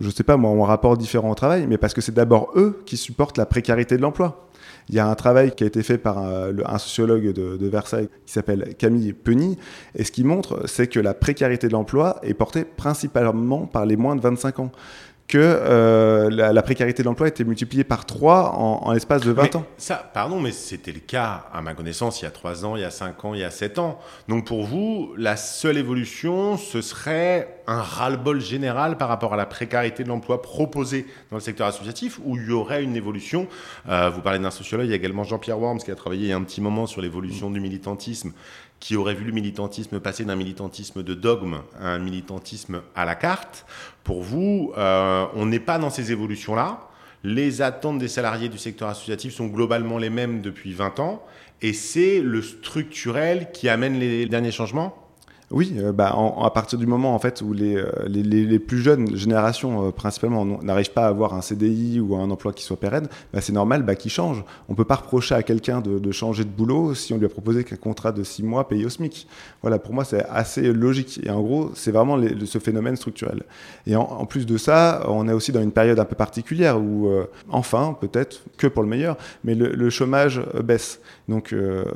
je 0.00 0.10
sais 0.10 0.24
pas 0.24 0.36
moi, 0.36 0.50
ont 0.50 0.64
un 0.64 0.66
rapport 0.66 0.96
différent 0.96 1.30
au 1.30 1.36
travail, 1.36 1.66
mais 1.68 1.78
parce 1.78 1.94
que 1.94 2.00
c'est 2.00 2.14
d'abord 2.14 2.50
eux 2.56 2.82
qui 2.84 2.96
supportent 2.96 3.38
la 3.38 3.46
précarité 3.46 3.96
de 3.96 4.02
l'emploi. 4.02 4.48
Il 4.88 4.96
y 4.96 4.98
a 4.98 5.06
un 5.06 5.14
travail 5.14 5.54
qui 5.54 5.62
a 5.62 5.68
été 5.68 5.84
fait 5.84 5.96
par 5.96 6.18
un, 6.18 6.78
sociologue 6.78 7.32
de, 7.32 7.68
Versailles 7.68 8.08
qui 8.26 8.32
s'appelle 8.32 8.74
Camille 8.76 9.12
Penny, 9.12 9.56
et 9.94 10.02
ce 10.02 10.10
qu'il 10.10 10.24
montre, 10.24 10.62
c'est 10.66 10.88
que 10.88 10.98
la 10.98 11.14
précarité 11.14 11.68
de 11.68 11.72
l'emploi 11.72 12.18
est 12.24 12.34
portée 12.34 12.64
principalement 12.64 13.66
par 13.66 13.86
les 13.86 13.96
moins 13.96 14.16
de 14.16 14.20
25 14.20 14.58
ans 14.58 14.72
que 15.26 15.38
euh, 15.38 16.28
la, 16.30 16.62
précarité 16.62 17.02
de 17.02 17.08
l'emploi 17.08 17.28
était 17.28 17.44
multipliée 17.44 17.84
par 17.84 18.04
3 18.04 18.52
en, 18.56 18.92
l'espace 18.92 19.22
de 19.22 19.32
20 19.32 19.56
ans. 19.56 19.64
Ça, 19.78 20.10
pardon, 20.12 20.38
mais 20.40 20.52
c'était 20.52 20.92
le 20.92 21.00
cas, 21.00 21.46
à 21.52 21.62
ma 21.62 21.74
connaissance, 21.74 22.20
il 22.20 22.24
y 22.24 22.28
a 22.28 22.30
3 22.30 22.64
ans, 22.64 22.76
il 22.76 22.82
y 22.82 22.84
a 22.84 22.90
5 22.90 23.24
ans, 23.24 23.34
il 23.34 23.40
y 23.40 23.44
a 23.44 23.50
7 23.50 23.78
ans. 23.78 23.98
Donc 24.28 24.46
pour 24.46 24.64
vous, 24.64 25.14
la 25.16 25.36
seule 25.36 25.78
évolution, 25.78 26.58
ce 26.58 26.82
serait 26.82 27.62
un 27.66 27.80
ras-le-bol 27.80 28.40
général 28.40 28.98
par 28.98 29.08
rapport 29.08 29.32
à 29.32 29.36
la 29.36 29.46
précarité 29.46 30.04
de 30.04 30.08
l'emploi 30.08 30.42
proposée 30.42 31.06
dans 31.30 31.38
le 31.38 31.42
secteur 31.42 31.66
associatif, 31.66 32.20
où 32.24 32.36
il 32.36 32.48
y 32.48 32.52
aurait 32.52 32.82
une 32.82 32.94
évolution. 32.94 33.48
Euh, 33.88 34.10
vous 34.10 34.20
parlez 34.20 34.38
d'un 34.38 34.50
sociologue, 34.50 34.86
il 34.86 34.90
y 34.90 34.92
a 34.92 34.96
également 34.96 35.24
Jean-Pierre 35.24 35.58
Worms 35.58 35.78
qui 35.78 35.90
a 35.90 35.94
travaillé 35.94 36.24
il 36.24 36.28
y 36.28 36.32
a 36.32 36.36
un 36.36 36.42
petit 36.42 36.60
moment 36.60 36.86
sur 36.86 37.00
l'évolution 37.00 37.50
du 37.50 37.60
militantisme 37.60 38.32
qui 38.80 38.96
aurait 38.96 39.14
vu 39.14 39.24
le 39.24 39.32
militantisme 39.32 40.00
passer 40.00 40.24
d'un 40.24 40.36
militantisme 40.36 41.02
de 41.02 41.14
dogme 41.14 41.62
à 41.80 41.88
un 41.88 41.98
militantisme 41.98 42.82
à 42.94 43.04
la 43.04 43.14
carte. 43.14 43.66
Pour 44.02 44.22
vous, 44.22 44.72
euh, 44.76 45.26
on 45.34 45.46
n'est 45.46 45.60
pas 45.60 45.78
dans 45.78 45.90
ces 45.90 46.12
évolutions-là. 46.12 46.88
Les 47.22 47.62
attentes 47.62 47.98
des 47.98 48.08
salariés 48.08 48.50
du 48.50 48.58
secteur 48.58 48.88
associatif 48.88 49.34
sont 49.34 49.46
globalement 49.46 49.98
les 49.98 50.10
mêmes 50.10 50.42
depuis 50.42 50.72
20 50.72 51.00
ans. 51.00 51.24
Et 51.62 51.72
c'est 51.72 52.20
le 52.20 52.42
structurel 52.42 53.50
qui 53.52 53.68
amène 53.68 53.98
les 53.98 54.26
derniers 54.26 54.50
changements 54.50 55.03
oui, 55.50 55.74
euh, 55.78 55.92
bah, 55.92 56.16
à 56.42 56.50
partir 56.50 56.78
du 56.78 56.86
moment 56.86 57.14
en 57.14 57.18
fait 57.18 57.42
où 57.42 57.52
les, 57.52 57.76
euh, 57.76 57.90
les, 58.06 58.58
plus 58.58 58.78
jeunes 58.78 59.14
générations 59.14 59.88
euh, 59.88 59.90
principalement 59.90 60.44
n'arrivent 60.44 60.92
pas 60.92 61.04
à 61.04 61.08
avoir 61.08 61.34
un 61.34 61.42
CDI 61.42 62.00
ou 62.00 62.16
un 62.16 62.30
emploi 62.30 62.52
qui 62.52 62.64
soit 62.64 62.78
pérenne, 62.78 63.08
bah, 63.32 63.40
c'est 63.40 63.52
normal 63.52 63.82
bah, 63.82 63.94
qu'ils 63.94 64.10
changent. 64.10 64.42
On 64.68 64.74
peut 64.74 64.84
pas 64.84 64.96
reprocher 64.96 65.34
à 65.34 65.42
quelqu'un 65.42 65.80
de, 65.80 66.12
changer 66.12 66.44
de 66.44 66.48
boulot 66.48 66.94
si 66.94 67.12
on 67.12 67.18
lui 67.18 67.26
a 67.26 67.28
proposé 67.28 67.64
qu'un 67.64 67.76
contrat 67.76 68.12
de 68.12 68.22
six 68.22 68.42
mois 68.42 68.68
payé 68.68 68.86
au 68.86 68.88
SMIC. 68.88 69.26
Voilà, 69.60 69.78
pour 69.78 69.92
moi 69.92 70.04
c'est 70.04 70.24
assez 70.28 70.72
logique. 70.72 71.20
Et 71.24 71.30
en 71.30 71.42
gros, 71.42 71.70
c'est 71.74 71.90
vraiment 71.90 72.18
ce 72.44 72.58
phénomène 72.58 72.96
structurel. 72.96 73.42
Et 73.86 73.96
en, 73.96 74.24
plus 74.26 74.46
de 74.46 74.56
ça, 74.56 75.04
on 75.08 75.28
est 75.28 75.32
aussi 75.32 75.52
dans 75.52 75.62
une 75.62 75.72
période 75.72 75.98
un 75.98 76.04
peu 76.04 76.14
particulière 76.14 76.80
où, 76.80 77.10
enfin, 77.50 77.96
peut-être 78.00 78.42
que 78.56 78.66
pour 78.66 78.82
le 78.82 78.88
meilleur, 78.88 79.16
mais 79.42 79.54
le, 79.54 79.90
chômage 79.90 80.42
baisse. 80.62 81.00
Donc, 81.28 81.54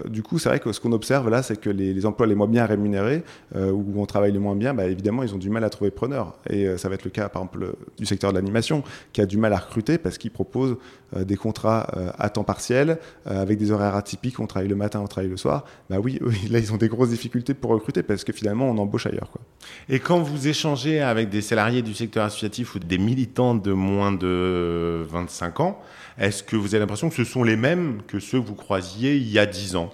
du 0.09 0.23
coup, 0.23 0.39
c'est 0.39 0.49
vrai 0.49 0.61
que 0.61 0.73
ce 0.73 0.81
qu'on 0.81 0.93
observe 0.93 1.29
là, 1.31 1.43
c'est 1.43 1.59
que 1.61 1.71
les, 1.71 2.07
emplois 2.07 2.27
les 2.27 2.35
moins 2.35 2.47
bien 2.47 2.67
rémunérés 2.67 3.23
où 3.55 3.95
on 3.97 4.07
travaille 4.07 4.33
le 4.33 4.41
moins 4.41 4.57
bien, 4.57 4.75
bah, 4.75 4.87
évidemment, 4.87 5.23
ils 5.23 5.35
ont 5.35 5.39
du 5.39 5.51
mal 5.51 5.65
à 5.65 5.71
trouver 5.71 5.91
preneur. 5.91 6.35
Et 6.51 6.67
euh, 6.67 6.77
ça 6.77 6.89
va 6.89 6.95
être 6.97 7.05
le 7.05 7.11
cas, 7.11 7.29
par 7.29 7.43
exemple, 7.43 7.75
du 7.97 8.07
secteur 8.07 8.31
de 8.31 8.37
l'animation, 8.37 8.83
qui 9.13 9.21
a 9.21 9.27
du 9.27 9.37
mal 9.37 9.53
à 9.53 9.59
recruter 9.59 9.99
parce 9.99 10.19
qu'il 10.19 10.31
propose 10.31 10.77
euh, 11.17 11.25
des 11.25 11.37
contrats 11.37 11.87
à 12.19 12.29
temps 12.29 12.45
partiel, 12.45 12.99
avec 13.25 13.59
des 13.59 13.71
horaires 13.71 13.95
atypiques, 13.95 14.41
on 14.41 14.47
travaille 14.47 14.69
le 14.69 14.77
matin, 14.77 15.01
on 15.01 15.07
travaille 15.07 15.31
le 15.31 15.37
soir. 15.37 15.65
Bah 15.89 15.99
oui, 16.03 16.19
là, 16.51 16.59
ils 16.59 16.73
ont 16.73 16.77
des 16.77 16.89
grosses 16.89 17.11
difficultés 17.11 17.55
pour 17.55 17.71
recruter 17.71 18.03
parce 18.03 18.25
que 18.25 18.33
finalement, 18.33 18.69
on 18.69 18.79
embauche 18.79 19.07
ailleurs. 19.07 19.31
Quoi. 19.31 19.41
Et 19.89 20.01
quand 20.01 20.21
vous 20.21 20.49
échangez 20.49 21.01
avec 21.01 21.29
des 21.29 21.43
salariés 21.43 21.83
du 21.83 21.95
secteur 21.95 22.25
associatif 22.25 22.75
ou 22.75 22.79
des 22.79 22.99
militants 22.99 23.55
de 23.55 23.73
moins 23.73 24.13
de 24.13 25.07
25 25.09 25.61
ans, 25.61 25.81
est-ce 26.19 26.43
que 26.43 26.57
vous 26.57 26.75
avez 26.75 26.81
l'impression 26.81 27.09
que 27.09 27.15
ce 27.15 27.25
sont 27.25 27.45
les 27.45 27.57
mêmes 27.57 28.03
que 28.07 28.19
ceux 28.19 28.41
que 28.41 28.47
vous 28.47 28.55
croisiez 28.55 29.17
il 29.17 29.31
y 29.31 29.39
a 29.39 29.47
10 29.47 29.77
ans, 29.77 29.91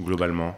globalement? 0.00 0.56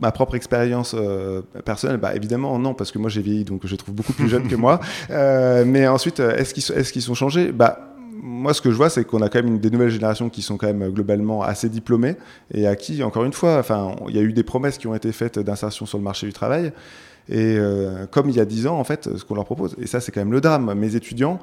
Ma 0.00 0.12
propre 0.12 0.34
expérience 0.34 0.94
euh, 0.98 1.42
personnelle, 1.64 1.98
bah, 1.98 2.14
évidemment 2.14 2.58
non, 2.58 2.74
parce 2.74 2.90
que 2.90 2.98
moi 2.98 3.10
j'ai 3.10 3.22
vieilli, 3.22 3.44
donc 3.44 3.66
je 3.66 3.76
trouve 3.76 3.94
beaucoup 3.94 4.12
plus 4.12 4.28
jeune 4.28 4.48
que 4.48 4.56
moi. 4.56 4.80
Euh, 5.10 5.64
mais 5.66 5.88
ensuite, 5.88 6.20
euh, 6.20 6.36
est-ce 6.36 6.54
qu'ils 6.54 6.72
est 6.76 7.00
sont 7.00 7.14
changés? 7.14 7.52
Bah, 7.52 7.94
moi, 8.22 8.54
ce 8.54 8.60
que 8.60 8.70
je 8.70 8.76
vois, 8.76 8.90
c'est 8.90 9.04
qu'on 9.04 9.22
a 9.22 9.28
quand 9.28 9.42
même 9.42 9.58
des 9.58 9.70
nouvelles 9.70 9.90
générations 9.90 10.28
qui 10.28 10.42
sont 10.42 10.56
quand 10.56 10.66
même 10.66 10.90
globalement 10.90 11.42
assez 11.42 11.68
diplômées 11.68 12.16
et 12.52 12.66
à 12.66 12.76
qui, 12.76 13.02
encore 13.02 13.24
une 13.24 13.32
fois, 13.32 13.58
enfin, 13.58 13.96
il 14.08 14.16
y 14.16 14.18
a 14.18 14.22
eu 14.22 14.32
des 14.32 14.42
promesses 14.42 14.78
qui 14.78 14.86
ont 14.86 14.94
été 14.94 15.10
faites 15.12 15.38
d'insertion 15.38 15.86
sur 15.86 15.98
le 15.98 16.04
marché 16.04 16.26
du 16.26 16.32
travail. 16.32 16.72
Et 17.28 17.58
comme 18.10 18.28
il 18.28 18.36
y 18.36 18.40
a 18.40 18.44
10 18.44 18.66
ans, 18.66 18.78
en 18.78 18.84
fait, 18.84 19.08
ce 19.16 19.24
qu'on 19.24 19.34
leur 19.34 19.44
propose, 19.44 19.76
et 19.80 19.86
ça 19.86 20.00
c'est 20.00 20.12
quand 20.12 20.20
même 20.20 20.32
le 20.32 20.40
drame, 20.40 20.74
mes 20.74 20.96
étudiants, 20.96 21.38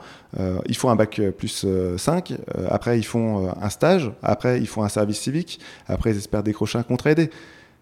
ils 0.65 0.77
font 0.77 0.89
un 0.89 0.95
bac 0.95 1.21
plus 1.37 1.65
5, 1.97 2.33
après 2.69 2.99
ils 2.99 3.05
font 3.05 3.49
un 3.59 3.69
stage, 3.69 4.11
après 4.21 4.59
ils 4.59 4.67
font 4.67 4.83
un 4.83 4.89
service 4.89 5.19
civique, 5.19 5.59
après 5.87 6.11
ils 6.11 6.17
espèrent 6.17 6.43
décrocher 6.43 6.77
un 6.77 6.83
contrat 6.83 7.11
aidé. 7.11 7.29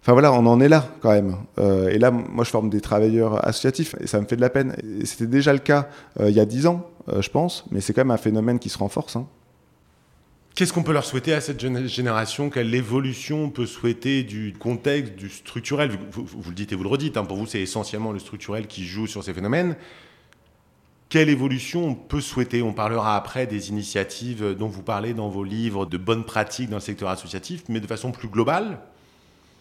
Enfin 0.02 0.12
voilà, 0.12 0.32
on 0.32 0.46
en 0.46 0.60
est 0.60 0.68
là 0.68 0.88
quand 1.00 1.10
même. 1.10 1.36
Euh, 1.58 1.88
et 1.88 1.98
là, 1.98 2.12
moi, 2.12 2.44
je 2.44 2.50
forme 2.50 2.70
des 2.70 2.80
travailleurs 2.80 3.44
associatifs 3.44 3.96
et 4.00 4.06
ça 4.06 4.20
me 4.20 4.26
fait 4.26 4.36
de 4.36 4.40
la 4.40 4.50
peine. 4.50 4.76
C'était 5.04 5.26
déjà 5.26 5.52
le 5.52 5.58
cas 5.58 5.88
euh, 6.20 6.30
il 6.30 6.36
y 6.36 6.38
a 6.38 6.44
dix 6.44 6.66
ans, 6.66 6.88
euh, 7.08 7.22
je 7.22 7.30
pense, 7.30 7.64
mais 7.72 7.80
c'est 7.80 7.92
quand 7.92 8.02
même 8.02 8.12
un 8.12 8.16
phénomène 8.16 8.60
qui 8.60 8.68
se 8.68 8.78
renforce. 8.78 9.16
Hein. 9.16 9.26
Qu'est-ce 10.54 10.72
qu'on 10.72 10.84
peut 10.84 10.92
leur 10.92 11.04
souhaiter 11.04 11.34
à 11.34 11.40
cette 11.40 11.60
génération? 11.88 12.50
Quelle 12.50 12.72
évolution 12.74 13.42
on 13.42 13.50
peut 13.50 13.66
souhaiter 13.66 14.22
du 14.22 14.54
contexte, 14.58 15.16
du 15.16 15.28
structurel? 15.28 15.90
Vous, 16.12 16.50
le 16.50 16.54
dites 16.54 16.72
et 16.72 16.76
vous 16.76 16.84
le 16.84 16.88
redites, 16.88 17.16
hein, 17.16 17.24
pour 17.24 17.36
vous 17.36 17.46
c'est 17.46 17.60
essentiellement 17.60 18.12
le 18.12 18.20
structurel 18.20 18.68
qui 18.68 18.86
joue 18.86 19.08
sur 19.08 19.24
ces 19.24 19.34
phénomènes. 19.34 19.76
Quelle 21.08 21.28
évolution 21.28 21.84
on 21.84 21.94
peut 21.94 22.20
souhaiter? 22.20 22.62
On 22.62 22.72
parlera 22.72 23.16
après 23.16 23.46
des 23.46 23.70
initiatives 23.70 24.54
dont 24.56 24.68
vous 24.68 24.82
parlez 24.82 25.14
dans 25.14 25.28
vos 25.28 25.44
livres, 25.44 25.84
de 25.84 25.98
bonnes 25.98 26.24
pratiques 26.24 26.70
dans 26.70 26.76
le 26.76 26.80
secteur 26.80 27.08
associatif, 27.10 27.64
mais 27.68 27.80
de 27.80 27.86
façon 27.86 28.12
plus 28.12 28.28
globale 28.28 28.78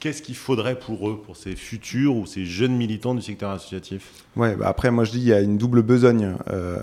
qu'est-ce 0.05 0.21
qu'il 0.21 0.35
faudrait 0.35 0.77
pour 0.77 1.09
eux, 1.09 1.19
pour 1.19 1.35
ces 1.35 1.55
futurs 1.55 2.15
ou 2.15 2.27
ces 2.27 2.45
jeunes 2.45 2.75
militants 2.75 3.15
du 3.15 3.23
secteur 3.23 3.49
associatif 3.49 4.11
Ouais, 4.35 4.55
bah 4.55 4.67
après, 4.67 4.91
moi 4.91 5.03
je 5.03 5.09
dis 5.09 5.17
il 5.17 5.25
y 5.25 5.33
a 5.33 5.41
une 5.41 5.57
double 5.57 5.81
besogne 5.81 6.35
euh, 6.51 6.77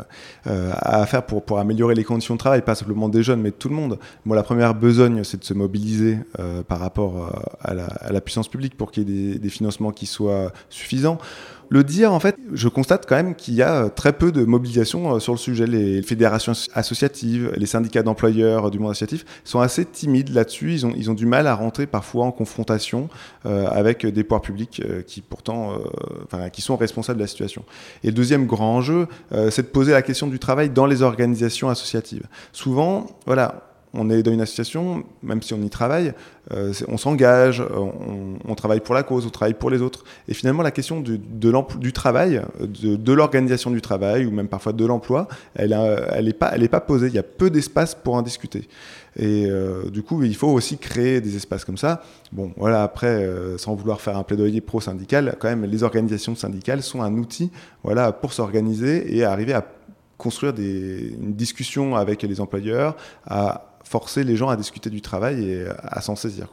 euh, 0.48 0.72
à 0.74 1.06
faire 1.06 1.24
pour, 1.24 1.44
pour 1.44 1.60
améliorer 1.60 1.94
les 1.94 2.02
conditions 2.02 2.34
de 2.34 2.40
travail, 2.40 2.62
pas 2.62 2.74
simplement 2.74 3.08
des 3.08 3.22
jeunes, 3.22 3.40
mais 3.40 3.50
de 3.50 3.54
tout 3.54 3.68
le 3.68 3.76
monde. 3.76 4.00
Moi, 4.24 4.34
la 4.34 4.42
première 4.42 4.74
besogne, 4.74 5.22
c'est 5.22 5.38
de 5.38 5.44
se 5.44 5.54
mobiliser 5.54 6.18
euh, 6.40 6.64
par 6.64 6.80
rapport 6.80 7.30
à 7.60 7.74
la, 7.74 8.20
puissance 8.20 8.48
publique 8.48 8.76
pour 8.76 8.90
qu'il 8.90 9.08
y 9.08 9.34
ait 9.34 9.38
des 9.38 9.50
financements 9.50 9.92
qui 9.92 10.06
soient 10.06 10.50
suffisants 10.68 11.18
le 11.72 11.84
dire, 11.84 12.12
en 12.12 12.20
fait, 12.20 12.36
je 12.52 12.68
constate 12.68 13.06
quand 13.08 13.16
même 13.16 13.34
qu'il 13.34 13.54
y 13.54 13.62
a 13.62 13.84
euh, 13.84 13.88
très 13.88 14.12
peu 14.12 14.30
de 14.30 14.44
mobilisation 14.44 15.14
euh, 15.14 15.20
sur 15.20 15.32
le 15.32 15.38
sujet. 15.38 15.66
Les 15.66 16.02
fédérations 16.02 16.52
associatives, 16.74 17.50
les 17.56 17.64
syndicats 17.64 18.02
d'employeurs 18.02 18.70
du 18.70 18.78
monde 18.78 18.90
associatif 18.90 19.24
sont 19.42 19.60
assez 19.60 19.86
timides 19.86 20.34
là-dessus. 20.34 20.74
Ils 20.74 20.84
ont, 20.84 20.92
ils 20.94 21.10
ont 21.10 21.14
du 21.14 21.24
mal 21.24 21.46
à 21.46 21.54
rentrer 21.54 21.86
parfois 21.86 22.26
en 22.26 22.30
confrontation 22.30 23.08
euh, 23.46 23.66
avec 23.68 24.04
des 24.04 24.22
pouvoirs 24.22 24.42
publics 24.42 24.82
qui 25.06 25.22
pourtant, 25.22 25.78
enfin, 26.24 26.50
qui 26.50 26.60
sont 26.60 26.76
responsables 26.76 27.18
de 27.18 27.24
la 27.24 27.28
situation. 27.28 27.64
Et 28.04 28.08
le 28.08 28.12
deuxième 28.12 28.46
grand 28.46 28.76
enjeu, 28.76 29.06
c'est 29.50 29.62
de 29.62 29.68
poser 29.68 29.92
la 29.92 30.02
question 30.02 30.26
du 30.26 30.38
travail 30.38 30.68
dans 30.68 30.84
les 30.84 31.00
organisations 31.00 31.70
associatives. 31.70 32.26
Souvent, 32.52 33.06
voilà, 33.24 33.71
on 33.94 34.08
est 34.08 34.22
dans 34.22 34.32
une 34.32 34.40
association, 34.40 35.04
même 35.22 35.42
si 35.42 35.52
on 35.52 35.60
y 35.60 35.68
travaille, 35.68 36.14
euh, 36.50 36.72
on 36.88 36.96
s'engage, 36.96 37.62
on, 37.62 38.54
travaille 38.54 38.80
pour 38.80 38.94
la 38.94 39.02
cause, 39.02 39.26
on 39.26 39.30
travaille 39.30 39.54
pour 39.54 39.70
les 39.70 39.82
autres. 39.82 40.04
Et 40.28 40.34
finalement, 40.34 40.62
la 40.62 40.70
question 40.70 41.00
du, 41.00 41.20
travail, 41.92 42.42
de, 42.60 43.12
l'organisation 43.12 43.70
du 43.70 43.80
travail, 43.82 44.24
ou 44.24 44.30
même 44.30 44.48
parfois 44.48 44.72
de 44.72 44.84
l'emploi, 44.84 45.28
elle 45.54 45.76
n'est 46.24 46.32
pas, 46.32 46.80
posée. 46.80 47.08
Il 47.08 47.14
y 47.14 47.18
a 47.18 47.22
peu 47.22 47.50
d'espace 47.50 47.94
pour 47.94 48.14
en 48.14 48.22
discuter. 48.22 48.68
Et 49.16 49.44
euh, 49.46 49.90
du 49.90 50.02
coup, 50.02 50.22
il 50.22 50.34
faut 50.34 50.48
aussi 50.48 50.78
créer 50.78 51.20
des 51.20 51.36
espaces 51.36 51.64
comme 51.64 51.76
ça. 51.76 52.02
Bon, 52.32 52.52
voilà, 52.56 52.82
après, 52.82 53.06
euh, 53.06 53.58
sans 53.58 53.74
vouloir 53.74 54.00
faire 54.00 54.16
un 54.16 54.22
plaidoyer 54.22 54.62
pro-syndical, 54.62 55.36
quand 55.38 55.48
même, 55.48 55.66
les 55.66 55.82
organisations 55.82 56.34
syndicales 56.34 56.82
sont 56.82 57.02
un 57.02 57.14
outil 57.18 57.50
voilà, 57.82 58.12
pour 58.12 58.32
s'organiser 58.32 59.14
et 59.14 59.24
arriver 59.24 59.52
à 59.52 59.66
construire 60.22 60.54
une 60.56 61.34
discussion 61.34 61.96
avec 61.96 62.22
les 62.22 62.40
employeurs, 62.40 62.96
à 63.26 63.71
forcer 63.84 64.24
les 64.24 64.36
gens 64.36 64.48
à 64.48 64.56
discuter 64.56 64.90
du 64.90 65.00
travail 65.00 65.44
et 65.44 65.66
à 65.82 66.00
s'en 66.00 66.16
saisir. 66.16 66.48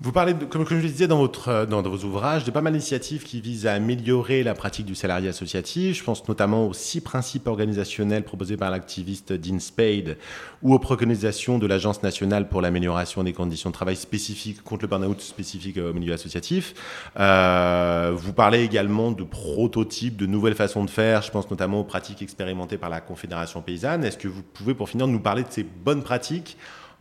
Vous 0.00 0.12
parlez, 0.12 0.32
comme, 0.48 0.64
je 0.64 0.76
le 0.76 0.82
disais 0.82 1.08
dans, 1.08 1.18
votre, 1.18 1.48
euh, 1.48 1.66
dans, 1.66 1.82
vos 1.82 2.04
ouvrages, 2.04 2.44
de 2.44 2.52
pas 2.52 2.60
mal 2.60 2.72
d'initiatives 2.72 3.24
qui 3.24 3.40
visent 3.40 3.66
à 3.66 3.72
améliorer 3.72 4.44
la 4.44 4.54
pratique 4.54 4.86
du 4.86 4.94
salarié 4.94 5.28
associatif. 5.28 5.98
Je 5.98 6.04
pense 6.04 6.26
notamment 6.28 6.68
aux 6.68 6.72
six 6.72 7.00
principes 7.00 7.48
organisationnels 7.48 8.22
proposés 8.22 8.56
par 8.56 8.70
l'activiste 8.70 9.32
Dean 9.32 9.58
Spade 9.58 10.16
ou 10.62 10.72
aux 10.72 10.78
préconisations 10.78 11.58
de 11.58 11.66
l'Agence 11.66 12.04
nationale 12.04 12.48
pour 12.48 12.62
l'amélioration 12.62 13.24
des 13.24 13.32
conditions 13.32 13.70
de 13.70 13.74
travail 13.74 13.96
spécifiques 13.96 14.62
contre 14.62 14.82
le 14.82 14.88
burn-out 14.88 15.20
spécifique 15.20 15.78
au 15.78 15.92
milieu 15.92 16.12
associatif. 16.12 16.74
Euh, 17.18 18.12
vous 18.14 18.32
parlez 18.32 18.62
également 18.62 19.10
de 19.10 19.24
prototypes, 19.24 20.16
de 20.16 20.26
nouvelles 20.26 20.54
façons 20.54 20.84
de 20.84 20.90
faire. 20.90 21.22
Je 21.22 21.32
pense 21.32 21.50
notamment 21.50 21.80
aux 21.80 21.84
pratiques 21.84 22.22
expérimentées 22.22 22.78
par 22.78 22.88
la 22.88 23.00
Confédération 23.00 23.62
paysanne. 23.62 24.04
Est-ce 24.04 24.18
que 24.18 24.28
vous 24.28 24.44
pouvez, 24.44 24.74
pour 24.74 24.88
finir, 24.88 25.08
nous 25.08 25.18
parler 25.18 25.42
de 25.42 25.50
ces 25.50 25.64
bonnes 25.64 26.04
pratiques 26.04 26.56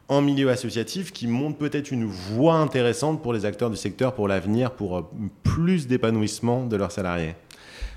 en 0.10 0.22
milieu 0.22 0.50
associatif 0.50 1.12
qui 1.12 1.28
montre 1.28 1.58
peut-être 1.58 1.92
une 1.92 2.06
voie 2.06 2.56
intéressante 2.56 3.22
pour 3.22 3.34
les 3.34 3.46
acteurs 3.46 3.70
du 3.70 3.76
secteur 3.76 4.14
pour 4.14 4.28
l'avenir, 4.28 4.72
pour 4.72 4.98
euh, 4.98 5.02
plus 5.44 5.88
d'épanouissement 5.88 6.66
de 6.66 6.76
leurs 6.76 6.92
salariés 6.92 7.36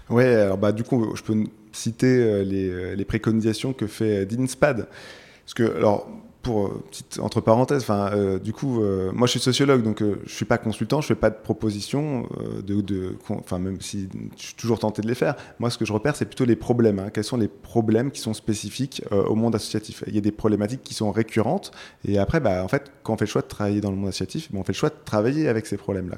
Oui, 0.08 0.24
alors 0.24 0.58
bah, 0.58 0.72
du 0.72 0.82
coup, 0.82 1.14
je 1.14 1.22
peux 1.22 1.44
citer 1.72 2.06
euh, 2.06 2.42
les, 2.42 2.68
euh, 2.68 2.94
les 2.94 3.04
préconisations 3.04 3.72
que 3.72 3.86
fait 3.86 4.26
Dean 4.26 4.46
Spade. 4.46 4.88
Parce 5.44 5.54
que, 5.54 5.76
alors, 5.76 6.08
pour 6.42 6.66
euh, 6.66 6.82
petite 6.88 7.18
entre 7.20 7.40
parenthèses, 7.40 7.86
euh, 7.90 8.38
du 8.38 8.52
coup, 8.52 8.82
euh, 8.82 9.10
moi 9.12 9.26
je 9.26 9.32
suis 9.32 9.40
sociologue, 9.40 9.82
donc 9.82 10.02
je 10.02 10.32
suis 10.32 10.44
pas 10.44 10.58
consultant, 10.58 11.00
je 11.00 11.08
fais 11.08 11.14
pas 11.14 11.30
de 11.30 11.36
propositions, 11.36 12.28
même 13.52 13.80
si 13.80 14.08
je 14.36 14.42
suis 14.42 14.54
toujours 14.54 14.78
tenté 14.78 15.02
de 15.02 15.08
les 15.08 15.14
faire. 15.14 15.36
Moi, 15.58 15.70
ce 15.70 15.78
que 15.78 15.84
je 15.84 15.92
repère, 15.92 16.16
c'est 16.16 16.24
plutôt 16.24 16.44
les 16.44 16.56
problèmes. 16.56 16.98
Hein. 16.98 17.10
Quels 17.12 17.24
sont 17.24 17.36
les 17.36 17.48
problèmes 17.48 18.10
qui 18.10 18.20
sont 18.20 18.34
spécifiques 18.34 19.02
au 19.10 19.34
monde 19.34 19.54
associatif 19.54 20.04
Il 20.06 20.14
y 20.14 20.18
a 20.18 20.22
des 20.22 20.32
problématiques 20.32 20.82
qui 20.82 20.94
sont 20.94 21.10
récurrentes, 21.10 21.72
et 22.04 22.18
après, 22.18 22.40
bah, 22.40 22.64
en 22.64 22.68
fait, 22.68 22.90
quand 23.02 23.14
on 23.14 23.16
fait 23.16 23.26
le 23.26 23.30
choix 23.30 23.42
de 23.42 23.48
travailler 23.48 23.80
dans 23.80 23.90
le 23.90 23.96
monde 23.96 24.08
associatif, 24.08 24.48
on 24.54 24.64
fait 24.64 24.72
le 24.72 24.78
choix 24.78 24.90
de 24.90 24.94
travailler 25.04 25.48
avec 25.48 25.66
ces 25.66 25.76
problèmes-là. 25.76 26.16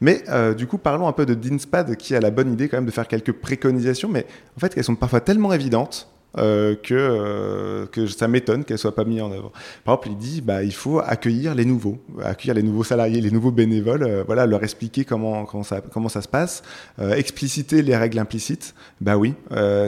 Mais 0.00 0.22
du 0.54 0.66
coup, 0.66 0.78
parlons 0.78 1.08
un 1.08 1.12
peu 1.12 1.26
de 1.26 1.34
DINSPAD, 1.34 1.96
qui 1.96 2.14
a 2.14 2.20
la 2.20 2.30
bonne 2.30 2.52
idée 2.52 2.68
quand 2.68 2.76
même 2.76 2.86
de 2.86 2.90
faire 2.90 3.08
quelques 3.08 3.32
préconisations, 3.32 4.08
mais 4.08 4.26
en 4.56 4.60
fait, 4.60 4.76
elles 4.76 4.84
sont 4.84 4.96
parfois 4.96 5.20
tellement 5.20 5.52
évidentes 5.52 6.08
euh, 6.36 6.74
que, 6.74 6.94
euh, 6.94 7.86
que 7.86 8.06
ça 8.06 8.28
m'étonne 8.28 8.64
qu'elle 8.64 8.76
soit 8.76 8.94
pas 8.94 9.04
mise 9.04 9.22
en 9.22 9.32
œuvre. 9.32 9.50
Par 9.84 9.94
exemple, 9.94 10.08
il 10.10 10.18
dit 10.18 10.40
bah, 10.42 10.62
il 10.62 10.74
faut 10.74 10.98
accueillir 10.98 11.54
les 11.54 11.64
nouveaux, 11.64 11.98
accueillir 12.22 12.52
les 12.52 12.62
nouveaux 12.62 12.84
salariés, 12.84 13.22
les 13.22 13.30
nouveaux 13.30 13.50
bénévoles, 13.50 14.02
euh, 14.02 14.24
voilà, 14.26 14.44
leur 14.44 14.62
expliquer 14.62 15.06
comment, 15.06 15.46
comment, 15.46 15.62
ça, 15.62 15.80
comment 15.80 16.10
ça 16.10 16.20
se 16.20 16.28
passe, 16.28 16.62
expliciter 17.16 17.80
les 17.80 17.96
règles 17.96 18.18
implicites. 18.18 18.74
Bah 19.00 19.16
oui, 19.16 19.34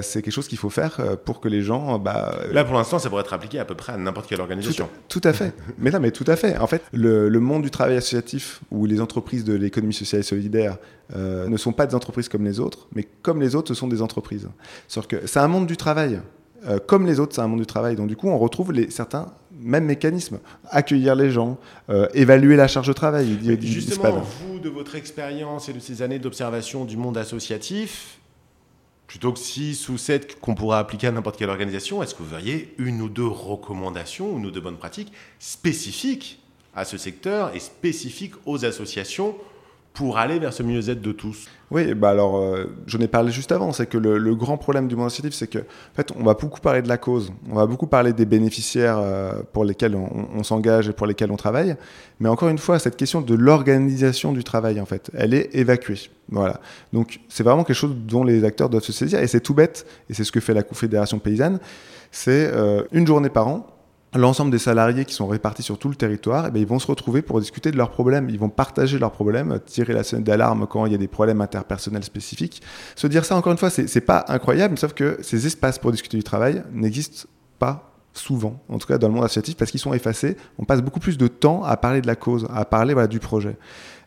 c'est 0.00 0.22
quelque 0.22 0.32
chose 0.32 0.48
qu'il 0.48 0.58
faut 0.58 0.70
faire 0.70 1.00
pour 1.24 1.40
que 1.40 1.48
les 1.48 1.60
gens. 1.60 1.98
Bah, 1.98 2.34
Là, 2.50 2.64
pour 2.64 2.74
l'instant, 2.74 2.98
ça 2.98 3.10
pourrait 3.10 3.22
être 3.22 3.34
appliqué 3.34 3.58
à 3.58 3.66
peu 3.66 3.74
près 3.74 3.92
à 3.92 3.96
n'importe 3.98 4.26
quelle 4.26 4.40
organisation. 4.40 4.88
Tout, 5.08 5.20
à 5.24 5.34
fait. 5.34 5.52
mais 5.78 5.90
non, 5.90 6.00
mais 6.00 6.10
tout 6.10 6.24
à 6.26 6.36
fait. 6.36 6.56
En 6.56 6.66
fait, 6.66 6.82
le, 6.92 7.28
le 7.28 7.40
monde 7.40 7.62
du 7.62 7.70
travail 7.70 7.96
associatif 7.96 8.60
ou 8.70 8.86
les 8.86 9.00
entreprises 9.00 9.44
de 9.44 9.54
l'économie 9.54 9.92
sociale 9.92 10.20
et 10.20 10.24
solidaire 10.24 10.78
ne 11.16 11.56
sont 11.56 11.72
pas 11.72 11.86
des 11.86 11.94
entreprises 11.94 12.28
comme 12.28 12.44
les 12.44 12.60
autres, 12.60 12.86
mais 12.94 13.06
comme 13.22 13.40
les 13.40 13.54
autres, 13.54 13.68
ce 13.68 13.74
sont 13.74 13.88
des 13.88 14.02
entreprises. 14.02 14.48
Sauf 14.88 15.06
que 15.06 15.26
c'est 15.26 15.40
un 15.40 15.48
monde 15.48 15.66
du 15.66 15.76
travail. 15.76 16.20
Euh, 16.66 16.78
comme 16.78 17.06
les 17.06 17.20
autres, 17.20 17.34
c'est 17.34 17.40
un 17.40 17.48
monde 17.48 17.60
du 17.60 17.66
travail. 17.66 17.96
Donc 17.96 18.08
du 18.08 18.16
coup, 18.16 18.28
on 18.28 18.38
retrouve 18.38 18.72
les, 18.72 18.90
certains 18.90 19.32
mêmes 19.60 19.84
mécanismes. 19.84 20.40
Accueillir 20.68 21.14
les 21.14 21.30
gens, 21.30 21.58
euh, 21.88 22.08
évaluer 22.14 22.56
la 22.56 22.68
charge 22.68 22.88
de 22.88 22.92
travail. 22.92 23.38
justement, 23.60 24.20
vous, 24.20 24.58
de 24.58 24.68
votre 24.68 24.94
expérience 24.94 25.68
et 25.68 25.72
de 25.72 25.80
ces 25.80 26.02
années 26.02 26.18
d'observation 26.18 26.84
du 26.84 26.96
monde 26.96 27.16
associatif, 27.16 28.18
plutôt 29.06 29.32
que 29.32 29.38
6 29.38 29.88
ou 29.88 29.98
7 29.98 30.38
qu'on 30.40 30.54
pourra 30.54 30.78
appliquer 30.78 31.08
à 31.08 31.12
n'importe 31.12 31.36
quelle 31.36 31.50
organisation, 31.50 32.02
est-ce 32.02 32.14
que 32.14 32.22
vous 32.22 32.34
auriez 32.34 32.74
une 32.78 33.00
ou 33.00 33.08
deux 33.08 33.26
recommandations, 33.26 34.36
une 34.38 34.46
ou 34.46 34.50
deux 34.50 34.60
bonnes 34.60 34.76
pratiques 34.76 35.12
spécifiques 35.38 36.42
à 36.74 36.84
ce 36.84 36.96
secteur 36.98 37.54
et 37.54 37.58
spécifiques 37.58 38.34
aux 38.46 38.64
associations 38.64 39.34
pour 39.92 40.18
aller 40.18 40.38
vers 40.38 40.52
ce 40.52 40.62
mieux-être 40.62 41.02
de 41.02 41.12
tous. 41.12 41.46
Oui, 41.70 41.94
bah 41.94 42.10
alors, 42.10 42.36
euh, 42.38 42.66
j'en 42.86 42.98
ai 43.00 43.08
parlé 43.08 43.32
juste 43.32 43.52
avant, 43.52 43.72
c'est 43.72 43.86
que 43.86 43.98
le, 43.98 44.34
grand 44.34 44.56
problème 44.56 44.88
du 44.88 44.96
monde 44.96 45.06
associatif, 45.06 45.34
c'est 45.34 45.48
que, 45.48 45.58
en 45.58 45.94
fait, 45.94 46.12
on 46.18 46.24
va 46.24 46.34
beaucoup 46.34 46.60
parler 46.60 46.82
de 46.82 46.88
la 46.88 46.96
cause, 46.96 47.32
on 47.48 47.54
va 47.54 47.66
beaucoup 47.66 47.86
parler 47.86 48.12
des 48.12 48.24
bénéficiaires 48.24 48.98
euh, 48.98 49.34
pour 49.52 49.64
lesquels 49.64 49.96
on, 49.96 50.42
s'engage 50.42 50.88
et 50.88 50.92
pour 50.92 51.06
lesquels 51.06 51.30
on 51.30 51.36
travaille, 51.36 51.76
mais 52.18 52.28
encore 52.28 52.48
une 52.48 52.58
fois, 52.58 52.78
cette 52.78 52.96
question 52.96 53.20
de 53.20 53.34
l'organisation 53.34 54.32
du 54.32 54.42
travail, 54.42 54.80
en 54.80 54.86
fait, 54.86 55.10
elle 55.14 55.34
est 55.34 55.54
évacuée. 55.54 56.10
Voilà. 56.28 56.60
Donc, 56.92 57.20
c'est 57.28 57.42
vraiment 57.42 57.64
quelque 57.64 57.76
chose 57.76 57.94
dont 57.94 58.24
les 58.24 58.44
acteurs 58.44 58.68
doivent 58.68 58.84
se 58.84 58.92
saisir, 58.92 59.20
et 59.20 59.26
c'est 59.26 59.40
tout 59.40 59.54
bête, 59.54 59.86
et 60.08 60.14
c'est 60.14 60.24
ce 60.24 60.32
que 60.32 60.40
fait 60.40 60.54
la 60.54 60.62
Confédération 60.62 61.18
paysanne, 61.18 61.58
c'est 62.10 62.50
euh, 62.52 62.82
une 62.92 63.06
journée 63.06 63.28
par 63.28 63.48
an, 63.48 63.66
l'ensemble 64.14 64.50
des 64.50 64.58
salariés 64.58 65.04
qui 65.04 65.14
sont 65.14 65.28
répartis 65.28 65.62
sur 65.62 65.78
tout 65.78 65.88
le 65.88 65.94
territoire, 65.94 66.46
eh 66.48 66.50
bien, 66.50 66.60
ils 66.60 66.66
vont 66.66 66.78
se 66.78 66.86
retrouver 66.86 67.22
pour 67.22 67.40
discuter 67.40 67.70
de 67.70 67.76
leurs 67.76 67.90
problèmes. 67.90 68.28
Ils 68.28 68.38
vont 68.38 68.48
partager 68.48 68.98
leurs 68.98 69.12
problèmes, 69.12 69.60
tirer 69.64 69.92
la 69.92 70.02
sonnette 70.02 70.26
d'alarme 70.26 70.66
quand 70.66 70.86
il 70.86 70.92
y 70.92 70.94
a 70.94 70.98
des 70.98 71.08
problèmes 71.08 71.40
interpersonnels 71.40 72.04
spécifiques. 72.04 72.62
Se 72.96 73.06
dire 73.06 73.24
ça, 73.24 73.36
encore 73.36 73.52
une 73.52 73.58
fois, 73.58 73.70
c'est 73.70 74.00
pas 74.00 74.24
incroyable, 74.28 74.78
sauf 74.78 74.92
que 74.94 75.18
ces 75.22 75.46
espaces 75.46 75.78
pour 75.78 75.92
discuter 75.92 76.16
du 76.16 76.24
travail 76.24 76.62
n'existent 76.72 77.28
pas 77.58 77.86
souvent, 78.12 78.60
en 78.68 78.78
tout 78.78 78.88
cas 78.88 78.98
dans 78.98 79.06
le 79.06 79.14
monde 79.14 79.22
associatif, 79.22 79.56
parce 79.56 79.70
qu'ils 79.70 79.78
sont 79.78 79.94
effacés. 79.94 80.36
On 80.58 80.64
passe 80.64 80.82
beaucoup 80.82 80.98
plus 80.98 81.16
de 81.16 81.28
temps 81.28 81.62
à 81.62 81.76
parler 81.76 82.00
de 82.00 82.08
la 82.08 82.16
cause, 82.16 82.48
à 82.52 82.64
parler 82.64 82.94
du 83.06 83.20
projet. 83.20 83.56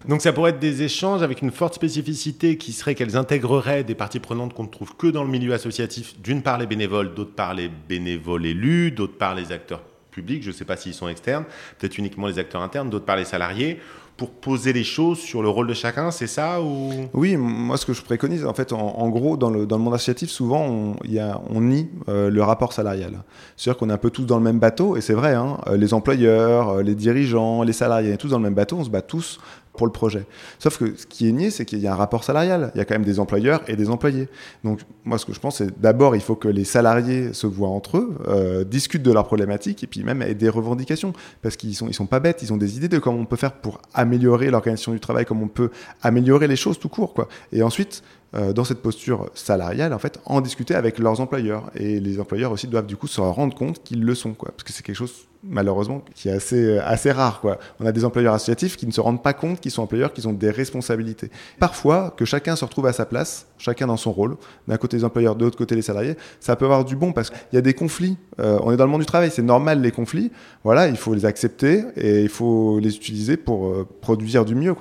Donc 0.10 0.22
ça 0.22 0.34
pourrait 0.34 0.52
être 0.52 0.60
des 0.60 0.82
échanges 0.82 1.24
avec 1.24 1.42
une 1.42 1.52
forte 1.52 1.76
spécificité 1.76 2.58
qui 2.58 2.74
serait 2.74 2.96
qu'elles 2.96 3.16
intégreraient 3.16 3.86
des 3.86 3.96
parties 3.96 4.20
prenantes 4.20 4.54
qu'on 4.54 4.64
ne 4.64 4.68
trouve 4.68 4.98
que 4.98 5.08
dans 5.08 5.24
le 5.24 5.30
milieu 5.30 5.54
associatif, 5.54 6.20
d'une 6.22 6.42
part 6.42 6.58
les 6.58 6.68
bénévoles, 6.68 7.14
d'autre 7.14 7.34
part 7.34 7.54
les 7.54 7.70
bénévoles 7.70 8.46
élus, 8.46 8.92
d'autre 8.92 9.18
part 9.18 9.36
les 9.36 9.54
acteurs 9.54 9.82
je 10.16 10.48
ne 10.48 10.54
sais 10.54 10.66
pas 10.66 10.78
s'ils 10.78 10.94
sont 10.94 11.08
externes, 11.08 11.46
peut-être 11.80 11.98
uniquement 11.98 12.28
les 12.28 12.40
acteurs 12.40 12.62
internes, 12.62 12.90
d'autres 12.90 13.06
par 13.06 13.16
les 13.16 13.26
salariés, 13.26 13.80
pour 14.18 14.30
poser 14.30 14.74
les 14.74 14.84
choses 14.84 15.18
sur 15.18 15.42
le 15.42 15.50
rôle 15.50 15.68
de 15.68 15.74
chacun, 15.74 16.12
c'est 16.12 16.28
ça 16.28 16.62
ou... 16.62 16.92
Oui, 17.14 17.36
moi 17.36 17.78
ce 17.78 17.86
que 17.86 17.94
je 17.94 18.02
préconise, 18.04 18.46
en 18.46 18.54
fait, 18.54 18.72
en, 18.72 19.10
gros, 19.10 19.38
dans 19.38 19.50
le, 19.50 19.66
dans 19.66 19.78
le, 19.78 19.84
monde 19.84 19.96
associatif, 19.96 20.30
souvent 20.30 20.62
on, 20.62 20.96
y 21.04 21.18
a, 21.18 21.42
on 21.50 21.62
nie 21.62 21.90
euh, 22.10 22.30
le 22.30 22.44
rapport 22.44 22.74
salarial. 22.74 23.24
C'est-à-dire 23.58 23.80
qu'on 23.80 23.90
est 23.90 23.94
un 23.94 23.98
peu 23.98 24.12
tous 24.12 24.26
dans 24.26 24.38
le 24.38 24.44
même 24.44 24.60
bateau, 24.60 24.96
et 24.98 25.02
c'est 25.02 25.14
vrai, 25.14 25.34
hein, 25.34 25.58
euh, 25.68 25.78
les 25.78 25.96
employeurs, 25.96 26.70
euh, 26.70 26.84
les 26.84 26.94
dirigeants, 26.94 27.64
les 27.64 27.74
salariés, 27.74 28.16
tous 28.18 28.30
dans 28.30 28.38
le 28.38 28.44
même 28.44 28.54
bateau, 28.54 28.78
on 28.78 28.84
se 28.84 28.90
bat 28.90 29.02
tous 29.02 29.40
pour 29.76 29.88
le 29.88 29.92
projet. 29.92 30.26
Sauf 30.60 30.78
que 30.78 30.96
ce 30.96 31.06
qui 31.06 31.28
est 31.28 31.32
nié, 31.32 31.50
c'est 31.50 31.66
qu'il 31.66 31.80
y 31.80 31.88
a 31.88 31.94
un 31.94 31.96
rapport 31.96 32.24
salarial. 32.24 32.72
Il 32.76 32.78
y 32.78 32.82
a 32.82 32.86
quand 32.86 32.94
même 32.96 33.04
des 33.04 33.20
employeurs 33.20 33.62
et 33.68 33.76
des 33.76 33.90
employés. 33.90 34.30
Donc 34.64 34.82
moi, 35.04 35.18
ce 35.18 35.26
que 35.26 35.34
je 35.34 35.40
pense, 35.40 35.58
c'est 35.58 35.80
d'abord, 35.82 36.16
il 36.16 36.22
faut 36.22 36.36
que 36.36 36.48
les 36.48 36.64
salariés 36.64 37.34
se 37.34 37.48
voient 37.48 37.70
entre 37.70 37.98
eux, 37.98 38.16
euh, 38.28 38.64
discutent 38.64 39.04
de 39.04 39.12
leurs 39.12 39.26
problématiques 39.26 39.84
et 39.84 39.88
puis 39.88 40.04
même 40.04 40.24
des 40.34 40.50
revendications. 40.50 41.14
Parce 41.42 41.56
qu'ils 41.56 41.76
sont, 41.76 41.88
ils 41.88 41.94
sont 41.94 42.06
pas 42.06 42.20
bêtes, 42.20 42.42
ils 42.44 42.54
ont 42.54 42.58
des 42.58 42.78
idées 42.78 42.88
de 42.88 43.00
comment 43.00 43.18
on 43.18 43.26
peut 43.26 43.36
faire 43.36 43.54
pour 43.54 43.82
améliorer 43.94 44.52
l'organisation 44.52 44.92
du 44.92 45.00
travail, 45.00 45.26
comment 45.26 45.46
on 45.46 45.48
peut 45.48 45.72
améliorer 46.04 46.48
les 46.48 46.56
choses 46.56 46.78
tout 46.78 46.90
court. 46.90 47.14
Quoi. 47.14 47.28
Et 47.52 47.64
ensuite, 47.64 48.04
dans 48.34 48.64
cette 48.64 48.82
posture 48.82 49.30
salariale, 49.36 49.94
en 49.94 50.00
fait, 50.00 50.20
en 50.26 50.42
discuter 50.42 50.76
avec 50.76 51.00
leurs 51.00 51.20
employeurs. 51.20 51.70
Et 51.76 52.00
les 52.00 52.20
employeurs 52.20 52.52
aussi 52.52 52.68
doivent 52.68 52.86
du 52.86 52.98
coup 52.98 53.08
se 53.08 53.22
rendre 53.22 53.56
compte 53.56 53.84
qu'ils 53.84 54.04
le 54.04 54.16
sont. 54.16 54.34
Parce 54.34 54.64
que 54.64 54.74
c'est 54.74 54.84
quelque 54.84 54.96
chose, 54.96 55.28
malheureusement, 55.44 56.02
qui 56.16 56.30
est 56.30 56.32
assez, 56.32 56.64
euh, 56.64 56.86
assez 56.86 57.12
rare. 57.12 57.42
On 57.80 57.86
a 57.86 57.92
des 57.92 58.06
employeurs 58.06 58.34
associatifs 58.34 58.78
qui 58.78 58.88
ne 58.88 58.92
se 58.92 59.02
rendent 59.02 59.22
pas 59.22 59.34
compte 59.34 59.60
qu'ils 59.60 59.72
sont 59.72 59.84
employeurs, 59.84 60.14
qu'ils 60.14 60.28
ont 60.28 60.34
des 60.34 60.50
responsabilités. 60.50 61.30
Parfois, 61.60 62.14
que 62.16 62.26
chacun 62.26 62.56
se 62.56 62.66
retrouve 62.66 62.88
à 62.88 62.94
sa 62.94 63.06
place, 63.06 63.48
chacun 63.58 63.88
dans 63.88 63.98
son 63.98 64.12
rôle, 64.12 64.38
d'un 64.68 64.78
côté 64.78 64.98
les 64.98 65.04
employeurs, 65.04 65.36
de 65.36 65.46
l'autre 65.46 65.58
côté 65.58 65.76
les 65.76 65.82
salariés, 65.82 66.16
ça 66.40 66.56
peut 66.56 66.66
avoir 66.66 66.86
du 66.86 66.96
bon 66.96 67.12
parce 67.14 67.30
qu'il 67.30 67.40
y 67.54 67.58
a 67.58 67.62
des 67.62 67.74
conflits. 67.74 68.18
Euh, 68.40 68.60
on 68.64 68.72
est 68.72 68.78
dans 68.78 68.86
le 68.86 68.92
monde 68.92 69.02
du 69.02 69.08
travail, 69.08 69.32
c'est 69.32 69.42
normal 69.42 69.82
les 69.82 69.92
conflits. 69.92 70.32
Voilà, 70.64 70.88
il 70.88 70.98
faut 70.98 71.14
les 71.14 71.26
accepter 71.26 71.84
et 71.96 72.22
il 72.22 72.30
faut 72.30 72.80
les 72.80 72.96
utiliser 72.96 73.38
pour 73.38 73.86
produire 74.02 74.46
du 74.46 74.56
mieux. 74.56 74.74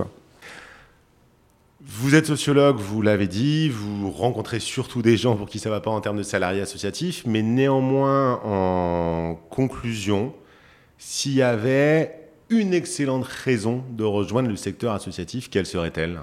Vous 1.85 2.15
êtes 2.15 2.27
sociologue, 2.27 2.77
vous 2.77 3.03
l'avez 3.03 3.27
dit, 3.27 3.69
vous 3.69 4.09
rencontrez 4.11 4.61
surtout 4.61 5.03
des 5.03 5.17
gens 5.17 5.35
pour 5.35 5.49
qui 5.49 5.59
ça 5.59 5.69
ne 5.69 5.75
va 5.75 5.81
pas 5.81 5.91
en 5.91 6.01
termes 6.01 6.19
de 6.19 6.23
salariés 6.23 6.61
associatifs, 6.61 7.25
mais 7.27 7.43
néanmoins, 7.43 8.41
en 8.45 9.35
conclusion, 9.51 10.33
s'il 10.99 11.35
y 11.35 11.43
avait 11.43 12.21
une 12.51 12.73
excellente 12.73 13.25
raison 13.25 13.83
de 13.91 14.05
rejoindre 14.05 14.49
le 14.49 14.55
secteur 14.55 14.93
associatif, 14.93 15.51
quelle 15.51 15.67
serait-elle? 15.67 16.21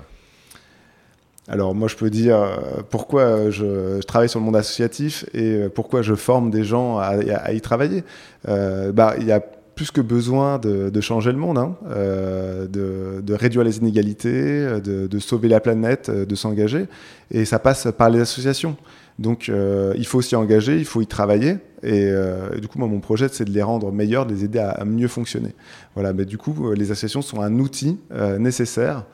Alors 1.49 1.75
moi 1.75 1.87
je 1.87 1.95
peux 1.95 2.11
dire 2.11 2.37
euh, 2.37 2.81
pourquoi 2.89 3.49
je, 3.49 4.01
travaille 4.03 4.29
sur 4.29 4.39
le 4.39 4.45
monde 4.45 4.55
associatif 4.55 5.25
et 5.33 5.41
euh, 5.41 5.69
pourquoi 5.69 6.03
je 6.03 6.13
forme 6.13 6.51
des 6.51 6.63
gens 6.63 6.99
à, 6.99 7.51
y 7.51 7.59
travailler? 7.59 8.03
Euh, 8.47 8.91
bah, 8.91 9.15
y 9.19 9.31
a 9.31 9.41
plus 9.79 9.91
que 9.91 10.01
besoin 10.01 10.59
de, 10.59 10.99
changer 10.99 11.31
le 11.31 11.37
monde, 11.37 11.57
hein, 11.57 11.77
euh, 11.87 12.67
de, 12.67 13.33
réduire 13.33 13.63
les 13.63 13.77
inégalités, 13.77 14.81
de, 14.81 15.19
sauver 15.19 15.47
la 15.47 15.61
planète, 15.61 16.09
euh, 16.09 16.25
de 16.25 16.35
s'engager. 16.35 16.87
Et 17.31 17.45
ça 17.45 17.59
passe 17.59 17.87
par 17.97 18.09
les 18.09 18.19
associations. 18.19 18.75
Donc 19.19 19.49
il 19.49 20.05
faut 20.05 20.21
s'y 20.21 20.35
engager, 20.35 20.77
il 20.77 20.83
faut 20.83 21.01
y 21.01 21.07
travailler. 21.07 21.59
Et, 21.81 22.11
du 22.59 22.67
coup, 22.67 22.77
moi, 22.77 22.89
mon 22.89 22.99
projet, 22.99 23.29
c'est 23.31 23.45
de 23.45 23.51
les 23.51 23.61
rendre 23.61 23.89
meilleurs, 23.93 24.25
de 24.25 24.33
les 24.33 24.43
aider 24.43 24.59
à, 24.59 24.83
mieux 24.83 25.07
fonctionner. 25.07 25.55
Voilà, 25.95 26.11
mais 26.11 26.25
du 26.25 26.37
coup, 26.37 26.73
les 26.73 26.91
associations 26.91 27.21
sont 27.21 27.41
un 27.41 27.57
outil 27.59 27.99
nécessaire 28.37 29.05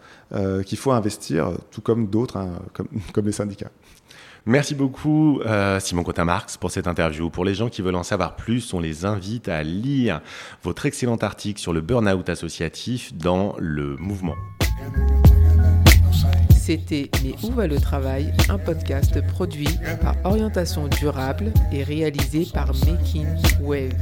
qu'il 0.65 0.77
faut 0.79 0.91
investir, 0.91 1.51
tout 1.69 1.81
comme 1.81 2.07
d'autres, 2.07 2.37
hein, 2.37 2.49
comme 3.13 3.25
les 3.25 3.31
syndicats. 3.31 3.71
Merci 4.47 4.75
beaucoup 4.75 5.41
euh, 5.41 5.79
Simon 5.79 6.03
Cotin-Marx 6.03 6.57
pour 6.57 6.69
cette 6.69 6.87
interview. 6.87 7.31
Pour 7.31 7.45
les 7.45 7.55
gens 7.55 7.67
qui 7.67 7.81
veulent 7.81 7.95
en 7.95 8.03
savoir 8.03 8.35
plus, 8.35 8.75
on 8.75 8.79
les 8.79 9.03
invite 9.03 9.49
à 9.49 9.63
lire 9.63 10.21
votre 10.61 10.85
excellent 10.85 11.15
article 11.15 11.59
sur 11.59 11.73
le 11.73 11.81
burn-out 11.81 12.29
associatif 12.29 13.11
dans 13.15 13.55
Le 13.57 13.95
Mouvement. 13.97 14.35
C'était 16.55 17.09
Mais 17.23 17.33
où 17.43 17.51
va 17.51 17.65
le 17.65 17.79
travail? 17.79 18.33
Un 18.49 18.59
podcast 18.59 19.19
produit 19.27 19.69
par 20.01 20.15
Orientation 20.23 20.87
Durable 20.87 21.51
et 21.71 21.83
réalisé 21.83 22.47
par 22.53 22.67
Making 22.85 23.25
Waves. 23.61 23.93